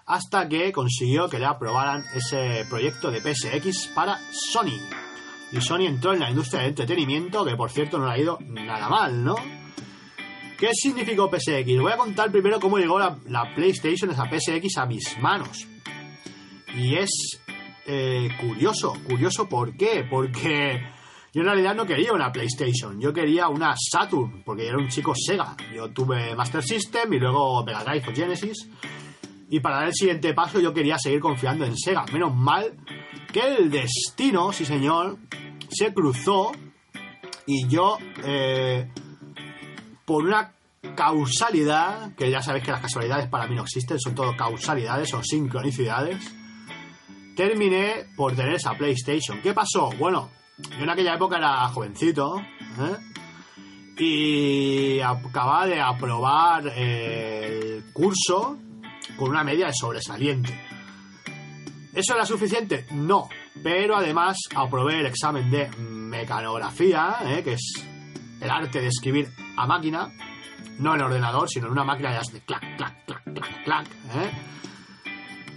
hasta 0.05 0.47
que 0.47 0.71
consiguió 0.71 1.27
que 1.27 1.39
le 1.39 1.45
aprobaran 1.45 2.05
ese 2.13 2.65
proyecto 2.69 3.11
de 3.11 3.19
PSX 3.19 3.87
para 3.93 4.19
Sony. 4.31 5.08
Y 5.51 5.61
Sony 5.61 5.87
entró 5.87 6.13
en 6.13 6.19
la 6.19 6.29
industria 6.29 6.61
del 6.61 6.69
entretenimiento, 6.69 7.43
que 7.43 7.55
por 7.55 7.71
cierto 7.71 7.97
no 7.97 8.05
le 8.07 8.13
ha 8.13 8.19
ido 8.19 8.37
nada 8.41 8.87
mal, 8.87 9.23
¿no? 9.23 9.35
¿Qué 10.57 10.69
significó 10.73 11.29
PSX? 11.29 11.79
Voy 11.79 11.91
a 11.91 11.97
contar 11.97 12.31
primero 12.31 12.59
cómo 12.59 12.77
llegó 12.77 12.99
la, 12.99 13.55
PlayStation, 13.55 14.11
esa 14.11 14.25
PSX, 14.25 14.77
a 14.77 14.85
mis 14.85 15.17
manos. 15.19 15.65
Y 16.75 16.95
es 16.95 17.41
eh, 17.85 18.29
curioso, 18.39 18.93
curioso, 19.07 19.47
¿por 19.47 19.75
qué? 19.77 20.05
Porque 20.09 20.81
yo 21.33 21.41
en 21.41 21.47
realidad 21.47 21.75
no 21.75 21.85
quería 21.85 22.11
una 22.11 22.31
PlayStation, 22.31 22.99
yo 22.99 23.13
quería 23.13 23.47
una 23.47 23.73
Saturn, 23.77 24.43
porque 24.43 24.63
yo 24.63 24.69
era 24.69 24.77
un 24.79 24.89
chico 24.89 25.13
Sega. 25.15 25.55
Yo 25.73 25.89
tuve 25.91 26.35
Master 26.35 26.61
System 26.63 27.13
y 27.13 27.19
luego 27.19 27.63
Mega 27.63 27.83
Drive 27.83 28.09
o 28.09 28.13
Genesis. 28.13 28.69
Y 29.49 29.59
para 29.59 29.77
dar 29.77 29.87
el 29.87 29.93
siguiente 29.93 30.33
paso 30.33 30.59
yo 30.59 30.73
quería 30.73 30.97
seguir 30.99 31.19
confiando 31.19 31.65
en 31.65 31.75
Sega. 31.75 32.05
Menos 32.13 32.35
mal 32.35 32.71
que 33.33 33.41
el 33.41 33.71
destino, 33.71 34.51
sí 34.51 34.63
señor, 34.63 35.17
se 35.69 35.93
cruzó 35.93 36.51
y 37.45 37.67
yo, 37.67 37.97
eh, 38.23 38.87
por 40.05 40.23
una 40.23 40.53
causalidad, 40.95 42.13
que 42.15 42.29
ya 42.29 42.41
sabéis 42.41 42.63
que 42.63 42.71
las 42.71 42.81
casualidades 42.81 43.27
para 43.27 43.47
mí 43.47 43.55
no 43.55 43.63
existen, 43.63 43.99
son 43.99 44.13
todo 44.13 44.35
causalidades 44.37 45.13
o 45.15 45.23
sincronicidades, 45.23 46.19
terminé 47.35 48.05
por 48.15 48.35
tener 48.35 48.53
esa 48.53 48.73
PlayStation. 48.73 49.41
¿Qué 49.41 49.53
pasó? 49.53 49.89
Bueno, 49.97 50.29
yo 50.57 50.83
en 50.83 50.89
aquella 50.89 51.15
época 51.15 51.37
era 51.37 51.67
jovencito 51.69 52.37
¿eh? 52.37 54.03
y 54.03 54.99
acababa 54.99 55.65
de 55.65 55.81
aprobar 55.81 56.67
el 56.67 57.85
curso 57.93 58.57
con 59.19 59.29
una 59.29 59.43
media 59.43 59.67
de 59.67 59.73
sobresaliente. 59.73 60.57
¿Eso 61.93 62.15
era 62.15 62.25
suficiente? 62.25 62.85
No, 62.91 63.27
pero 63.61 63.97
además 63.97 64.37
aprobé 64.55 65.01
el 65.01 65.07
examen 65.07 65.51
de 65.51 65.69
mecanografía, 65.77 67.17
¿eh? 67.25 67.43
que 67.43 67.53
es 67.53 67.73
el 68.39 68.49
arte 68.49 68.79
de 68.79 68.87
escribir 68.87 69.29
a 69.57 69.67
máquina, 69.67 70.09
no 70.77 70.95
en 70.95 71.01
ordenador, 71.01 71.49
sino 71.49 71.65
en 71.67 71.73
una 71.73 71.83
máquina 71.83 72.11
de 72.11 72.41
clac, 72.41 72.77
clac, 72.77 73.05
clac, 73.05 73.23
clac, 73.23 73.63
clac. 73.65 73.87
¿eh? 74.15 74.31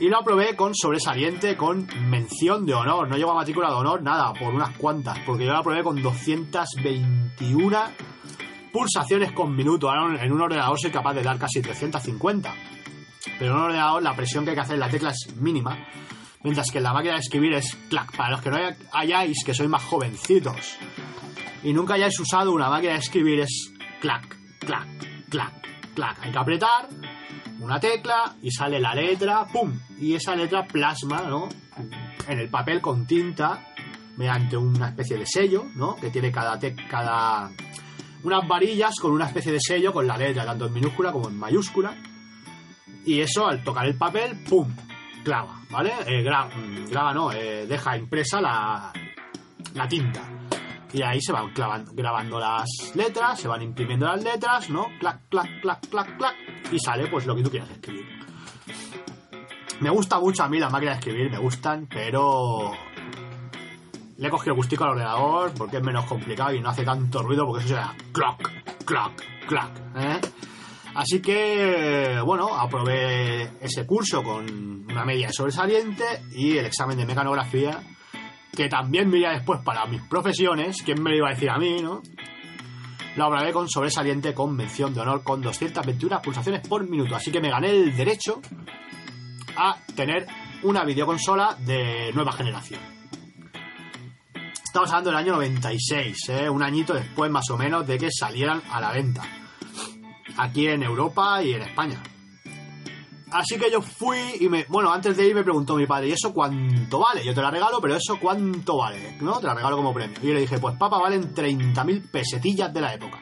Y 0.00 0.08
lo 0.08 0.18
aprobé 0.18 0.56
con 0.56 0.74
sobresaliente, 0.74 1.56
con 1.56 1.86
mención 2.10 2.66
de 2.66 2.74
honor. 2.74 3.08
No 3.08 3.16
llegó 3.16 3.30
a 3.30 3.34
matrícula 3.34 3.68
de 3.68 3.74
honor, 3.74 4.02
nada, 4.02 4.32
por 4.32 4.52
unas 4.52 4.76
cuantas. 4.76 5.20
Porque 5.20 5.44
yo 5.44 5.52
lo 5.52 5.58
aprobé 5.58 5.84
con 5.84 6.02
221 6.02 7.78
pulsaciones 8.72 9.30
con 9.30 9.54
minuto. 9.54 9.88
Ahora 9.88 10.24
en 10.24 10.32
un 10.32 10.40
ordenador 10.40 10.76
soy 10.80 10.90
capaz 10.90 11.14
de 11.14 11.22
dar 11.22 11.38
casi 11.38 11.62
350. 11.62 12.52
Pero 13.38 13.52
en 13.52 13.56
un 13.56 13.62
ordenador 13.64 14.02
la 14.02 14.14
presión 14.14 14.44
que 14.44 14.50
hay 14.50 14.56
que 14.56 14.62
hacer 14.62 14.74
en 14.74 14.80
la 14.80 14.88
tecla 14.88 15.10
es 15.10 15.34
mínima. 15.36 15.78
Mientras 16.42 16.70
que 16.70 16.78
en 16.78 16.84
la 16.84 16.92
máquina 16.92 17.14
de 17.14 17.20
escribir 17.20 17.52
es 17.54 17.76
clac. 17.88 18.16
Para 18.16 18.30
los 18.30 18.40
que 18.40 18.50
no 18.50 18.58
hayáis, 18.92 19.44
que 19.44 19.54
sois 19.54 19.68
más 19.68 19.82
jovencitos, 19.84 20.76
y 21.62 21.72
nunca 21.72 21.94
hayáis 21.94 22.18
usado 22.18 22.52
una 22.52 22.68
máquina 22.68 22.94
de 22.94 22.98
escribir, 22.98 23.40
es 23.40 23.72
clac, 24.00 24.36
clac, 24.58 24.88
clac, 25.28 25.52
clac. 25.94 26.18
Hay 26.22 26.32
que 26.32 26.38
apretar 26.38 26.88
una 27.60 27.78
tecla 27.78 28.34
y 28.42 28.50
sale 28.50 28.80
la 28.80 28.94
letra, 28.94 29.46
¡pum! 29.46 29.78
Y 30.00 30.14
esa 30.14 30.34
letra 30.34 30.66
plasma, 30.66 31.22
¿no? 31.22 31.48
En 32.26 32.38
el 32.38 32.48
papel 32.48 32.80
con 32.80 33.06
tinta, 33.06 33.72
mediante 34.16 34.56
una 34.56 34.88
especie 34.88 35.16
de 35.16 35.26
sello, 35.26 35.66
¿no? 35.76 35.94
Que 35.96 36.10
tiene 36.10 36.32
cada, 36.32 36.58
cada 36.90 37.50
unas 38.24 38.48
varillas 38.48 38.96
con 39.00 39.12
una 39.12 39.26
especie 39.26 39.52
de 39.52 39.60
sello 39.60 39.92
con 39.92 40.06
la 40.06 40.16
letra, 40.16 40.44
tanto 40.44 40.66
en 40.66 40.72
minúscula 40.72 41.12
como 41.12 41.28
en 41.28 41.38
mayúscula. 41.38 41.96
Y 43.04 43.20
eso, 43.20 43.46
al 43.46 43.62
tocar 43.62 43.86
el 43.86 43.96
papel, 43.96 44.42
¡pum! 44.48 44.74
Clava, 45.24 45.60
¿vale? 45.70 45.92
Eh, 46.06 46.22
graba, 46.22 47.12
no, 47.12 47.32
eh, 47.32 47.66
deja 47.66 47.96
impresa 47.96 48.40
la, 48.40 48.92
la 49.74 49.88
tinta. 49.88 50.22
Y 50.92 51.02
ahí 51.02 51.20
se 51.20 51.32
van 51.32 51.52
grabando 51.54 52.38
las 52.38 52.68
letras, 52.94 53.40
se 53.40 53.48
van 53.48 53.62
imprimiendo 53.62 54.06
las 54.06 54.22
letras, 54.22 54.68
¿no? 54.68 54.88
Clac, 55.00 55.20
clac, 55.28 55.60
clac, 55.62 55.88
clac, 55.88 56.16
clac. 56.16 56.34
Y 56.70 56.78
sale 56.78 57.06
pues 57.06 57.26
lo 57.26 57.34
que 57.34 57.42
tú 57.42 57.50
quieras 57.50 57.70
escribir. 57.70 58.06
Me 59.80 59.90
gusta 59.90 60.20
mucho 60.20 60.44
a 60.44 60.48
mí 60.48 60.58
la 60.58 60.68
máquina 60.70 60.92
de 60.92 60.98
escribir, 60.98 61.30
me 61.30 61.38
gustan, 61.38 61.88
pero 61.88 62.72
le 64.22 64.28
he 64.28 64.30
cogido 64.30 64.54
gustico 64.54 64.84
al 64.84 64.90
ordenador 64.90 65.52
porque 65.54 65.78
es 65.78 65.82
menos 65.82 66.04
complicado 66.04 66.54
y 66.54 66.60
no 66.60 66.68
hace 66.68 66.84
tanto 66.84 67.22
ruido 67.22 67.44
porque 67.44 67.64
eso 67.64 67.74
será 67.74 67.92
clock, 68.12 68.48
clock, 68.84 69.12
clock. 69.48 69.70
¿eh? 69.96 70.20
Así 70.94 71.22
que, 71.22 72.20
bueno, 72.24 72.54
aprobé 72.54 73.50
ese 73.60 73.86
curso 73.86 74.22
con 74.22 74.84
una 74.90 75.04
media 75.04 75.32
sobresaliente 75.32 76.04
y 76.32 76.58
el 76.58 76.66
examen 76.66 76.98
de 76.98 77.06
mecanografía, 77.06 77.82
que 78.54 78.68
también 78.68 79.08
me 79.08 79.16
iría 79.16 79.30
después 79.30 79.60
para 79.60 79.86
mis 79.86 80.02
profesiones, 80.02 80.82
¿quién 80.84 81.02
me 81.02 81.10
lo 81.10 81.16
iba 81.16 81.28
a 81.28 81.32
decir 81.32 81.48
a 81.48 81.56
mí, 81.56 81.80
no? 81.80 82.02
Lo 83.16 83.24
aprobé 83.24 83.52
con 83.52 83.68
sobresaliente 83.70 84.34
con 84.34 84.54
mención 84.54 84.92
de 84.92 85.00
honor 85.00 85.22
con 85.22 85.40
221 85.40 86.20
pulsaciones 86.20 86.66
por 86.66 86.88
minuto, 86.88 87.16
así 87.16 87.30
que 87.30 87.40
me 87.40 87.50
gané 87.50 87.70
el 87.70 87.96
derecho 87.96 88.42
a 89.56 89.76
tener 89.94 90.26
una 90.62 90.84
videoconsola 90.84 91.56
de 91.60 92.10
nueva 92.12 92.32
generación. 92.32 92.80
Estamos 94.62 94.90
hablando 94.90 95.10
del 95.10 95.18
año 95.18 95.32
96, 95.32 96.28
¿eh? 96.28 96.48
un 96.50 96.62
añito 96.62 96.94
después 96.94 97.30
más 97.30 97.48
o 97.50 97.56
menos 97.56 97.86
de 97.86 97.98
que 97.98 98.08
salieran 98.10 98.62
a 98.70 98.80
la 98.80 98.92
venta 98.92 99.41
aquí 100.36 100.66
en 100.66 100.82
Europa 100.82 101.42
y 101.42 101.54
en 101.54 101.62
España. 101.62 102.02
Así 103.32 103.58
que 103.58 103.70
yo 103.70 103.80
fui 103.80 104.18
y 104.40 104.48
me. 104.48 104.64
Bueno, 104.68 104.92
antes 104.92 105.16
de 105.16 105.26
ir 105.26 105.34
me 105.34 105.42
preguntó 105.42 105.74
mi 105.76 105.86
padre, 105.86 106.08
¿y 106.08 106.12
eso 106.12 106.34
cuánto 106.34 106.98
vale? 106.98 107.24
Yo 107.24 107.34
te 107.34 107.40
la 107.40 107.50
regalo, 107.50 107.80
pero 107.80 107.96
¿eso 107.96 108.18
cuánto 108.20 108.76
vale? 108.76 109.16
¿No? 109.20 109.38
Te 109.40 109.46
la 109.46 109.54
regalo 109.54 109.76
como 109.76 109.94
premio. 109.94 110.18
Y 110.22 110.26
yo 110.26 110.34
le 110.34 110.40
dije, 110.40 110.58
pues 110.58 110.76
papá, 110.76 110.98
valen 110.98 111.34
30.000 111.34 112.10
pesetillas 112.10 112.72
de 112.74 112.80
la 112.80 112.94
época. 112.94 113.20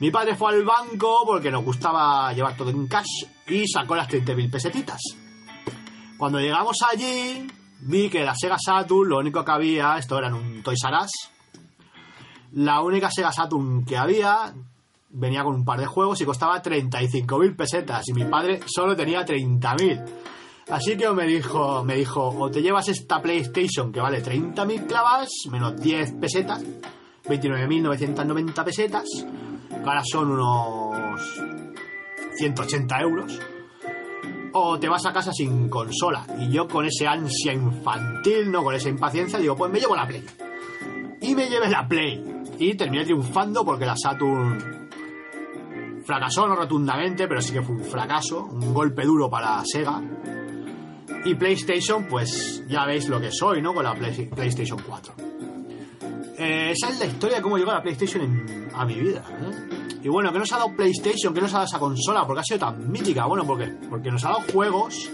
Mi 0.00 0.10
padre 0.10 0.34
fue 0.34 0.52
al 0.52 0.64
banco 0.64 1.22
porque 1.24 1.50
nos 1.50 1.64
gustaba 1.64 2.32
llevar 2.32 2.56
todo 2.56 2.70
en 2.70 2.88
cash 2.88 3.24
y 3.46 3.68
sacó 3.68 3.94
las 3.94 4.08
30.000 4.08 4.50
pesetitas. 4.50 5.00
Cuando 6.16 6.40
llegamos 6.40 6.76
allí, 6.90 7.46
vi 7.82 8.10
que 8.10 8.24
la 8.24 8.34
Sega 8.34 8.56
Saturn, 8.58 9.08
lo 9.08 9.18
único 9.18 9.44
que 9.44 9.52
había, 9.52 9.96
esto 9.96 10.18
era 10.18 10.28
en 10.28 10.34
un 10.34 10.62
Toys 10.62 10.82
R 10.82 10.96
Us, 11.04 11.10
la 12.52 12.80
única 12.80 13.10
Sega 13.10 13.30
Saturn 13.30 13.84
que 13.84 13.96
había 13.96 14.52
venía 15.10 15.42
con 15.42 15.54
un 15.54 15.64
par 15.64 15.80
de 15.80 15.86
juegos 15.86 16.20
y 16.20 16.24
costaba 16.24 16.62
35.000 16.62 17.56
pesetas 17.56 18.08
y 18.08 18.12
mi 18.12 18.24
padre 18.24 18.60
solo 18.66 18.96
tenía 18.96 19.24
30.000. 19.24 20.04
Así 20.70 20.96
que 20.96 21.10
me 21.10 21.26
dijo, 21.26 21.84
me 21.84 21.96
dijo, 21.96 22.28
o 22.28 22.50
te 22.50 22.62
llevas 22.62 22.88
esta 22.88 23.20
PlayStation 23.20 23.90
que 23.90 24.00
vale 24.00 24.22
30.000 24.22 24.86
clavas, 24.86 25.28
menos 25.50 25.80
10 25.80 26.12
pesetas, 26.20 26.62
29.990 27.24 28.64
pesetas, 28.64 29.04
que 29.68 29.88
ahora 29.88 30.02
son 30.04 30.30
unos 30.30 31.20
180 32.36 33.00
euros, 33.00 33.40
o 34.52 34.78
te 34.78 34.88
vas 34.88 35.04
a 35.06 35.12
casa 35.12 35.32
sin 35.32 35.68
consola. 35.68 36.24
Y 36.38 36.50
yo 36.50 36.68
con 36.68 36.84
ese 36.84 37.08
ansia 37.08 37.52
infantil, 37.52 38.50
no 38.50 38.62
con 38.62 38.74
esa 38.74 38.88
impaciencia, 38.88 39.40
digo, 39.40 39.56
pues 39.56 39.72
me 39.72 39.80
llevo 39.80 39.96
la 39.96 40.06
Play. 40.06 40.24
Y 41.20 41.34
me 41.34 41.48
llevé 41.48 41.68
la 41.68 41.86
Play. 41.88 42.24
Y 42.58 42.74
terminé 42.74 43.04
triunfando 43.04 43.64
porque 43.64 43.86
la 43.86 43.96
Saturn 43.96 44.79
Fracasó 46.10 46.48
no 46.48 46.56
rotundamente, 46.56 47.28
pero 47.28 47.40
sí 47.40 47.52
que 47.52 47.62
fue 47.62 47.76
un 47.76 47.84
fracaso, 47.84 48.42
un 48.46 48.74
golpe 48.74 49.04
duro 49.04 49.30
para 49.30 49.62
Sega. 49.64 50.02
Y 51.24 51.36
PlayStation, 51.36 52.08
pues 52.08 52.64
ya 52.66 52.84
veis 52.84 53.08
lo 53.08 53.20
que 53.20 53.30
soy, 53.30 53.62
¿no? 53.62 53.72
Con 53.72 53.84
la 53.84 53.94
PlayStation 53.94 54.82
4. 54.84 55.14
Eh, 56.36 56.72
esa 56.72 56.88
es 56.88 56.98
la 56.98 57.06
historia 57.06 57.36
de 57.36 57.42
cómo 57.42 57.58
llegó 57.58 57.70
la 57.70 57.80
PlayStation 57.80 58.68
a 58.74 58.84
mi 58.84 58.96
vida. 58.96 59.22
¿eh? 59.40 60.00
Y 60.02 60.08
bueno, 60.08 60.32
¿qué 60.32 60.40
nos 60.40 60.52
ha 60.52 60.56
dado 60.56 60.74
PlayStation? 60.74 61.32
¿Qué 61.32 61.42
nos 61.42 61.52
ha 61.52 61.58
dado 61.58 61.66
esa 61.66 61.78
consola? 61.78 62.26
Porque 62.26 62.40
ha 62.40 62.44
sido 62.44 62.58
tan 62.58 62.90
mítica. 62.90 63.26
Bueno, 63.26 63.46
porque, 63.46 63.66
porque 63.88 64.10
nos 64.10 64.24
ha 64.24 64.30
dado 64.30 64.42
juegos 64.52 65.08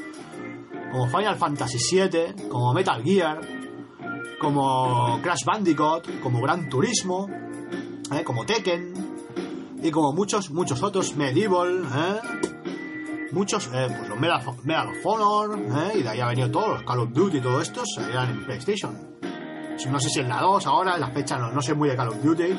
como 0.92 1.08
Final 1.08 1.36
Fantasy 1.36 1.76
VII, 1.94 2.48
como 2.48 2.72
Metal 2.72 3.02
Gear, 3.02 3.40
como 4.38 5.20
Crash 5.20 5.44
Bandicoot, 5.44 6.20
como 6.22 6.40
Gran 6.40 6.70
Turismo, 6.70 7.28
¿eh? 8.14 8.24
como 8.24 8.46
Tekken, 8.46 9.15
y 9.86 9.90
como 9.92 10.12
muchos, 10.12 10.50
muchos 10.50 10.82
otros, 10.82 11.14
Medieval, 11.14 11.84
¿eh? 11.84 13.28
muchos, 13.30 13.70
eh, 13.72 13.86
pues 13.88 14.08
los 14.08 14.18
Medal, 14.18 14.88
of 14.88 14.96
Honor, 15.04 15.56
¿eh? 15.56 15.98
y 15.98 16.02
de 16.02 16.08
ahí 16.08 16.20
ha 16.20 16.26
venido 16.26 16.50
todos, 16.50 16.70
los 16.70 16.82
Call 16.82 16.98
of 16.98 17.12
Duty 17.12 17.36
y 17.36 17.40
todo 17.40 17.60
esto, 17.60 17.82
salían 17.86 18.30
en 18.30 18.44
PlayStation. 18.44 19.16
No 19.88 20.00
sé 20.00 20.08
si 20.08 20.20
en 20.20 20.28
la 20.28 20.40
2 20.40 20.66
ahora, 20.66 20.94
en 20.94 21.00
la 21.02 21.10
fecha 21.10 21.38
no, 21.38 21.62
sé 21.62 21.74
muy 21.74 21.88
de 21.88 21.94
Call 21.94 22.08
of 22.08 22.20
Duty. 22.20 22.58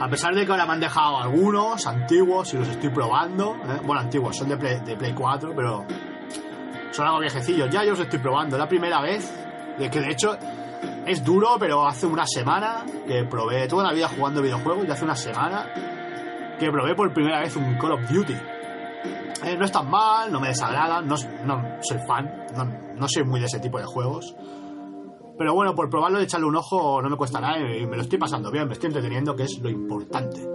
A 0.00 0.08
pesar 0.08 0.34
de 0.34 0.44
que 0.44 0.50
ahora 0.50 0.66
me 0.66 0.72
han 0.72 0.80
dejado 0.80 1.18
algunos 1.18 1.86
antiguos 1.86 2.52
y 2.52 2.56
los 2.56 2.68
estoy 2.68 2.90
probando. 2.90 3.54
Bueno, 3.84 4.00
antiguos, 4.00 4.36
son 4.36 4.48
de 4.48 4.56
Play, 4.56 4.80
de 4.80 4.96
Play 4.96 5.12
4, 5.12 5.52
pero 5.54 5.86
son 6.90 7.06
algo 7.06 7.20
viejecillos. 7.20 7.68
Ya 7.70 7.84
yo 7.84 7.90
los 7.90 8.00
estoy 8.00 8.18
probando. 8.18 8.58
La 8.58 8.68
primera 8.68 9.00
vez, 9.00 9.30
de 9.78 9.88
que 9.88 10.00
de 10.00 10.10
hecho 10.10 10.36
es 11.06 11.22
duro, 11.22 11.56
pero 11.60 11.86
hace 11.86 12.06
una 12.06 12.26
semana 12.26 12.84
que 13.06 13.24
probé 13.24 13.68
toda 13.68 13.84
la 13.84 13.92
vida 13.92 14.08
jugando 14.08 14.42
videojuegos 14.42 14.86
y 14.86 14.90
hace 14.90 15.04
una 15.04 15.16
semana 15.16 15.94
que 16.58 16.70
probé 16.70 16.94
por 16.94 17.12
primera 17.12 17.40
vez 17.40 17.56
un 17.56 17.76
Call 17.78 17.92
of 17.92 18.10
Duty. 18.10 18.34
Eh, 19.44 19.56
no 19.56 19.64
es 19.64 19.72
tan 19.72 19.90
mal, 19.90 20.32
no 20.32 20.40
me 20.40 20.48
desagrada, 20.48 21.02
no, 21.02 21.16
soy 21.16 21.98
fan, 22.06 22.46
no, 22.96 23.08
soy 23.08 23.24
muy 23.24 23.40
de 23.40 23.46
ese 23.46 23.60
tipo 23.60 23.78
de 23.78 23.84
juegos. 23.84 24.34
Pero 25.38 25.54
bueno, 25.54 25.74
por 25.74 25.90
probarlo 25.90 26.20
y 26.20 26.24
echarle 26.24 26.46
un 26.46 26.56
ojo 26.56 27.02
no 27.02 27.10
me 27.10 27.16
cuesta 27.16 27.40
nada 27.40 27.58
y 27.58 27.86
me 27.86 27.96
lo 27.96 28.02
estoy 28.02 28.18
pasando 28.18 28.50
bien, 28.50 28.66
me 28.66 28.72
estoy 28.72 28.88
entreteniendo, 28.88 29.36
que 29.36 29.42
es 29.42 29.58
lo 29.60 29.68
importante. 29.68 30.48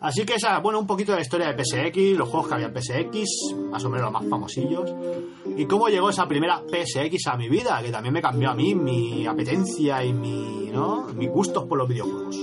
Así 0.00 0.24
que 0.24 0.34
esa, 0.34 0.60
bueno, 0.60 0.78
un 0.78 0.86
poquito 0.86 1.12
de 1.12 1.16
la 1.16 1.22
historia 1.22 1.52
de 1.52 1.62
PSX, 1.62 2.16
los 2.16 2.28
juegos 2.28 2.48
que 2.48 2.54
había 2.54 2.68
en 2.68 2.74
PSX, 2.74 3.54
más 3.70 3.84
o 3.84 3.90
menos 3.90 4.10
los 4.10 4.12
más 4.12 4.30
famosillos, 4.30 4.94
y 5.56 5.66
cómo 5.66 5.88
llegó 5.88 6.08
esa 6.08 6.26
primera 6.26 6.62
PSX 6.62 7.26
a 7.26 7.36
mi 7.36 7.48
vida, 7.48 7.82
que 7.82 7.90
también 7.90 8.14
me 8.14 8.22
cambió 8.22 8.50
a 8.50 8.54
mí 8.54 8.74
mi 8.74 9.26
apetencia 9.26 10.04
y 10.04 10.12
mi, 10.12 10.70
¿no? 10.72 11.08
mis 11.14 11.28
gustos 11.28 11.64
por 11.64 11.78
los 11.78 11.88
videojuegos. 11.88 12.36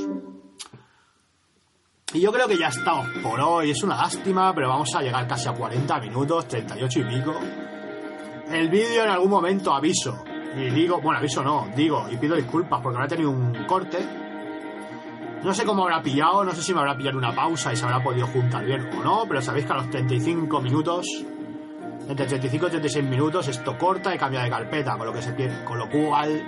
Y 2.15 2.21
yo 2.21 2.31
creo 2.31 2.47
que 2.47 2.57
ya 2.57 2.67
estamos 2.67 3.09
por 3.21 3.37
hoy. 3.41 3.71
Es 3.71 3.83
una 3.83 3.97
lástima, 3.97 4.55
pero 4.55 4.69
vamos 4.69 4.95
a 4.95 5.01
llegar 5.01 5.27
casi 5.27 5.49
a 5.49 5.51
40 5.51 5.99
minutos, 5.99 6.47
38 6.47 6.99
y 7.01 7.03
pico. 7.03 7.33
El 8.49 8.69
vídeo 8.69 9.03
en 9.03 9.09
algún 9.09 9.29
momento 9.29 9.73
aviso. 9.73 10.23
Y 10.55 10.69
digo, 10.69 11.01
bueno, 11.01 11.19
aviso 11.19 11.43
no, 11.43 11.67
digo, 11.75 12.07
y 12.09 12.15
pido 12.15 12.37
disculpas 12.37 12.79
porque 12.81 12.95
habrá 12.95 13.09
tenido 13.09 13.31
un 13.31 13.65
corte. 13.65 13.97
No 15.43 15.53
sé 15.53 15.65
cómo 15.65 15.83
habrá 15.83 16.01
pillado, 16.01 16.45
no 16.45 16.53
sé 16.53 16.63
si 16.63 16.73
me 16.73 16.79
habrá 16.79 16.95
pillado 16.95 17.17
una 17.17 17.35
pausa 17.35 17.73
y 17.73 17.75
se 17.75 17.83
habrá 17.83 18.01
podido 18.01 18.27
juntar 18.27 18.63
bien 18.63 18.89
o 18.97 19.03
no, 19.03 19.25
pero 19.27 19.41
sabéis 19.41 19.65
que 19.65 19.73
a 19.73 19.75
los 19.75 19.89
35 19.89 20.61
minutos, 20.61 21.05
entre 22.07 22.27
35 22.27 22.67
y 22.67 22.69
36 22.69 23.05
minutos, 23.05 23.49
esto 23.49 23.77
corta 23.77 24.15
y 24.15 24.17
cambia 24.17 24.41
de 24.41 24.49
carpeta, 24.49 24.97
con 24.97 25.05
lo 25.05 25.11
que 25.11 25.21
se 25.21 25.33
pierde, 25.33 25.65
con 25.65 25.77
lo 25.77 25.89
cual, 25.89 26.41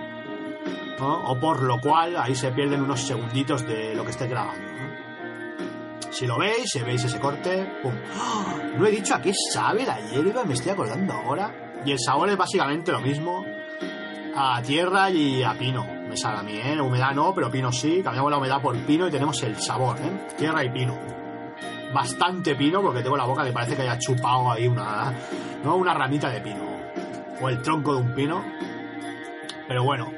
o 0.99 1.37
por 1.37 1.61
lo 1.61 1.81
cual, 1.81 2.15
ahí 2.15 2.33
se 2.33 2.51
pierden 2.51 2.81
unos 2.81 3.01
segunditos 3.01 3.67
de 3.67 3.93
lo 3.93 4.05
que 4.05 4.11
esté 4.11 4.27
grabando. 4.27 4.86
Si 6.17 6.25
lo 6.25 6.39
veis, 6.39 6.67
si 6.71 6.79
veis 6.79 7.03
ese 7.03 7.19
corte, 7.19 7.63
¡pum! 7.83 7.93
No 8.79 8.87
he 8.87 8.89
dicho 8.89 9.13
a 9.13 9.21
qué 9.21 9.31
sabe 9.53 9.85
la 9.85 9.99
hierba, 9.99 10.43
me 10.45 10.55
estoy 10.55 10.71
acordando 10.71 11.13
ahora. 11.13 11.53
Y 11.85 11.91
el 11.91 11.99
sabor 11.99 12.27
es 12.31 12.35
básicamente 12.35 12.91
lo 12.91 12.99
mismo 12.99 13.45
a 14.35 14.59
tierra 14.63 15.11
y 15.11 15.43
a 15.43 15.53
pino. 15.53 15.85
Me 16.09 16.17
sabe 16.17 16.39
a 16.39 16.41
mí, 16.41 16.57
¿eh? 16.57 16.81
Humedad 16.81 17.11
no, 17.13 17.35
pero 17.35 17.51
pino 17.51 17.71
sí. 17.71 18.01
Cambiamos 18.03 18.31
la 18.31 18.39
humedad 18.39 18.59
por 18.59 18.75
pino 18.77 19.07
y 19.07 19.11
tenemos 19.11 19.43
el 19.43 19.57
sabor, 19.57 19.97
¿eh? 19.97 20.33
Tierra 20.35 20.63
y 20.63 20.71
pino. 20.71 20.97
Bastante 21.93 22.55
pino 22.55 22.81
porque 22.81 23.03
tengo 23.03 23.15
la 23.15 23.25
boca 23.25 23.45
que 23.45 23.51
parece 23.51 23.75
que 23.75 23.83
haya 23.83 23.99
chupado 23.99 24.49
ahí 24.49 24.67
una, 24.67 25.13
¿no? 25.63 25.75
una 25.75 25.93
ramita 25.93 26.31
de 26.31 26.41
pino. 26.41 26.63
O 27.39 27.47
el 27.47 27.61
tronco 27.61 27.93
de 27.93 28.01
un 28.01 28.15
pino. 28.15 28.43
Pero 29.67 29.83
bueno. 29.83 30.11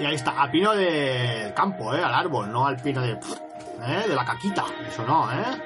Y 0.00 0.04
ahí 0.04 0.16
está, 0.16 0.42
a 0.42 0.50
pino 0.50 0.74
de 0.74 1.52
campo, 1.54 1.94
¿eh? 1.94 2.02
Al 2.02 2.12
árbol, 2.12 2.50
no 2.50 2.66
al 2.66 2.74
pino 2.78 3.02
de... 3.02 3.16
¿eh? 3.82 4.08
De 4.08 4.14
la 4.14 4.24
caquita. 4.24 4.64
Eso 4.88 5.04
no, 5.04 5.30
¿eh? 5.32 5.62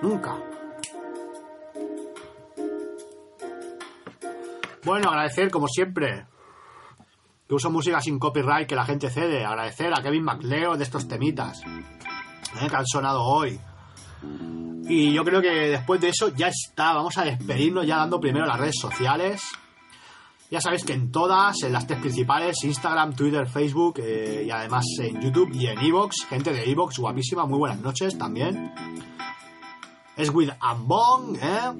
Nunca. 0.00 0.36
Bueno, 4.84 5.10
agradecer 5.10 5.50
como 5.50 5.68
siempre 5.68 6.26
que 7.46 7.54
uso 7.54 7.70
música 7.70 8.00
sin 8.00 8.18
copyright 8.18 8.68
que 8.68 8.74
la 8.74 8.84
gente 8.84 9.10
cede. 9.10 9.44
Agradecer 9.44 9.92
a 9.92 10.02
Kevin 10.02 10.24
MacLeod 10.24 10.78
de 10.78 10.84
estos 10.84 11.06
temitas 11.06 11.62
¿eh? 11.62 12.68
que 12.68 12.76
han 12.76 12.86
sonado 12.86 13.22
hoy. 13.22 13.60
Y 14.88 15.12
yo 15.12 15.24
creo 15.24 15.40
que 15.40 15.70
después 15.70 16.00
de 16.00 16.08
eso 16.08 16.28
ya 16.28 16.48
está. 16.48 16.92
Vamos 16.92 17.16
a 17.18 17.24
despedirnos 17.24 17.86
ya 17.86 17.96
dando 17.96 18.20
primero 18.20 18.46
las 18.46 18.58
redes 18.58 18.78
sociales. 18.80 19.42
Ya 20.52 20.60
sabéis 20.60 20.84
que 20.84 20.92
en 20.92 21.10
todas, 21.10 21.62
en 21.62 21.72
las 21.72 21.86
tres 21.86 21.98
principales, 21.98 22.62
Instagram, 22.62 23.14
Twitter, 23.14 23.48
Facebook 23.48 23.94
eh, 24.00 24.44
y 24.46 24.50
además 24.50 24.84
en 24.98 25.18
YouTube 25.18 25.50
y 25.54 25.66
en 25.66 25.78
Evox, 25.78 26.26
gente 26.28 26.52
de 26.52 26.70
Evox, 26.70 26.98
guapísima, 26.98 27.46
muy 27.46 27.58
buenas 27.58 27.80
noches 27.80 28.18
también. 28.18 28.70
Es 30.14 30.28
with 30.28 30.50
Ambong, 30.60 31.36
¿eh? 31.36 31.72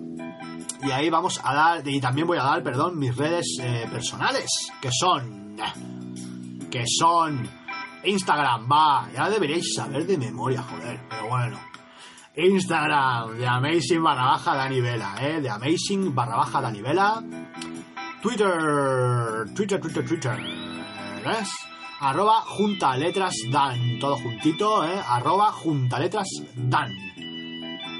Y 0.84 0.90
ahí 0.90 1.10
vamos 1.10 1.38
a 1.44 1.52
dar, 1.52 1.86
y 1.86 2.00
también 2.00 2.26
voy 2.26 2.38
a 2.38 2.44
dar, 2.44 2.62
perdón, 2.62 2.98
mis 2.98 3.14
redes 3.14 3.58
eh, 3.60 3.86
personales, 3.92 4.48
que 4.80 4.88
son, 4.90 5.54
que 6.70 6.84
son 6.86 7.46
Instagram, 8.04 8.72
va, 8.72 9.06
ya 9.14 9.28
deberíais 9.28 9.74
saber 9.76 10.06
de 10.06 10.16
memoria, 10.16 10.62
joder, 10.62 10.98
pero 11.10 11.28
bueno. 11.28 11.60
Instagram, 12.34 13.36
de 13.36 13.46
Amazing 13.46 14.02
barra 14.02 14.24
baja 14.28 14.56
Dani 14.56 14.80
Vela, 14.80 15.14
¿eh? 15.20 15.42
De 15.42 15.50
Amazing 15.50 16.14
barra 16.14 16.36
baja 16.36 16.62
Dani 16.62 16.80
Vela. 16.80 17.22
Twitter, 18.22 19.44
Twitter, 19.52 19.80
Twitter, 19.80 20.06
Twitter. 20.06 20.36
¿ves? 21.26 21.48
Arroba 21.98 22.40
junta 22.42 22.96
letras 22.96 23.34
dan, 23.50 23.98
todo 23.98 24.16
juntito, 24.16 24.84
¿eh? 24.84 25.00
Arroba 25.08 25.50
junta 25.50 25.98
letras 25.98 26.28
dan. 26.54 26.90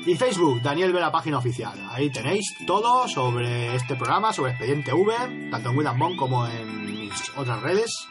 Y 0.06 0.14
Facebook, 0.14 0.62
Daniel 0.62 0.92
ve 0.92 1.00
la 1.00 1.10
página 1.10 1.38
oficial. 1.38 1.76
Ahí 1.90 2.10
tenéis 2.10 2.54
todo 2.66 3.08
sobre 3.08 3.74
este 3.74 3.96
programa, 3.96 4.32
sobre 4.32 4.52
Expediente 4.52 4.92
V, 4.92 5.48
tanto 5.50 5.70
en 5.70 5.76
Widambon 5.78 6.16
como 6.16 6.46
en 6.46 6.84
mis 6.84 7.12
otras 7.36 7.60
redes. 7.60 8.08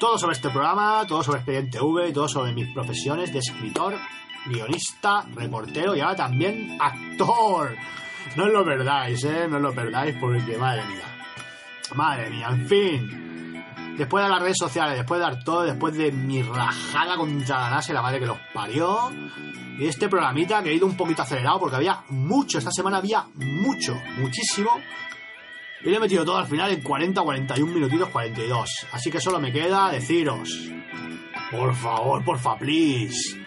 Todo 0.00 0.18
sobre 0.18 0.34
este 0.34 0.50
programa, 0.50 1.04
todo 1.06 1.22
sobre 1.22 1.38
Expediente 1.40 1.78
V, 1.80 2.12
todo 2.12 2.28
sobre 2.28 2.52
mis 2.52 2.72
profesiones 2.72 3.32
de 3.32 3.38
escritor, 3.38 3.94
guionista, 4.46 5.26
reportero 5.34 5.94
y 5.94 6.00
ahora 6.00 6.16
también 6.16 6.76
actor. 6.80 7.76
No 8.34 8.48
lo 8.48 8.64
perdáis, 8.64 9.24
¿eh? 9.24 9.46
No 9.48 9.58
lo 9.58 9.72
perdáis 9.72 10.16
porque, 10.20 10.56
madre 10.58 10.84
mía. 10.86 11.04
Madre 11.94 12.30
mía, 12.30 12.48
en 12.50 12.66
fin. 12.66 13.26
Después 13.96 14.24
de 14.24 14.30
las 14.30 14.42
redes 14.42 14.58
sociales, 14.58 14.98
después 14.98 15.20
de 15.20 15.26
dar 15.26 15.42
todo, 15.42 15.62
después 15.62 15.94
de 15.96 16.12
mi 16.12 16.42
rajada 16.42 17.16
contra 17.16 17.60
la 17.60 17.70
NASA 17.70 17.92
y 17.92 17.94
la 17.94 18.02
madre 18.02 18.20
que 18.20 18.26
los 18.26 18.38
parió, 18.52 19.10
y 19.78 19.86
este 19.86 20.08
programita 20.08 20.62
que 20.62 20.70
he 20.70 20.74
ido 20.74 20.86
un 20.86 20.96
poquito 20.96 21.22
acelerado 21.22 21.60
porque 21.60 21.76
había 21.76 22.02
mucho, 22.08 22.58
esta 22.58 22.70
semana 22.70 22.98
había 22.98 23.26
mucho, 23.34 23.94
muchísimo. 24.18 24.70
Y 25.82 25.90
le 25.90 25.96
he 25.96 26.00
metido 26.00 26.24
todo 26.24 26.38
al 26.38 26.46
final 26.46 26.70
en 26.72 26.82
40, 26.82 27.22
41 27.22 27.72
minutitos, 27.72 28.08
42. 28.08 28.86
Así 28.92 29.10
que 29.10 29.20
solo 29.20 29.38
me 29.38 29.52
queda 29.52 29.90
deciros, 29.90 30.50
por 31.50 31.74
favor, 31.74 32.24
porfa, 32.24 32.58
please, 32.58 33.38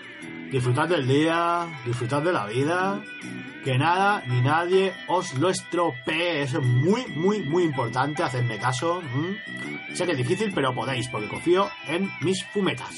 disfrutad 0.51 0.87
del 0.87 1.07
día, 1.07 1.67
disfrutad 1.85 2.21
de 2.21 2.31
la 2.31 2.45
vida, 2.45 3.01
que 3.63 3.77
nada 3.77 4.23
ni 4.27 4.41
nadie 4.41 4.93
os 5.07 5.33
lo 5.35 5.49
estropee. 5.49 6.43
Es 6.43 6.53
muy, 6.61 7.05
muy, 7.07 7.41
muy 7.41 7.63
importante, 7.63 8.23
hacerme 8.23 8.57
caso. 8.57 9.01
Sé 9.93 10.05
que 10.05 10.13
es 10.13 10.17
difícil, 10.17 10.51
pero 10.53 10.73
podéis, 10.73 11.07
porque 11.09 11.27
confío 11.27 11.69
en 11.87 12.09
mis 12.21 12.45
fumetas. 12.53 12.95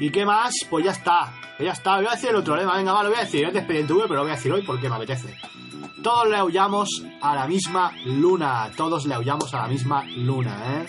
¿Y 0.00 0.10
qué 0.10 0.24
más? 0.24 0.54
Pues 0.70 0.84
ya 0.84 0.92
está. 0.92 1.32
Que 1.56 1.64
Ya 1.64 1.72
está. 1.72 1.96
Voy 1.96 2.06
a 2.06 2.12
decir 2.12 2.30
el 2.30 2.36
otro 2.36 2.56
lema. 2.56 2.76
Venga, 2.76 2.92
va, 2.92 3.02
lo 3.02 3.10
voy 3.10 3.18
a 3.18 3.22
decir. 3.22 3.50
De 3.50 3.58
Expediente 3.58 3.92
V, 3.92 4.02
pero 4.02 4.16
lo 4.16 4.22
voy 4.22 4.32
a 4.32 4.36
decir 4.36 4.52
hoy 4.52 4.62
porque 4.62 4.88
me 4.88 4.96
apetece. 4.96 5.34
Todos 6.02 6.28
le 6.28 6.36
aullamos 6.36 7.04
a 7.20 7.34
la 7.34 7.46
misma 7.48 7.92
luna. 8.04 8.70
Todos 8.76 9.06
le 9.06 9.14
aullamos 9.14 9.52
a 9.54 9.62
la 9.62 9.68
misma 9.68 10.04
luna, 10.04 10.82
¿eh? 10.82 10.86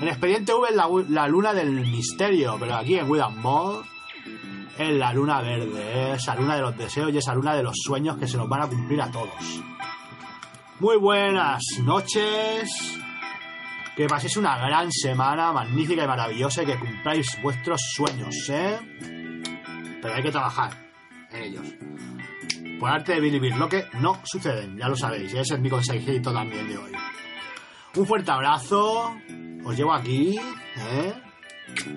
En 0.00 0.08
Expediente 0.08 0.54
V 0.54 0.70
es 0.70 0.74
la, 0.74 0.88
la 1.08 1.28
luna 1.28 1.52
del 1.52 1.70
misterio, 1.72 2.56
pero 2.58 2.76
aquí 2.76 2.94
en 2.94 3.06
Mod 3.06 3.84
es 4.78 4.92
la 4.92 5.12
luna 5.12 5.40
verde, 5.40 5.80
¿eh? 5.80 6.14
esa 6.14 6.34
luna 6.34 6.56
de 6.56 6.62
los 6.62 6.76
deseos 6.76 7.12
y 7.12 7.18
esa 7.18 7.34
luna 7.34 7.54
de 7.54 7.62
los 7.62 7.76
sueños 7.76 8.16
que 8.16 8.26
se 8.26 8.36
nos 8.36 8.48
van 8.48 8.62
a 8.62 8.66
cumplir 8.66 9.00
a 9.02 9.10
todos. 9.10 9.62
Muy 10.80 10.96
buenas 10.96 11.62
noches. 11.82 12.98
Que 13.94 14.06
paséis 14.06 14.36
una 14.38 14.56
gran 14.56 14.90
semana, 14.90 15.52
magnífica 15.52 16.04
y 16.04 16.06
maravillosa 16.06 16.62
y 16.62 16.66
que 16.66 16.78
cumpláis 16.78 17.38
vuestros 17.42 17.80
sueños, 17.94 18.34
¿eh? 18.48 18.78
Pero 20.00 20.14
hay 20.14 20.22
que 20.22 20.30
trabajar 20.30 20.70
en 21.32 21.42
ellos. 21.42 21.66
Por 22.78 22.88
arte 22.88 23.12
de 23.12 23.20
Billy 23.20 23.50
lo 23.50 23.68
que 23.68 23.84
no 24.00 24.20
suceden, 24.24 24.78
ya 24.78 24.88
lo 24.88 24.96
sabéis, 24.96 25.34
ese 25.34 25.54
es 25.54 25.60
mi 25.60 25.68
consejito 25.68 26.32
también 26.32 26.66
de 26.66 26.78
hoy. 26.78 26.92
Un 27.96 28.06
fuerte 28.06 28.30
abrazo, 28.30 29.14
os 29.64 29.76
llevo 29.76 29.92
aquí, 29.92 30.38
¿eh? 30.38 31.12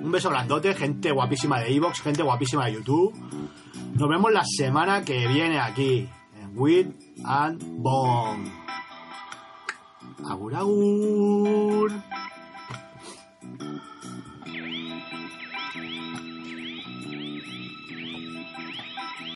Un 0.02 0.12
beso 0.12 0.30
grandote, 0.30 0.74
gente 0.74 1.12
guapísima 1.12 1.60
de 1.60 1.76
Evox, 1.76 2.02
gente 2.02 2.24
guapísima 2.24 2.66
de 2.66 2.74
YouTube. 2.74 3.14
Nos 3.94 4.10
vemos 4.10 4.32
la 4.32 4.44
semana 4.46 5.04
que 5.04 5.28
viene 5.28 5.60
aquí, 5.60 6.10
en 6.42 6.52
With 6.56 6.88
and 7.26 7.62
Bone. 7.78 8.52
Agur, 10.26 10.56
agur. 10.56 11.92